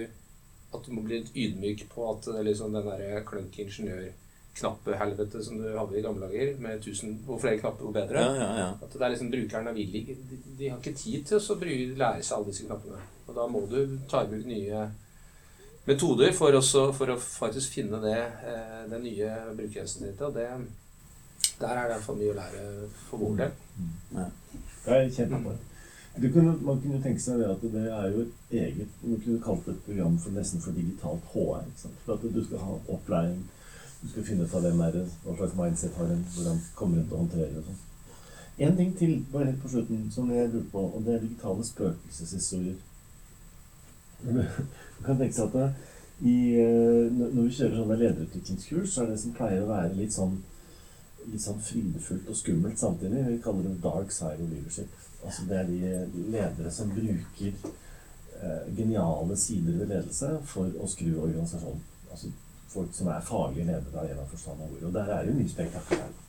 at 0.73 0.85
du 0.85 0.91
må 0.95 1.01
bli 1.05 1.19
litt 1.21 1.35
ydmyk 1.35 1.85
på 1.93 2.05
at 2.11 2.27
er 2.33 2.43
liksom 2.47 2.73
den 2.73 2.87
der 2.89 3.21
klønk 3.27 3.57
ingeniør-knappehelvete 3.63 5.43
som 5.45 5.57
du 5.61 5.67
hadde 5.77 5.97
i 5.99 6.03
gamle 6.05 6.27
dager, 6.27 6.55
med 6.61 6.81
tusen, 6.83 7.15
hvor 7.25 7.39
flere 7.41 7.59
knapper, 7.61 7.83
hvor 7.87 7.93
bedre. 7.95 8.19
ja, 8.25 8.33
ja, 8.41 8.49
ja. 8.63 8.67
At 8.81 8.93
det 8.93 9.01
er 9.01 9.13
liksom 9.15 9.31
brukerne 9.33 9.73
vil 9.77 9.95
ikke 10.01 10.17
de, 10.29 10.39
de 10.59 10.69
har 10.69 10.77
ikke 10.81 10.95
tid 10.97 11.25
til 11.29 11.39
å 11.39 11.57
bry- 11.61 11.95
lære 11.97 12.23
seg 12.23 12.37
alle 12.37 12.51
disse 12.51 12.67
knappene. 12.67 13.01
Og 13.27 13.35
da 13.37 13.47
må 13.47 13.65
du 13.71 13.97
ta 14.11 14.23
i 14.23 14.29
bruk 14.31 14.45
nye 14.49 14.85
metoder 15.87 16.31
for, 16.35 16.55
også, 16.55 16.85
for 16.95 17.11
å 17.11 17.17
faktisk 17.19 17.73
finne 17.79 17.99
det, 18.03 18.17
eh, 18.47 18.83
det 18.91 19.01
nye 19.03 19.33
ditt. 20.11 20.21
Og 20.21 20.33
det, 20.37 20.47
der 21.59 21.77
er 21.83 21.93
det 21.93 22.01
for 22.05 22.15
mye 22.19 22.31
å 22.33 22.37
lære 22.39 22.63
for 23.09 23.23
vår 23.23 23.37
del. 23.41 23.51
Det 24.83 24.97
er 24.97 25.09
kjempebra. 25.15 25.55
Kunne, 26.13 26.53
man 26.61 26.81
kunne 26.81 26.99
tenke 27.01 27.21
seg 27.21 27.39
det 27.41 27.47
at 27.49 27.63
det 27.73 27.87
er 27.89 28.11
jo 28.13 28.19
et 28.21 28.51
eget 28.53 28.99
Man 29.01 29.21
kunne 29.23 29.39
kalt 29.41 29.65
det 29.65 29.73
et 29.73 29.85
program 29.87 30.17
for 30.21 30.35
nesten 30.35 30.61
for 30.61 30.75
digitalt 30.77 31.23
HR. 31.33 31.63
For 32.05 32.13
at 32.13 32.35
du 32.35 32.43
skal 32.43 32.61
ha 32.61 32.75
opplæring, 32.95 33.39
du 34.03 34.09
skal 34.11 34.27
finne 34.27 34.45
ut 34.45 34.53
av 34.53 34.61
hvem 34.67 34.83
er 34.85 34.93
det, 34.93 35.07
hva 35.23 35.35
slags 35.39 35.57
mindset 35.57 35.97
har 35.97 36.11
den, 36.11 36.21
hvordan 36.35 36.61
kommer 36.75 36.99
den 36.99 37.07
til 37.07 37.17
å 37.17 37.23
håndtere 37.23 37.49
det 37.55 37.65
sånn. 37.65 37.81
En 38.67 38.77
ting 38.77 38.91
til 38.97 39.15
bare 39.31 39.49
helt 39.49 39.61
på 39.63 39.71
slutten 39.73 40.05
som 40.13 40.29
jeg 40.29 40.51
lurer 40.51 40.69
på, 40.71 40.83
og 40.85 41.05
det 41.05 41.15
er 41.15 41.23
digitale 41.23 41.65
spøkelseshistorier. 41.65 42.77
Du 44.23 45.05
kan 45.07 45.17
tenke 45.17 45.33
seg 45.35 45.47
at 45.49 45.55
det, 45.57 45.69
i, 46.21 46.35
eh, 46.61 47.09
når 47.11 47.39
vi 47.39 47.55
kjører 47.57 47.79
sånne 47.79 47.97
lederutviklingskurs, 48.03 48.93
så 48.93 49.03
er 49.03 49.09
det 49.09 49.21
som 49.23 49.33
pleier 49.35 49.63
å 49.63 49.71
være 49.71 49.97
litt 49.97 50.13
sånn 50.13 50.37
litt 51.31 51.43
sånn 51.43 51.59
frydefullt 51.63 52.29
og 52.29 52.35
skummelt 52.35 52.79
samtidig. 52.79 53.25
Vi 53.27 53.41
kaller 53.43 53.63
det 53.63 53.81
'dark 53.81 54.11
side 54.11 54.43
of 54.43 54.49
leadership'. 54.51 54.91
Altså 55.25 55.45
det 55.49 55.57
er 55.57 55.69
de 55.71 56.27
ledere 56.31 56.71
som 56.71 56.91
bruker 56.91 57.53
eh, 58.41 58.75
geniale 58.77 59.37
sider 59.39 59.79
ved 59.79 59.91
ledelse 59.93 60.33
for 60.49 60.71
å 60.79 60.89
skru 60.91 61.13
organisasjonen. 61.15 61.83
Altså 62.11 62.31
folk 62.73 62.95
som 62.95 63.09
er 63.13 63.25
faglige 63.25 63.69
ledere 63.69 64.01
av 64.01 64.09
en 64.09 64.23
av 64.23 64.33
forstand 64.33 64.61
av 64.61 64.71
ordet. 64.71 64.87
Og 64.89 64.95
der 64.95 65.13
er 65.15 65.27
jo 65.27 65.37
mye 65.37 65.51
spektakulært. 65.51 66.19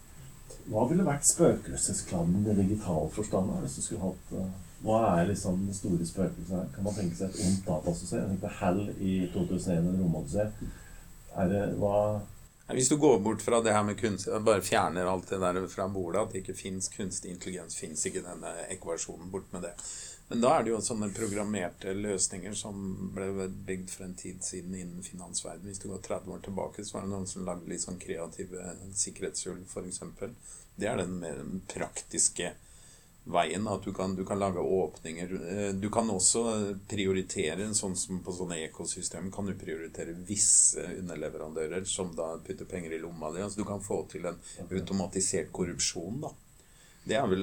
Hva 0.69 0.85
ville 0.89 1.05
vært 1.05 1.27
spøkelsesklanen 1.29 2.47
i 2.49 2.55
digital 2.57 3.11
forstand? 3.13 3.51
hvis 3.63 3.77
du 3.79 3.83
skulle 3.85 4.07
hatt 4.07 4.31
uh, 4.37 4.47
Hva 4.85 5.01
er 5.17 5.29
liksom 5.29 5.67
det 5.69 5.77
store 5.77 6.07
spøkelset 6.09 6.55
her? 6.57 6.71
Kan 6.75 6.87
man 6.87 6.97
tenke 6.97 7.17
seg 7.19 7.33
et 7.33 7.43
ondt 7.49 7.67
datasystem? 7.69 8.23
Jeg 8.23 8.31
tenkte 8.33 8.53
Hal 8.61 8.81
i 9.01 9.15
2001 9.35 9.77
eller 9.81 10.01
Romodyssé. 10.01 10.47
Hva 11.81 11.99
Hvis 12.73 12.89
du 12.89 12.97
går 12.97 13.19
bort 13.21 13.43
fra 13.43 13.61
det 13.61 13.73
her 13.77 13.83
med 13.85 13.99
kunst, 14.01 14.29
bare 14.41 14.65
fjerner 14.65 15.05
alt 15.05 15.29
det 15.29 15.39
der 15.43 15.67
fra 15.69 15.85
bordet, 15.89 16.23
at 16.23 16.33
det 16.33 16.41
ikke 16.41 16.57
fins 16.57 16.89
kunstig 16.89 17.35
intelligens, 17.35 17.77
fins 17.77 18.07
ikke 18.09 18.25
denne 18.25 18.53
ekvasjonen, 18.73 19.29
bort 19.31 19.53
med 19.53 19.67
det. 19.67 19.75
Men 20.29 20.41
da 20.41 20.55
er 20.57 20.65
det 20.65 20.73
jo 20.73 20.81
sånne 20.81 21.11
programmerte 21.13 21.93
løsninger 21.93 22.57
som 22.57 23.11
ble 23.13 23.51
bygd 23.69 23.93
for 23.93 24.07
en 24.07 24.17
tid 24.17 24.41
siden 24.43 24.73
innen 24.79 25.05
finansverdenen. 25.05 25.69
Hvis 25.69 25.83
du 25.83 25.91
går 25.91 26.01
30 26.07 26.33
år 26.33 26.41
tilbake, 26.47 26.85
så 26.85 26.97
var 26.97 27.05
det 27.05 27.13
noen 27.13 27.29
som 27.29 27.45
lagde 27.45 27.69
litt 27.69 27.85
sånn 27.85 28.01
kreative 28.01 28.73
sikkerhetshull, 28.97 29.61
f.eks. 29.69 30.01
Det 30.81 30.89
er 30.89 31.03
den 31.03 31.19
mer 31.21 31.45
praktiske 31.69 32.55
veien. 33.25 33.69
At 33.69 33.85
du 33.85 33.93
kan, 33.93 34.15
du 34.17 34.25
kan, 34.27 34.39
lage 34.39 34.61
åpninger. 34.61 35.29
Du 35.73 35.91
kan 35.91 36.11
også 36.11 36.45
prioritere, 36.89 37.71
sånn 37.75 37.97
som 37.97 38.21
på 38.25 38.35
sånne 38.37 38.61
ekosystem, 38.67 39.31
kan 39.33 39.49
du 39.49 39.55
prioritere 39.59 40.17
visse 40.29 40.85
underleverandører 41.01 41.85
som 41.89 42.15
da 42.17 42.35
putter 42.45 42.69
penger 42.69 42.97
i 42.97 43.03
lomma 43.03 43.33
di. 43.35 43.43
Altså 43.45 43.63
du 43.63 43.69
kan 43.69 43.83
få 43.83 44.05
til 44.13 44.29
en 44.31 44.41
automatisert 44.71 45.53
korrupsjon, 45.53 46.25
da. 46.27 46.35
Det 47.05 47.19
er 47.21 47.27
vel 47.29 47.43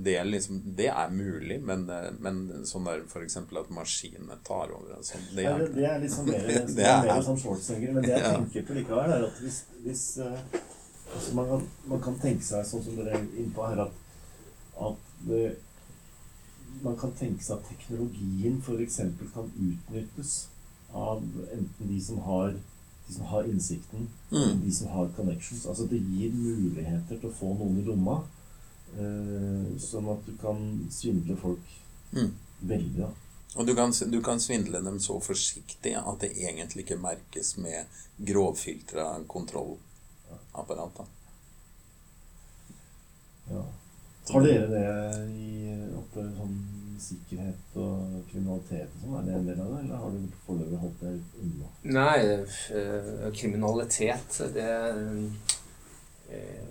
det 0.00 0.14
er, 0.16 0.24
liksom, 0.24 0.62
det 0.78 0.86
er 0.88 1.10
mulig, 1.12 1.58
men, 1.60 1.82
men 2.24 2.38
sånn 2.64 2.86
der 2.88 3.02
f.eks. 3.04 3.36
at 3.36 3.68
maskinene 3.76 4.38
tar 4.46 4.72
over 4.72 4.94
altså, 4.96 5.20
det, 5.36 5.44
er, 5.44 5.66
det, 5.74 5.84
er 5.84 6.00
liksom 6.00 6.30
mer, 6.30 6.46
det, 6.48 6.62
det 6.72 6.86
er 6.88 7.04
mer 7.04 7.20
sånn 7.26 7.36
Schwarzenegger. 7.42 7.92
Men 7.98 8.06
det 8.06 8.14
jeg 8.14 8.30
tenker 8.30 8.64
på 8.70 8.78
likevel, 8.78 9.12
er 9.12 9.26
at 9.28 9.42
hvis, 9.44 9.60
hvis 9.84 10.04
altså 10.24 11.36
man, 11.36 11.52
kan, 11.52 11.68
man, 11.92 12.02
kan, 12.06 12.16
tenke 12.22 12.48
seg, 12.48 12.64
sånn 12.70 12.86
som 12.86 12.96
dere 12.96 13.18
er 13.18 13.28
inne 13.28 13.52
på 13.52 13.68
her, 13.68 13.84
at, 13.84 14.07
at 14.78 15.12
det, 15.28 15.42
man 16.84 16.96
kan 17.00 17.12
tenke 17.18 17.44
seg 17.44 17.58
at 17.58 17.68
teknologien 17.72 18.60
f.eks. 18.62 19.00
kan 19.34 19.52
utnyttes 19.54 20.34
av 20.94 21.22
enten 21.52 21.92
de 21.92 22.00
som 22.02 22.20
har 22.26 22.56
de 23.08 23.14
som 23.14 23.24
har 23.30 23.46
innsikten, 23.48 24.08
mm. 24.30 24.58
de 24.60 24.72
som 24.74 24.90
har 24.92 25.08
connections. 25.16 25.64
Altså 25.66 25.86
det 25.88 26.02
gir 26.10 26.34
muligheter 26.34 27.16
til 27.16 27.30
å 27.30 27.36
få 27.38 27.54
noen 27.56 27.78
i 27.80 27.84
lomma 27.86 28.18
Eh, 28.96 29.78
sånn 29.80 30.08
at 30.08 30.24
du 30.26 30.36
kan 30.40 30.60
svindle 30.92 31.36
folk 31.36 31.72
mm. 32.12 32.30
veldig. 32.60 33.02
da. 33.02 33.10
Og 33.60 33.66
du 33.66 33.74
kan, 33.76 33.92
du 34.12 34.20
kan, 34.24 34.40
svindle 34.40 34.80
dem 34.84 35.00
så 35.00 35.18
forsiktig 35.20 35.94
at 35.98 36.20
det 36.24 36.32
egentlig 36.36 36.86
ikke 36.86 37.00
merkes 37.00 37.56
med 37.60 38.00
grovfiltra 38.16 39.10
kontrollapparat. 39.28 41.04
Ja. 43.48 43.62
Har 44.32 44.44
dere 44.44 44.66
det 44.72 44.86
i 45.34 45.76
oppe 45.98 46.24
sånn 46.36 46.56
sikkerhet 46.98 47.76
og 47.78 48.16
kriminalitet 48.30 48.90
og 48.96 49.04
sånn? 49.04 49.16
Er 49.20 49.28
det 49.28 49.36
en 49.38 49.48
del 49.48 49.60
av 49.62 49.70
det, 49.72 49.78
eller 49.84 50.02
har 50.02 50.16
du 50.16 50.40
foreløpig 50.46 50.80
holdt 50.82 51.04
deg 51.04 51.44
unna? 51.44 51.70
Nei, 51.98 52.18
eh, 52.80 53.22
kriminalitet, 53.38 54.40
det 54.56 54.72
eh, 56.28 56.66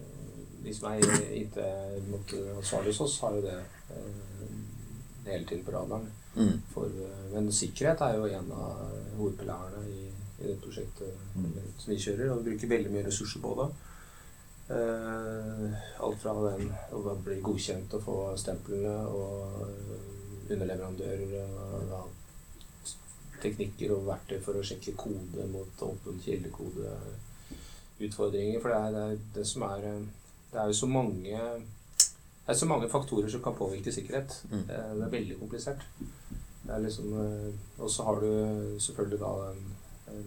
de 0.67 0.73
som 0.75 0.91
er 0.91 0.99
IT-ansvarlige 1.31 2.91
hos 2.91 3.01
oss, 3.05 3.19
har 3.23 3.37
jo 3.37 3.43
det 3.45 3.57
eh, 3.95 4.23
hele 5.27 5.45
tiden 5.45 5.63
på 5.65 5.75
radaren. 5.75 6.07
Mm. 6.35 6.57
For, 6.73 6.91
men 7.33 7.51
sikkerhet 7.55 8.03
er 8.05 8.17
jo 8.17 8.27
en 8.29 8.51
av 8.53 8.81
hovedpilarene 9.17 9.85
i, 9.89 10.07
i 10.41 10.49
det 10.49 10.57
prosjektet 10.61 11.15
mm. 11.35 11.53
som 11.79 11.93
vi 11.93 11.99
kjører. 12.03 12.31
Og 12.33 12.41
vi 12.41 12.51
bruker 12.51 12.73
veldig 12.75 12.93
mye 12.93 13.07
ressurser 13.07 13.41
på 13.43 13.55
det. 13.61 13.69
Eh, 14.67 15.71
alt 16.03 16.19
fra 16.19 16.33
den 16.43 16.67
å 16.91 17.15
bli 17.23 17.39
godkjent 17.43 17.93
og 17.95 18.01
få 18.03 18.37
stemplene 18.39 18.95
og 19.07 19.31
underleverandører 20.51 21.31
og 21.95 22.07
teknikker 23.41 23.91
og 23.95 24.07
verktøy 24.09 24.39
for 24.43 24.53
å 24.59 24.63
sjekke 24.65 24.99
kode 24.99 25.43
mot 25.53 25.73
åpen 25.87 26.15
kildekodeutfordringer. 26.25 28.59
For 28.59 28.67
det 28.73 28.79
er 28.79 28.91
det, 28.91 29.03
er 29.05 29.11
det 29.39 29.45
som 29.47 29.61
er 29.69 29.79
det 30.51 30.57
er 30.61 30.67
jo 30.71 30.75
så 30.81 30.87
mange 30.87 31.37
det 32.47 32.53
er 32.53 32.59
så 32.59 32.65
mange 32.65 32.89
faktorer 32.89 33.29
som 33.29 33.41
kan 33.43 33.55
påvirke 33.55 33.91
sikkerhet. 33.91 34.45
Mm. 34.51 34.69
Eh, 34.69 34.95
det 34.95 35.03
er 35.03 35.15
veldig 35.15 35.39
komplisert. 35.39 35.81
Liksom, 36.67 37.05
eh, 37.23 37.53
og 37.79 37.91
så 37.91 38.03
har 38.03 38.15
du 38.19 38.29
selvfølgelig 38.79 39.19
da 39.19 39.31
den 39.47 39.59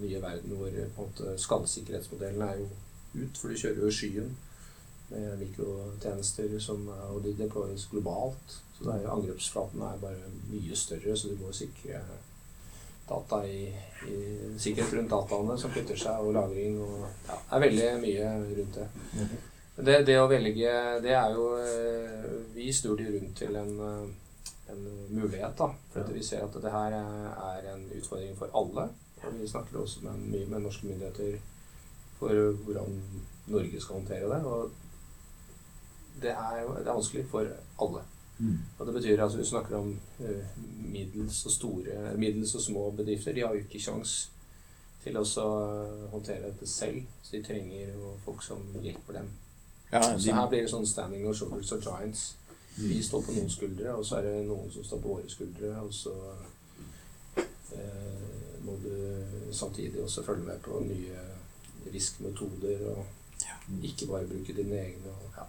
nye 0.01 0.23
verden 0.23 0.57
hvor 0.57 0.71
på 0.71 0.81
en 0.81 0.93
måte 0.97 1.39
skallsikkerhetsmodellen 1.41 2.43
er 2.43 2.55
jo 2.61 2.69
ut, 3.15 3.39
for 3.39 3.51
du 3.51 3.59
kjører 3.59 3.85
jo 3.85 3.93
skyen 3.95 4.33
med 5.11 5.39
mikrotjenester 5.41 6.59
som, 6.63 6.87
og 7.11 7.23
de 7.25 7.35
deployes 7.39 7.89
globalt. 7.91 8.59
Så 8.79 8.87
det 8.87 8.97
er, 8.97 9.13
angrepsflaten 9.13 9.83
er 9.83 10.03
bare 10.03 10.35
mye 10.51 10.77
større, 10.77 11.17
så 11.17 11.29
du 11.29 11.41
må 11.43 11.53
sikre 11.53 12.01
data 13.11 13.41
i, 13.47 13.67
i 14.07 14.17
sikkerhet 14.59 14.95
rundt 14.95 15.11
dataene 15.11 15.59
som 15.59 15.73
flytter 15.75 15.99
seg, 15.99 16.23
og 16.23 16.35
lagring 16.37 16.79
og 16.79 17.07
ja, 17.27 17.39
er 17.57 17.65
veldig 17.67 17.89
mye 18.05 18.33
rundt 18.61 18.79
det. 18.79 18.89
Det, 19.81 19.95
det, 20.05 20.17
å 20.21 20.29
velge 20.29 20.73
Det 21.01 21.13
er 21.17 21.31
jo 21.33 21.45
eh, 21.57 22.25
Vi 22.53 22.67
snur 22.75 22.99
det 22.99 23.07
rundt 23.15 23.39
til 23.39 23.55
en, 23.57 23.71
eh, 23.87 24.43
en 24.75 24.83
mulighet, 25.09 25.55
da. 25.57 25.71
For 25.95 26.11
vi 26.15 26.25
ser 26.27 26.45
at 26.45 26.59
det 26.61 26.73
her 26.75 26.97
er 27.01 27.71
en 27.73 27.87
utfordring 27.97 28.37
for 28.39 28.53
alle. 28.61 28.91
Og 29.25 29.39
vi 29.41 29.49
snakker 29.49 29.81
også 29.81 30.05
med, 30.05 30.27
mye 30.35 30.51
med 30.51 30.67
norske 30.67 30.87
myndigheter 30.89 31.39
for 32.21 32.53
hvordan 32.65 32.97
Norge 33.51 33.81
skal 33.81 33.99
håndtere 33.99 34.31
det. 34.31 34.41
Og 34.45 34.71
det 36.23 36.33
er 36.37 36.65
det 36.79 36.87
er 36.87 36.93
vanskelig 36.93 37.27
for 37.33 37.53
alle. 37.83 38.07
Mm. 38.39 38.59
Og 38.79 38.87
det 38.87 38.95
betyr 38.95 39.23
altså 39.23 39.39
Vi 39.39 39.45
snakker 39.45 39.77
om 39.77 39.91
uh, 40.21 40.61
middels 40.93 41.45
og 41.47 41.53
store 41.53 42.17
Middels 42.17 42.55
og 42.55 42.63
små 42.63 42.91
bedrifter. 42.91 43.33
De 43.33 43.41
har 43.41 43.55
jo 43.55 43.65
ikke 43.65 43.83
kjangs 43.83 44.31
til 45.05 45.17
å 45.17 45.25
håndtere 46.13 46.49
dette 46.49 46.69
selv. 46.69 47.03
Så 47.23 47.37
de 47.37 47.45
trenger 47.45 47.95
jo 47.95 48.17
folk 48.25 48.45
som 48.45 48.65
hjelper 48.83 49.21
dem 49.21 49.31
ja, 49.91 49.99
de... 49.99 50.23
Så 50.23 50.35
her 50.35 50.49
blir 50.49 50.63
det 50.63 50.71
sånn 50.71 50.87
standing 50.87 51.27
of 51.27 51.37
shoulders 51.37 51.73
of 51.75 51.83
giants. 51.83 52.35
Vi 52.79 53.01
står 53.03 53.25
på 53.27 53.35
noen 53.35 53.51
skuldre, 53.51 53.95
og 53.99 54.07
så 54.07 54.21
er 54.21 54.29
det 54.29 54.35
noen 54.47 54.71
som 54.71 54.85
står 54.87 55.01
på 55.03 55.17
våre 55.17 55.31
skuldre. 55.31 55.73
Og 55.83 55.95
så 55.95 56.15
eh, 57.75 58.29
må 58.63 58.77
du 58.85 58.93
samtidig 59.53 60.03
også 60.05 60.23
følge 60.23 60.47
med 60.47 60.63
på 60.63 60.79
nye 60.87 61.25
riskmetoder, 61.93 62.87
og 62.91 63.81
ikke 63.83 64.09
bare 64.11 64.29
bruke 64.31 64.57
dine 64.57 64.81
egne. 64.81 65.15
Og, 65.15 65.37
ja. 65.37 65.47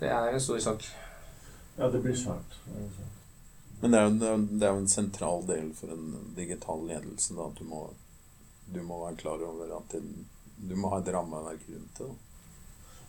Det 0.00 0.12
er 0.12 0.34
en 0.34 0.40
stor 0.40 0.58
sak. 0.58 0.86
Ja, 1.78 1.90
det 1.90 2.02
blir 2.02 2.16
svært. 2.16 2.58
Men 3.80 3.92
det 3.92 4.00
er, 4.00 4.04
jo, 4.04 4.36
det 4.50 4.66
er 4.66 4.72
jo 4.72 4.82
en 4.82 4.88
sentral 4.88 5.42
del 5.48 5.72
for 5.76 5.92
en 5.92 6.32
digital 6.36 6.86
ledelse 6.88 7.34
da, 7.36 7.48
at 7.50 7.58
du 7.58 7.66
må, 7.68 7.82
du 8.74 8.80
må 8.86 9.00
være 9.02 9.18
klar 9.20 9.42
over 9.44 9.74
at 9.76 9.92
det, 9.92 10.00
du 10.56 10.76
må 10.78 10.92
ha 10.94 11.00
et 11.02 11.10
rammeverk 11.12 11.66
rundt 11.68 11.98
det. 11.98 12.06
Da. 12.06 12.14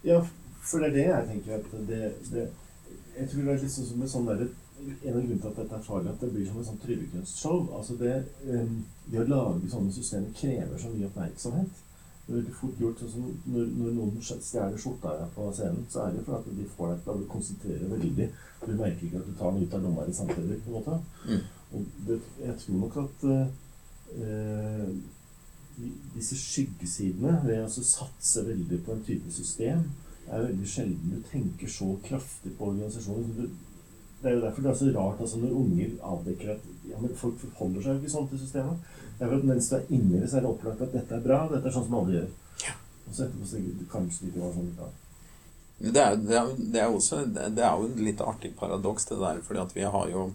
Ja, 0.06 0.20
for 0.66 0.82
det 0.82 0.90
er 0.90 0.96
det 0.98 1.06
jeg 1.06 1.28
tenker 1.30 1.58
at 1.60 1.74
det, 1.88 2.04
det 2.34 2.50
Jeg 3.16 3.30
tror 3.32 3.46
det 3.46 3.54
er 3.54 3.62
litt 3.62 3.72
sånn 3.72 3.88
som 3.88 4.02
med 4.02 4.10
sånn 4.12 4.26
der, 4.28 4.42
En 4.76 5.14
av 5.16 5.22
grunnene 5.22 5.40
til 5.40 5.48
at 5.48 5.60
dette 5.62 5.78
er 5.78 5.86
farlig, 5.86 6.12
at 6.12 6.22
det 6.22 6.30
blir 6.34 6.48
som 6.50 6.60
et 6.60 6.68
sånn 6.68 6.82
tryllekunstshow. 6.82 7.62
Altså 7.78 7.96
det, 8.02 8.16
um, 8.44 8.74
det 9.08 9.22
å 9.22 9.28
lage 9.30 9.70
sånne 9.72 9.94
systemer 9.96 10.34
krever 10.36 10.82
så 10.82 10.92
mye 10.92 11.08
oppmerksomhet. 11.08 11.85
Det 12.28 12.40
er 12.42 12.54
fort 12.58 12.80
gjort 12.82 13.02
sånn 13.02 13.12
som 13.14 13.26
når, 13.54 13.66
når 13.78 13.92
noen 14.00 14.22
stjeler 14.26 14.80
skjorta 14.82 15.12
her 15.20 15.28
på 15.36 15.50
scenen, 15.54 15.84
så 15.94 16.08
er 16.08 16.16
det 16.16 16.24
for 16.26 16.40
at 16.40 16.48
de 16.58 16.70
får 16.78 16.94
deg 16.94 17.04
til 17.04 17.26
å 17.26 17.28
konsentrere 17.30 17.90
veldig. 17.92 18.30
Du 18.64 18.72
merker 18.72 19.06
ikke 19.06 19.20
at 19.22 19.28
du 19.28 19.36
tar 19.38 19.54
den 19.54 19.68
ut 19.68 19.76
av 19.78 19.84
lomma 19.86 20.08
di 20.08 20.16
samtidig. 20.18 20.58
på 20.64 20.72
en 20.72 20.78
måte. 20.80 20.98
Mm. 21.28 21.44
Og 21.76 21.92
det, 22.08 22.18
jeg 22.42 22.58
tror 22.64 22.82
nok 22.82 22.98
at 23.04 23.28
uh, 23.30 24.90
disse 26.16 26.40
skyggesidene 26.40 27.36
ved 27.46 27.62
å 27.66 27.86
satse 27.92 28.46
veldig 28.48 28.82
på 28.86 28.96
en 28.96 29.06
type 29.06 29.34
system 29.36 29.86
er 30.26 30.48
veldig 30.48 30.68
sjelden 30.70 31.14
du 31.14 31.22
tenker 31.30 31.70
så 31.70 31.92
kraftig 32.06 32.56
på 32.58 32.72
organisasjonen. 32.72 33.52
Det 34.26 34.32
er 34.32 34.40
jo 34.40 34.42
derfor 34.42 34.64
det 34.66 34.70
er 34.72 34.78
så 34.80 34.92
rart 34.96 35.20
altså 35.22 35.38
når 35.38 35.52
unger 35.54 35.90
avdekker 36.12 36.48
at 36.56 36.64
ja, 36.90 36.98
men 36.98 37.12
folk 37.14 37.36
forholder 37.44 37.84
seg 37.84 37.92
jo 37.92 38.00
ikke 38.02 38.14
sånn 38.16 38.30
til 38.32 38.40
systemet. 38.42 38.88
Det 39.06 39.22
er 39.22 39.30
for 39.30 39.38
at 39.38 39.44
Mens 39.52 39.68
du 39.70 39.76
er 39.78 39.92
inni 39.94 40.18
det, 40.18 40.30
så 40.32 40.40
er 40.40 40.46
det 40.46 40.50
opplagt 40.50 40.82
at 40.82 40.96
dette 40.96 41.20
er 41.20 41.28
bra, 41.28 41.44
dette 41.52 41.70
er 41.70 41.76
sånn 41.76 41.86
som 41.86 41.98
alle 42.00 42.16
gjør. 42.16 42.32
Og 43.06 43.12
så 43.12 43.28
etterpå 43.28 43.50
så 43.52 43.62
det 43.62 43.86
kanskje 43.92 44.32
ikke 44.32 44.42
var 44.42 44.56
sånn 44.56 44.72
i 44.72 44.80
dag. 44.80 44.96
Det 45.78 46.02
er, 46.02 46.18
det, 46.18 46.40
er, 46.40 46.50
det, 46.58 46.82
er 46.82 46.98
også, 46.98 47.22
det 47.36 47.62
er 47.62 47.78
jo 47.78 47.92
et 47.92 48.02
litt 48.08 48.26
artig 48.26 48.54
paradoks, 48.58 49.06
det 49.12 49.20
der. 49.22 49.44
fordi 49.46 49.62
at 49.62 49.78
vi 49.78 49.86
har 49.94 50.10
jo 50.10 50.26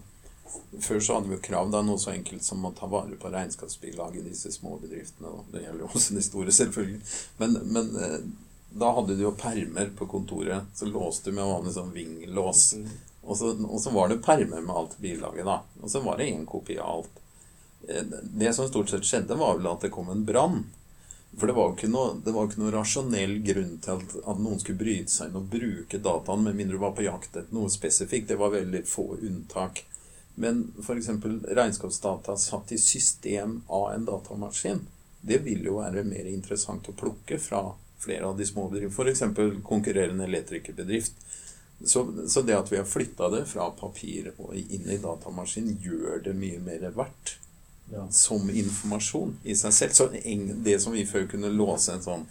før 0.80 1.00
så 1.00 1.16
hadde 1.16 1.30
vi 1.30 1.36
jo 1.36 1.42
krav 1.44 1.70
da 1.70 1.82
noe 1.86 1.98
så 1.98 2.12
enkelt 2.14 2.46
som 2.46 2.64
å 2.66 2.72
ta 2.76 2.86
vare 2.90 3.18
på 3.18 3.30
regnskapsbilaget 3.30 4.22
i 4.22 4.30
disse 4.30 4.52
små 4.54 4.76
bedriftene. 4.82 5.30
Og 5.30 5.50
det 5.52 5.64
gjelder 5.64 5.84
jo 5.84 5.90
også 5.90 6.16
de 6.16 6.24
store, 6.26 6.54
selvfølgelig. 6.54 7.02
Men, 7.42 7.58
men, 7.74 7.92
eh, 8.06 8.22
Da 8.70 8.92
hadde 8.94 9.16
du 9.18 9.24
jo 9.24 9.32
permer 9.34 9.88
på 9.98 10.06
kontoret. 10.06 10.68
Så 10.78 10.86
låste 10.86 11.30
du 11.30 11.34
med 11.34 11.48
vanlig 11.48 11.72
sånn 11.74 11.90
vinglås. 11.90 12.76
Og 13.22 13.36
så, 13.36 13.52
og 13.52 13.80
så 13.80 13.92
var 13.94 14.08
det 14.08 14.22
permer 14.24 14.62
med 14.64 14.76
alt 14.76 14.98
bilaget, 14.98 15.44
da. 15.44 15.60
Og 15.82 15.90
så 15.92 16.00
var 16.04 16.18
det 16.18 16.30
én 16.32 16.46
kopi 16.48 16.78
av 16.78 16.92
alt. 16.96 17.22
Eh, 17.88 18.04
Det 18.22 18.52
som 18.56 18.68
stort 18.68 18.90
sett 18.90 19.04
skjedde, 19.04 19.36
var 19.36 19.58
vel 19.58 19.68
at 19.70 19.84
det 19.84 19.92
kom 19.94 20.08
en 20.10 20.24
brann. 20.24 20.62
For 21.38 21.46
det 21.46 21.54
var 21.54 21.68
jo 21.68 21.76
ikke 21.76 21.90
noe, 21.92 22.16
ikke 22.26 22.58
noe 22.58 22.72
rasjonell 22.74 23.36
grunn 23.46 23.76
til 23.84 24.00
at, 24.00 24.14
at 24.32 24.40
noen 24.42 24.58
skulle 24.58 24.80
bryte 24.80 25.12
seg 25.12 25.30
inn 25.30 25.38
og 25.38 25.50
bruke 25.52 26.00
dataen, 26.02 26.42
med 26.42 26.58
mindre 26.58 26.78
du 26.78 26.82
var 26.82 26.96
på 26.96 27.06
jakt 27.06 27.36
etter 27.36 27.54
noe 27.54 27.70
spesifikt. 27.70 28.28
Det 28.32 28.38
var 28.40 28.56
veldig 28.56 28.82
få 28.88 29.06
unntak. 29.20 29.84
Men 30.40 30.64
f.eks. 30.80 31.10
regnskapsdata 31.60 32.36
satt 32.40 32.72
i 32.72 32.80
system 32.80 33.60
av 33.68 33.92
en 33.92 34.08
datamaskin, 34.08 34.86
det 35.20 35.42
vil 35.44 35.66
jo 35.68 35.78
være 35.78 36.02
mer 36.08 36.26
interessant 36.30 36.88
å 36.88 36.96
plukke 36.96 37.36
fra 37.38 37.60
flere 38.00 38.26
av 38.26 38.38
de 38.38 38.46
små 38.48 38.66
bedriftene. 38.72 39.12
F.eks. 39.12 39.62
konkurrerende 39.66 40.24
elektrikerbedrift. 40.24 41.12
Så, 41.84 42.28
så 42.28 42.42
det 42.44 42.56
at 42.58 42.68
vi 42.72 42.76
har 42.76 42.84
flytta 42.84 43.30
det 43.32 43.46
fra 43.48 43.70
papir 43.72 44.32
og 44.38 44.54
inn 44.56 44.84
i 44.90 44.98
datamaskin, 45.00 45.78
gjør 45.80 46.20
det 46.24 46.34
mye 46.36 46.58
mer 46.60 46.90
verdt 46.92 47.36
Ja. 47.90 48.04
som 48.10 48.50
informasjon 48.50 49.32
i 49.42 49.54
seg 49.58 49.72
selv. 49.72 49.92
Så 49.96 50.08
det 50.64 50.76
som 50.82 50.92
vi 50.92 51.06
før 51.06 51.26
kunne 51.26 51.48
låse 51.50 51.92
en 51.92 52.02
sånn 52.04 52.26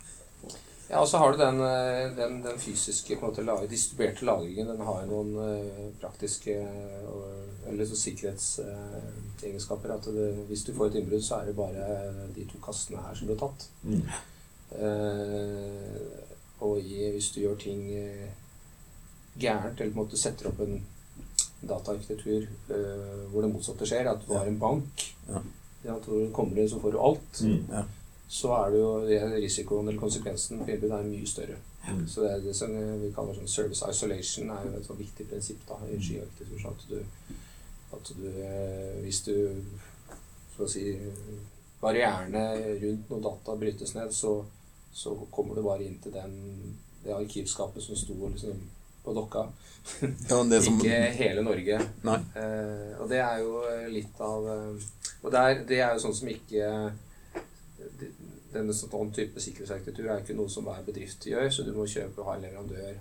Ja, 0.89 1.01
og 1.01 1.07
så 1.07 1.17
har 1.21 1.31
du 1.31 1.37
den, 1.37 1.59
eh, 1.61 2.15
den, 2.17 2.41
den 2.41 2.57
fysiske 2.57 3.15
på 3.19 3.25
en 3.25 3.31
måte, 3.31 3.43
lag- 3.45 3.69
distribuerte 3.69 4.25
lagringen. 4.25 4.67
Den 4.71 4.81
har 4.81 5.03
jo 5.03 5.09
noen 5.11 5.35
uh, 5.37 5.91
praktiske 6.01 6.55
uh, 6.65 7.69
eller 7.69 7.85
så 7.85 7.95
sikkerhetsegenskaper. 7.99 9.91
At 9.93 10.05
det, 10.15 10.31
hvis 10.47 10.63
du 10.65 10.73
får 10.73 10.85
et 10.89 10.95
innbrudd, 11.01 11.21
så 11.25 11.35
er 11.35 11.45
det 11.45 11.55
bare 11.59 11.85
de 12.35 12.45
to 12.49 12.57
kastene 12.65 13.03
her 13.05 13.13
som 13.19 13.27
blir 13.29 13.37
tatt. 13.37 13.67
Mm. 13.83 14.01
Eh, 14.79 15.99
og 16.65 16.79
i, 16.81 17.09
hvis 17.13 17.31
du 17.35 17.41
gjør 17.41 17.55
ting 17.61 17.81
gærent, 19.37 19.79
eller 19.81 19.93
på 19.93 19.99
en 19.99 20.05
måte 20.05 20.17
setter 20.17 20.47
opp 20.49 20.59
en 20.65 20.79
dataarkitektur 21.61 22.47
uh, 22.71 23.31
hvor 23.31 23.41
det 23.43 23.51
motsatte 23.53 23.85
skjer, 23.87 24.07
at 24.07 24.21
du 24.27 24.33
har 24.33 24.47
en 24.47 24.59
bank 24.59 25.05
Ja. 25.27 25.41
ja, 25.83 25.95
at 25.95 26.05
hvor 26.05 26.19
du 26.19 26.31
kommer 26.33 26.57
inn, 26.57 26.69
så 26.69 26.79
får 26.79 26.91
du 26.91 26.99
alt, 26.99 27.41
Mm. 27.41 27.83
så 28.29 28.53
er 28.65 28.71
det 28.71 28.79
jo 28.79 29.07
det 29.07 29.19
risikoen 29.43 29.87
eller 29.87 29.99
konsekvensen 29.99 30.59
for 30.59 30.69
innbrudd 30.71 30.91
er 30.91 31.03
mye 31.03 31.27
større. 31.27 31.57
Mm. 31.89 32.07
Så 32.07 32.21
det 32.21 32.31
er 32.31 32.41
det 32.43 32.55
som 32.55 32.73
vi 33.01 33.11
kaller 33.15 33.33
sånn 33.33 33.47
service 33.47 33.83
isolation, 33.89 34.49
er 34.49 34.65
jo 34.65 34.77
et 34.77 34.85
sånn 34.85 34.99
viktig 34.99 35.27
prinsipp 35.29 35.61
da, 35.67 35.77
i 35.87 35.97
skyarkitektur. 35.97 36.59
sånn 36.61 36.75
At 36.75 36.89
du, 36.89 36.99
at 37.97 38.11
du 38.17 38.27
eh, 38.29 39.01
Hvis 39.03 39.23
du 39.23 39.33
så 40.55 40.63
å 40.63 40.67
si, 40.69 40.83
barrierene 41.81 42.43
rundt 42.81 43.09
når 43.09 43.21
data 43.23 43.55
brytes 43.55 43.95
ned, 43.95 44.11
så, 44.13 44.33
så 44.93 45.15
kommer 45.31 45.55
du 45.55 45.63
bare 45.63 45.85
inn 45.87 45.99
til 46.03 46.11
den, 46.13 46.35
det 47.03 47.15
arkivskapet 47.15 47.83
som 47.83 47.95
sto 47.95 48.13
liksom 48.27 48.59
på 49.09 49.17
dokka. 49.17 49.47
ja, 50.29 50.61
som, 50.61 50.77
Ikke 50.77 50.97
hele 51.17 51.41
Norge. 51.41 51.81
Eh, 52.37 52.95
og 53.01 53.09
det 53.09 53.21
er 53.23 53.41
jo 53.41 53.61
litt 53.89 54.19
av 54.21 54.49
eh, 54.53 54.89
Og 55.23 55.31
det 55.33 55.39
er, 55.39 55.61
det 55.69 55.79
er 55.81 55.93
jo 55.95 56.03
sånn 56.03 56.17
som 56.19 56.29
ikke 56.29 56.67
Denne 58.53 58.75
sånn 58.75 59.13
type 59.15 59.41
sikkerhetsarkitektur 59.41 60.09
er 60.09 60.21
ikke 60.21 60.37
noe 60.37 60.49
som 60.51 60.65
hver 60.67 60.81
bedrift 60.85 61.25
gjør, 61.29 61.49
så 61.53 61.65
du 61.65 61.71
må 61.75 61.85
kjøpe 61.89 62.21
og 62.21 62.29
ha 62.31 62.35
en 62.37 62.45
leverandør. 62.47 62.95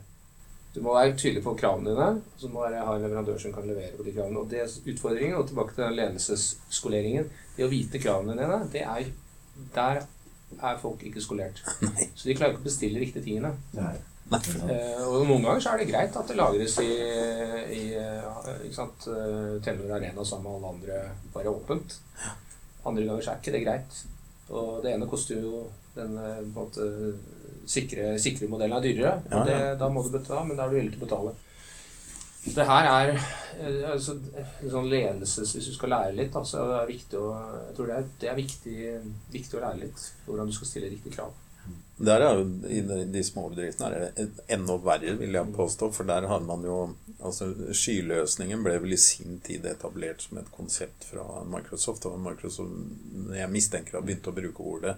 Du 0.74 0.82
må 0.84 0.92
være 0.92 1.14
tydelig 1.16 1.40
på 1.42 1.54
kravene 1.58 1.94
dine, 1.94 2.08
så 2.36 2.50
må 2.52 2.66
du 2.68 2.76
ha 2.76 2.96
en 2.96 3.04
leverandør 3.06 3.40
som 3.40 3.54
kan 3.54 3.64
levere 3.66 3.96
på 3.96 4.04
de 4.04 4.12
kravene. 4.12 4.42
Og 4.42 4.50
det 4.52 4.60
er 4.60 4.92
utfordringen, 4.92 5.38
og 5.40 5.48
tilbake 5.48 5.74
til 5.78 5.96
ledelsesskoleringen 5.96 7.30
Det 7.56 7.64
å 7.64 7.70
vite 7.72 8.02
kravene 8.02 8.36
dine, 8.36 8.60
det 8.74 8.84
er 8.84 9.08
Der 9.74 10.04
er 10.56 10.78
folk 10.80 11.02
ikke 11.06 11.22
skolert. 11.22 11.62
Så 12.18 12.28
de 12.28 12.36
klarer 12.36 12.54
ikke 12.54 12.64
å 12.64 12.68
bestille 12.68 13.02
riktige 13.02 13.26
tingene. 13.26 13.54
Nei. 13.76 13.96
Eh, 14.28 15.04
og 15.08 15.22
noen 15.24 15.40
ganger 15.40 15.62
så 15.64 15.70
er 15.72 15.80
det 15.80 15.86
greit 15.88 16.16
at 16.20 16.28
det 16.28 16.34
lagres 16.36 16.74
i, 16.82 16.90
i 17.72 17.84
eh, 17.96 18.50
ikke 18.66 18.76
sant, 18.76 19.06
eh, 19.08 19.54
Telenor 19.64 19.94
Arena 19.96 20.24
sammen 20.26 20.44
med 20.44 20.58
alle 20.58 20.72
andre 20.74 20.98
bare 21.32 21.54
åpent. 21.54 21.96
Andre 22.84 23.06
ganger 23.06 23.24
så 23.24 23.32
er 23.32 23.40
ikke 23.40 23.54
det 23.56 23.62
greit. 23.64 24.02
Og 24.52 24.82
det 24.84 24.92
ene 24.92 25.08
koster 25.08 25.40
jo 25.40 25.62
den 25.96 26.18
eh, 26.20 26.42
på 26.42 26.44
en 26.44 26.52
måte 26.58 26.88
sikre, 27.68 28.12
sikre 28.20 28.48
modellen 28.52 28.76
er 28.76 28.84
dyrere. 28.84 29.14
Ja, 29.30 29.40
ja. 29.40 29.44
det, 29.48 29.58
da 29.80 29.88
må 29.92 30.04
du 30.04 30.12
betale, 30.12 30.44
men 30.48 30.60
da 30.60 30.66
er 30.66 30.74
du 30.74 30.80
villig 30.80 30.94
til 30.96 31.02
å 31.02 31.06
betale. 31.06 31.34
Det 32.44 32.64
her 32.64 32.86
er 32.86 33.10
eh, 33.16 33.82
altså, 33.90 34.14
sånn 34.70 34.88
ledelses 34.88 35.56
Hvis 35.56 35.66
du 35.68 35.74
skal 35.74 35.90
lære 35.92 36.14
litt, 36.16 36.30
da, 36.32 36.44
så 36.46 36.62
er 36.62 36.86
det 36.86 36.94
viktig 36.94 37.18
å 37.18 37.26
Jeg 37.34 37.74
tror 37.76 37.90
det 37.90 37.98
er, 37.98 38.08
det 38.22 38.30
er 38.30 38.38
viktig, 38.38 38.78
viktig 39.34 39.58
å 39.58 39.64
lære 39.66 39.82
litt 39.82 40.06
hvordan 40.26 40.48
du 40.48 40.56
skal 40.56 40.70
stille 40.70 40.92
riktige 40.92 41.18
krav. 41.18 41.34
Der 41.98 42.22
er 42.22 42.38
jo, 42.38 42.44
I 42.70 42.80
de, 43.10 43.22
små 43.26 43.48
bedriftene 43.50 43.88
er 43.90 44.12
det 44.14 44.44
enda 44.54 44.76
verre, 44.78 45.16
vil 45.18 45.34
jeg 45.34 45.54
påstå. 45.56 45.90
For 45.94 46.06
der 46.06 46.28
har 46.30 46.44
man 46.46 46.62
jo 46.62 46.76
altså 47.18 47.50
Skyløsningen 47.74 48.62
ble 48.62 48.76
vel 48.84 48.94
i 48.94 49.00
sin 49.02 49.40
tid 49.44 49.66
etablert 49.66 50.22
som 50.22 50.38
et 50.38 50.52
konsept 50.54 51.08
fra 51.10 51.42
Microsoft. 51.50 52.06
Og 52.06 52.20
Microsoft 52.22 53.34
jeg 53.34 53.50
mistenker 53.50 53.98
har 53.98 54.06
begynt 54.06 54.30
å 54.30 54.36
bruke 54.36 54.68
ordet. 54.76 54.94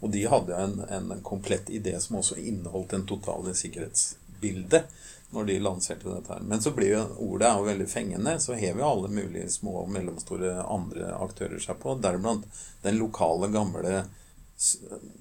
Og 0.00 0.08
de 0.14 0.24
hadde 0.32 0.56
en, 0.56 0.78
en 0.88 1.12
komplett 1.20 1.68
idé 1.76 1.92
som 2.00 2.22
også 2.22 2.40
inneholdt 2.40 2.96
en 2.96 3.04
totale 3.08 3.52
sikkerhetsbilde 3.52 4.86
når 5.30 5.46
de 5.46 5.58
lanserte 5.62 6.10
dette 6.10 6.32
her. 6.32 6.42
Men 6.42 6.62
så 6.62 6.72
blir 6.74 6.92
jo 6.94 7.02
ordet 7.22 7.48
er 7.48 7.58
jo 7.58 7.68
veldig 7.68 7.88
fengende, 7.90 8.36
så 8.42 8.58
hever 8.58 8.82
jo 8.82 8.88
alle 8.88 9.10
mulige 9.14 9.50
små 9.52 9.84
og 9.84 9.92
mellomstore 9.94 10.56
andre 10.64 11.12
aktører 11.22 11.62
seg 11.62 11.78
på, 11.82 11.94
deriblant 12.02 12.46
den 12.82 12.98
lokale, 12.98 13.50
gamle 13.54 14.04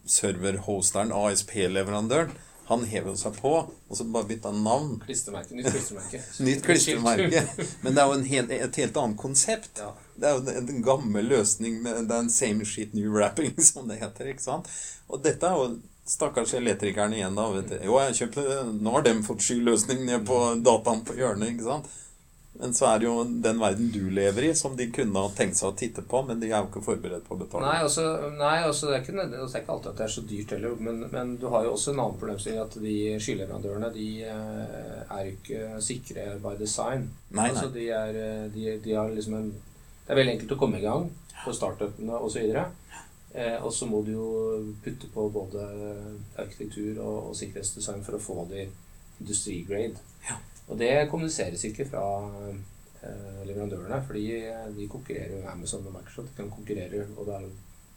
serverhosteren, 0.09 1.13
ASP-leverandøren. 1.15 2.33
Han 2.69 2.83
hever 2.85 3.15
jo 3.15 3.17
seg 3.17 3.37
på, 3.41 3.51
og 3.65 3.97
så 3.97 4.05
bare 4.13 4.27
bytta 4.29 4.51
han 4.51 4.59
navn. 4.61 4.91
Klistremerke, 5.01 5.55
nytt 5.57 5.71
klistremerke. 5.73 6.19
Nytt 6.45 6.65
klistremerke. 6.67 7.41
Men 7.81 7.95
det 7.95 8.03
er 8.03 8.11
jo 8.11 8.17
en 8.19 8.27
helt, 8.29 8.51
et 8.53 8.81
helt 8.83 8.99
annet 9.01 9.17
konsept. 9.17 9.81
Ja. 9.81 9.89
Det 10.13 10.29
er 10.29 10.35
jo 10.35 10.43
en, 10.43 10.69
en 10.75 10.83
gammel 10.85 11.31
løsning 11.31 11.79
med 11.81 12.13
en 12.13 12.29
same 12.29 12.67
shit 12.69 12.93
new 12.93 13.09
wrapping, 13.15 13.55
som 13.71 13.89
det 13.89 13.97
heter. 14.03 14.29
ikke 14.35 14.45
sant? 14.45 14.69
Og 15.09 15.23
dette 15.25 15.49
er 15.49 15.57
jo 15.57 15.79
stakkars 16.09 16.53
elektrikeren 16.57 17.13
igjen, 17.13 17.37
da. 17.37 17.47
vet 17.53 17.69
du. 17.69 17.79
Jo, 17.85 17.99
jeg 18.07 18.17
kjøpte 18.23 18.59
Nå 18.81 18.93
har 18.97 19.05
de 19.05 19.17
fått 19.25 19.45
skyløsning 19.45 20.05
ned 20.07 20.25
på 20.27 20.37
dataen 20.65 21.03
på 21.05 21.17
hjørnet, 21.19 21.53
ikke 21.53 21.67
sant? 21.67 21.89
Men 22.59 22.73
så 22.75 22.89
er 22.89 22.99
det 22.99 23.05
jo 23.05 23.13
den 23.43 23.59
verden 23.61 23.91
du 23.93 24.09
lever 24.11 24.49
i, 24.49 24.55
som 24.57 24.73
de 24.75 24.89
kunne 24.91 25.21
ha 25.21 25.29
tenkt 25.31 25.55
seg 25.55 25.69
å 25.69 25.75
titte 25.79 26.01
på, 26.03 26.19
men 26.27 26.41
de 26.41 26.49
er 26.49 26.57
jo 26.57 26.67
ikke 26.67 26.81
forberedt 26.83 27.23
på 27.27 27.37
å 27.37 27.39
betale. 27.39 27.63
Nei, 27.63 27.85
altså, 27.85 28.03
nei, 28.35 28.55
altså 28.67 28.89
det, 28.89 28.97
er 28.97 29.05
ikke, 29.05 29.27
det 29.31 29.39
er 29.39 29.61
ikke 29.61 29.75
alltid 29.75 29.91
at 29.93 30.01
det 30.01 30.05
er 30.07 30.13
så 30.15 30.23
dyrt 30.27 30.51
heller. 30.55 30.81
Men, 30.89 31.05
men 31.13 31.31
du 31.39 31.45
har 31.53 31.63
jo 31.63 31.77
også 31.77 31.93
en 31.93 32.01
annen 32.03 32.19
problemstilling 32.19 32.59
at 32.65 32.75
de 32.83 32.95
skyleverandørene 33.23 33.93
de 33.95 34.09
eh, 34.33 34.99
er 35.05 35.31
ikke 35.31 35.79
sikre 35.85 36.25
by 36.43 36.57
design. 36.59 37.07
Nei, 37.29 37.37
nei. 37.37 37.47
Altså, 37.53 37.69
de, 37.77 37.87
er, 37.95 38.19
eh, 38.25 38.43
de, 38.57 38.67
de 38.83 38.97
har 38.97 39.13
liksom 39.13 39.39
en 39.39 39.49
Det 39.53 40.15
er 40.15 40.17
veldig 40.23 40.35
enkelt 40.35 40.53
å 40.57 40.59
komme 40.65 40.81
i 40.81 40.83
gang 40.83 41.07
på 41.45 41.55
startupene 41.55 42.19
osv. 42.25 42.43
Eh, 43.33 43.57
og 43.61 43.73
så 43.73 43.85
må 43.85 44.01
du 44.05 44.13
jo 44.15 44.29
putte 44.83 45.09
på 45.13 45.27
både 45.29 45.65
arkitektur 46.41 46.97
og, 46.97 47.29
og 47.29 47.35
sikkerhetsdesign 47.37 48.03
for 48.05 48.17
å 48.17 48.23
få 48.23 48.45
det 48.49 48.67
industrigrade. 49.19 50.01
Ja. 50.29 50.39
Og 50.69 50.79
det 50.81 50.91
kommuniseres 51.11 51.63
ikke 51.69 51.87
fra 51.89 52.03
eh, 52.25 53.45
leverandørene, 53.45 54.01
fordi 54.07 54.25
de 54.77 54.89
konkurrerer 54.89 55.35
jo 55.35 55.43
med 55.43 55.53
Amazon 55.53 55.87
og 55.89 55.95
Microsoft. 55.97 56.33
De 56.33 56.41
kan 56.41 56.51
konkurrere, 56.53 57.05
og 57.17 57.29
da 57.29 57.39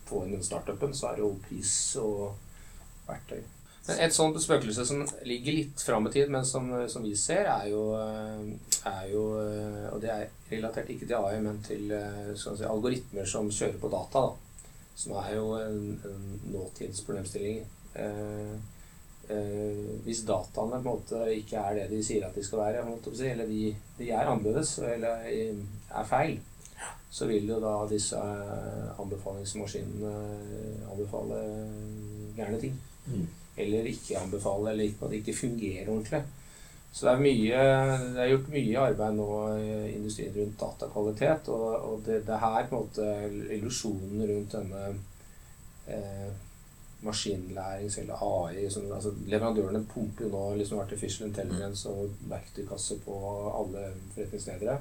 få 0.08 0.26
inn 0.26 0.36
den 0.36 0.46
startupen, 0.46 0.94
så 0.94 1.10
er 1.10 1.18
det 1.18 1.26
jo 1.26 1.34
pris 1.48 1.74
og 2.02 2.32
verktøy. 3.08 3.42
Men 3.86 3.98
et 4.04 4.14
sånt 4.14 4.38
spøkelse 4.38 4.84
som 4.86 5.00
ligger 5.26 5.56
litt 5.56 5.82
fram 5.82 6.06
i 6.06 6.12
tid, 6.14 6.30
men 6.30 6.46
som, 6.46 6.68
som 6.88 7.02
vi 7.02 7.16
ser, 7.18 7.48
er 7.50 7.66
jo, 7.72 7.80
eh, 7.98 8.76
er 8.86 9.08
jo 9.10 9.24
eh, 9.42 9.88
Og 9.90 9.98
det 10.04 10.12
er 10.12 10.28
relatert 10.52 10.92
ikke 10.94 11.08
til 11.08 11.18
AI, 11.18 11.40
men 11.42 11.58
til 11.66 11.90
eh, 11.96 12.30
si, 12.38 12.62
algoritmer 12.68 13.26
som 13.26 13.50
kjører 13.50 13.80
på 13.82 13.90
data. 13.90 14.22
Da, 14.22 14.41
som 14.94 15.16
er 15.22 15.34
jo 15.36 15.56
en, 15.58 15.82
en 16.08 16.28
nåtidsproblemstilling. 16.52 17.64
Eh, 17.94 18.54
eh, 19.32 19.82
hvis 20.04 20.24
dataene 20.28 20.78
på 20.78 20.78
en 20.78 20.86
måte 20.86 21.22
ikke 21.34 21.60
er 21.60 21.80
det 21.80 21.90
de 21.92 22.02
sier 22.04 22.26
at 22.26 22.36
de 22.36 22.44
skal 22.44 22.64
være, 22.64 22.84
si, 23.12 23.26
eller 23.28 23.50
de, 23.50 23.74
de 23.98 24.10
er 24.10 24.28
annerledes 24.28 24.78
eller 24.78 25.28
eh, 25.30 25.62
er 25.90 26.08
feil, 26.08 26.38
så 27.12 27.28
vil 27.28 27.48
jo 27.48 27.60
da 27.60 27.74
disse 27.90 28.18
eh, 28.18 29.00
anbefalingsmaskinene 29.00 30.12
eh, 30.12 30.92
anbefale 30.92 31.40
gærne 32.36 32.60
ting. 32.60 32.78
Mm. 33.06 33.26
Eller 33.62 33.90
ikke 33.90 34.16
anbefale, 34.18 34.70
eller 34.72 34.94
at 35.02 35.10
det 35.10 35.20
ikke 35.20 35.40
fungerer 35.42 35.90
ordentlig. 35.92 36.22
Så 36.92 37.06
det 37.06 37.12
er, 37.12 37.22
mye, 37.24 37.60
det 38.12 38.20
er 38.20 38.30
gjort 38.34 38.48
mye 38.52 38.80
arbeid 38.84 39.14
nå 39.16 39.26
i 39.56 39.76
industrien 39.94 40.34
rundt 40.36 40.58
datakvalitet. 40.60 41.48
Og, 41.48 41.68
og 41.88 42.02
det, 42.06 42.18
det 42.26 42.40
her 42.42 42.66
på 42.68 42.76
en 42.76 42.82
måte 42.84 43.06
illusjonen 43.56 44.26
rundt 44.28 44.56
denne 44.58 44.82
eh, 45.88 46.28
maskinlærings- 47.02 47.98
eller 48.02 48.26
AI 48.28 48.68
som, 48.70 48.92
altså, 48.92 49.14
Leverandørene 49.26 49.86
pumper 49.94 50.28
jo 50.28 50.34
nå 50.34 50.42
liksom 50.60 50.84
artificial 50.84 51.30
intelligence 51.30 51.88
og 51.88 52.12
verktøykasse 52.28 53.00
på 53.06 53.16
alle 53.48 53.88
forretningsledere. 54.12 54.76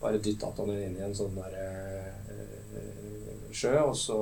Bare 0.00 0.24
dytt 0.24 0.40
dataene 0.40 0.80
inn 0.86 0.98
i 0.98 1.04
en 1.04 1.14
sånn 1.14 1.36
der, 1.36 1.60
eh, 1.60 2.92
sjø, 3.52 3.76
og 3.84 3.96
så 3.96 4.18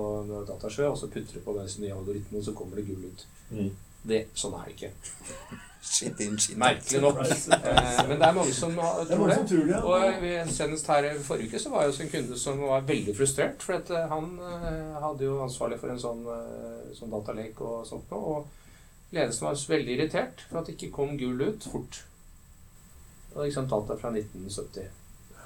datasjø, 0.50 0.90
og 0.90 0.98
så 0.98 1.08
putter 1.08 1.38
du 1.38 1.46
på 1.46 1.54
den 1.56 1.70
nye 1.78 1.94
algoritmen, 1.94 2.42
og 2.42 2.44
så 2.50 2.58
kommer 2.58 2.76
det 2.82 2.88
gull 2.90 3.06
ut. 3.06 3.26
Mm. 3.54 3.70
Det, 4.02 4.24
sånn 4.34 4.58
er 4.58 4.66
det 4.66 4.76
ikke. 4.76 5.68
Shit 5.82 6.20
in, 6.20 6.36
shit. 6.38 6.56
Merkelig 6.60 7.00
nok. 7.00 7.18
Eh, 7.24 8.08
men 8.08 8.18
det 8.20 8.26
er 8.28 8.32
mange 8.36 8.52
som 8.52 8.74
har- 8.78 9.04
Det 9.04 9.16
tror 9.16 9.26
det. 9.28 9.36
som 9.36 9.46
tror 9.48 9.64
det, 9.64 9.70
ja. 9.70 9.80
Og 9.82 10.22
vi- 10.22 10.52
senest 10.52 10.86
her 10.86 11.04
i 11.10 11.18
forrige 11.18 11.48
uke 11.48 11.58
så 11.58 11.70
var 11.70 11.82
jo 11.84 11.88
også 11.92 12.02
en 12.02 12.08
kunde 12.10 12.38
som 12.38 12.60
var 12.60 12.80
veldig 12.80 13.16
frustrert. 13.16 13.62
For 13.62 13.72
at 13.72 13.90
eh, 13.90 14.08
han 14.08 14.38
eh, 14.38 15.00
hadde 15.00 15.24
jo 15.24 15.38
ansvarlig 15.44 15.80
for 15.80 15.88
en 15.88 15.98
sånn, 15.98 16.20
eh, 16.26 16.94
sånn 16.94 17.10
datalek 17.10 17.60
og 17.60 17.86
sånt 17.86 18.10
noe. 18.10 18.20
Og 18.36 18.46
ledelsen 19.12 19.46
var 19.48 19.54
veldig 19.54 19.96
irritert 19.98 20.40
for 20.50 20.58
at 20.58 20.66
det 20.66 20.76
ikke 20.78 20.92
kom 20.92 21.16
gull 21.18 21.40
ut 21.48 21.62
fort. 21.72 22.02
Og 23.34 23.44
liksom 23.46 23.68
data 23.68 23.96
fra 23.96 24.10
1970. 24.10 24.88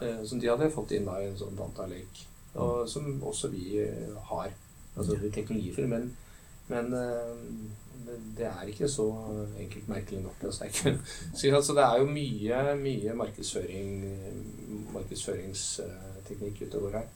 eh, 0.03 0.25
Som 0.27 0.41
de 0.41 0.49
hadde 0.49 0.71
fått 0.73 0.91
inn 0.93 1.05
da 1.07 1.19
i 1.21 1.27
en 1.29 1.37
sånn 1.39 1.57
datalek. 1.57 2.27
Og 2.57 2.89
som 2.89 3.21
også 3.23 3.49
vi 3.51 3.79
eh, 3.83 4.15
har. 4.31 4.51
Altså 4.97 5.17
vi 5.19 5.31
teknologi 5.31 5.73
for, 5.75 5.87
men, 5.87 6.17
men 6.69 6.93
eh, 6.95 7.35
det, 8.39 8.47
er 8.47 8.63
ikke 8.69 8.89
så 8.89 9.07
enkelt 9.59 9.89
merkelig 9.89 10.23
nok. 10.23 10.37
Altså, 10.43 10.65
det, 10.65 10.71
er 10.71 10.91
ikke, 10.91 10.99
så 11.39 11.57
altså, 11.57 11.73
det 11.73 11.83
er 11.83 11.99
jo 11.99 12.07
mye, 12.07 12.63
mye 12.81 13.15
markedsføring, 13.15 13.93
markedsføringsteknikk 14.93 16.63
ute 16.67 16.75
og 16.75 16.83
går 16.83 16.99
her. 16.99 17.07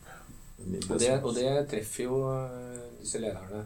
Og 0.91 1.01
det, 1.01 1.11
og 1.23 1.35
det 1.35 1.69
treffer 1.71 2.05
jo 2.05 2.23
eh, 2.33 2.81
disse 3.01 3.19
lederne. 3.19 3.65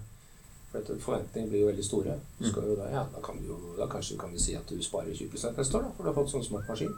For 0.71 0.79
at 0.79 1.01
forventningene 1.01 1.51
blir 1.51 1.61
jo 1.61 1.67
veldig 1.67 1.85
store. 1.85 2.15
Du 2.39 2.49
skal 2.49 2.69
jo 2.69 2.77
da, 2.77 2.89
ja, 2.89 3.05
da, 3.15 3.21
kan 3.25 3.41
vi 3.41 3.47
jo, 3.47 3.59
da 3.79 3.87
kanskje 3.87 4.19
kan 4.19 4.33
vi 4.33 4.41
si 4.41 4.55
at 4.57 4.69
du 4.69 4.83
sparer 4.83 5.15
20 5.15 5.57
neste 5.57 5.79
år, 5.79 5.83
da, 5.83 5.91
for 5.97 6.03
du 6.03 6.11
har 6.11 6.17
fått 6.17 6.33
sånn 6.33 6.45
smart 6.45 6.69
maskin. 6.69 6.95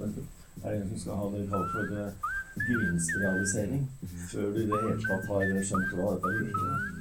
Nettopp. 0.00 0.36
Er 0.64 0.70
det 0.70 0.80
en 0.82 0.88
som 0.88 1.02
skal 1.02 1.20
ha 1.20 1.28
det 1.32 1.42
vi 1.42 1.50
kaller 1.52 1.70
for 1.74 2.00
eh, 2.04 2.30
gevinstrealisering 2.68 3.84
før 4.30 4.48
du 4.54 4.58
i 4.60 4.66
det 4.68 4.80
hele 4.82 4.96
tatt 5.04 5.28
har 5.30 5.52
skjønt 5.68 5.94
hva 5.96 6.08
dette 6.16 6.32
virker? 6.40 6.99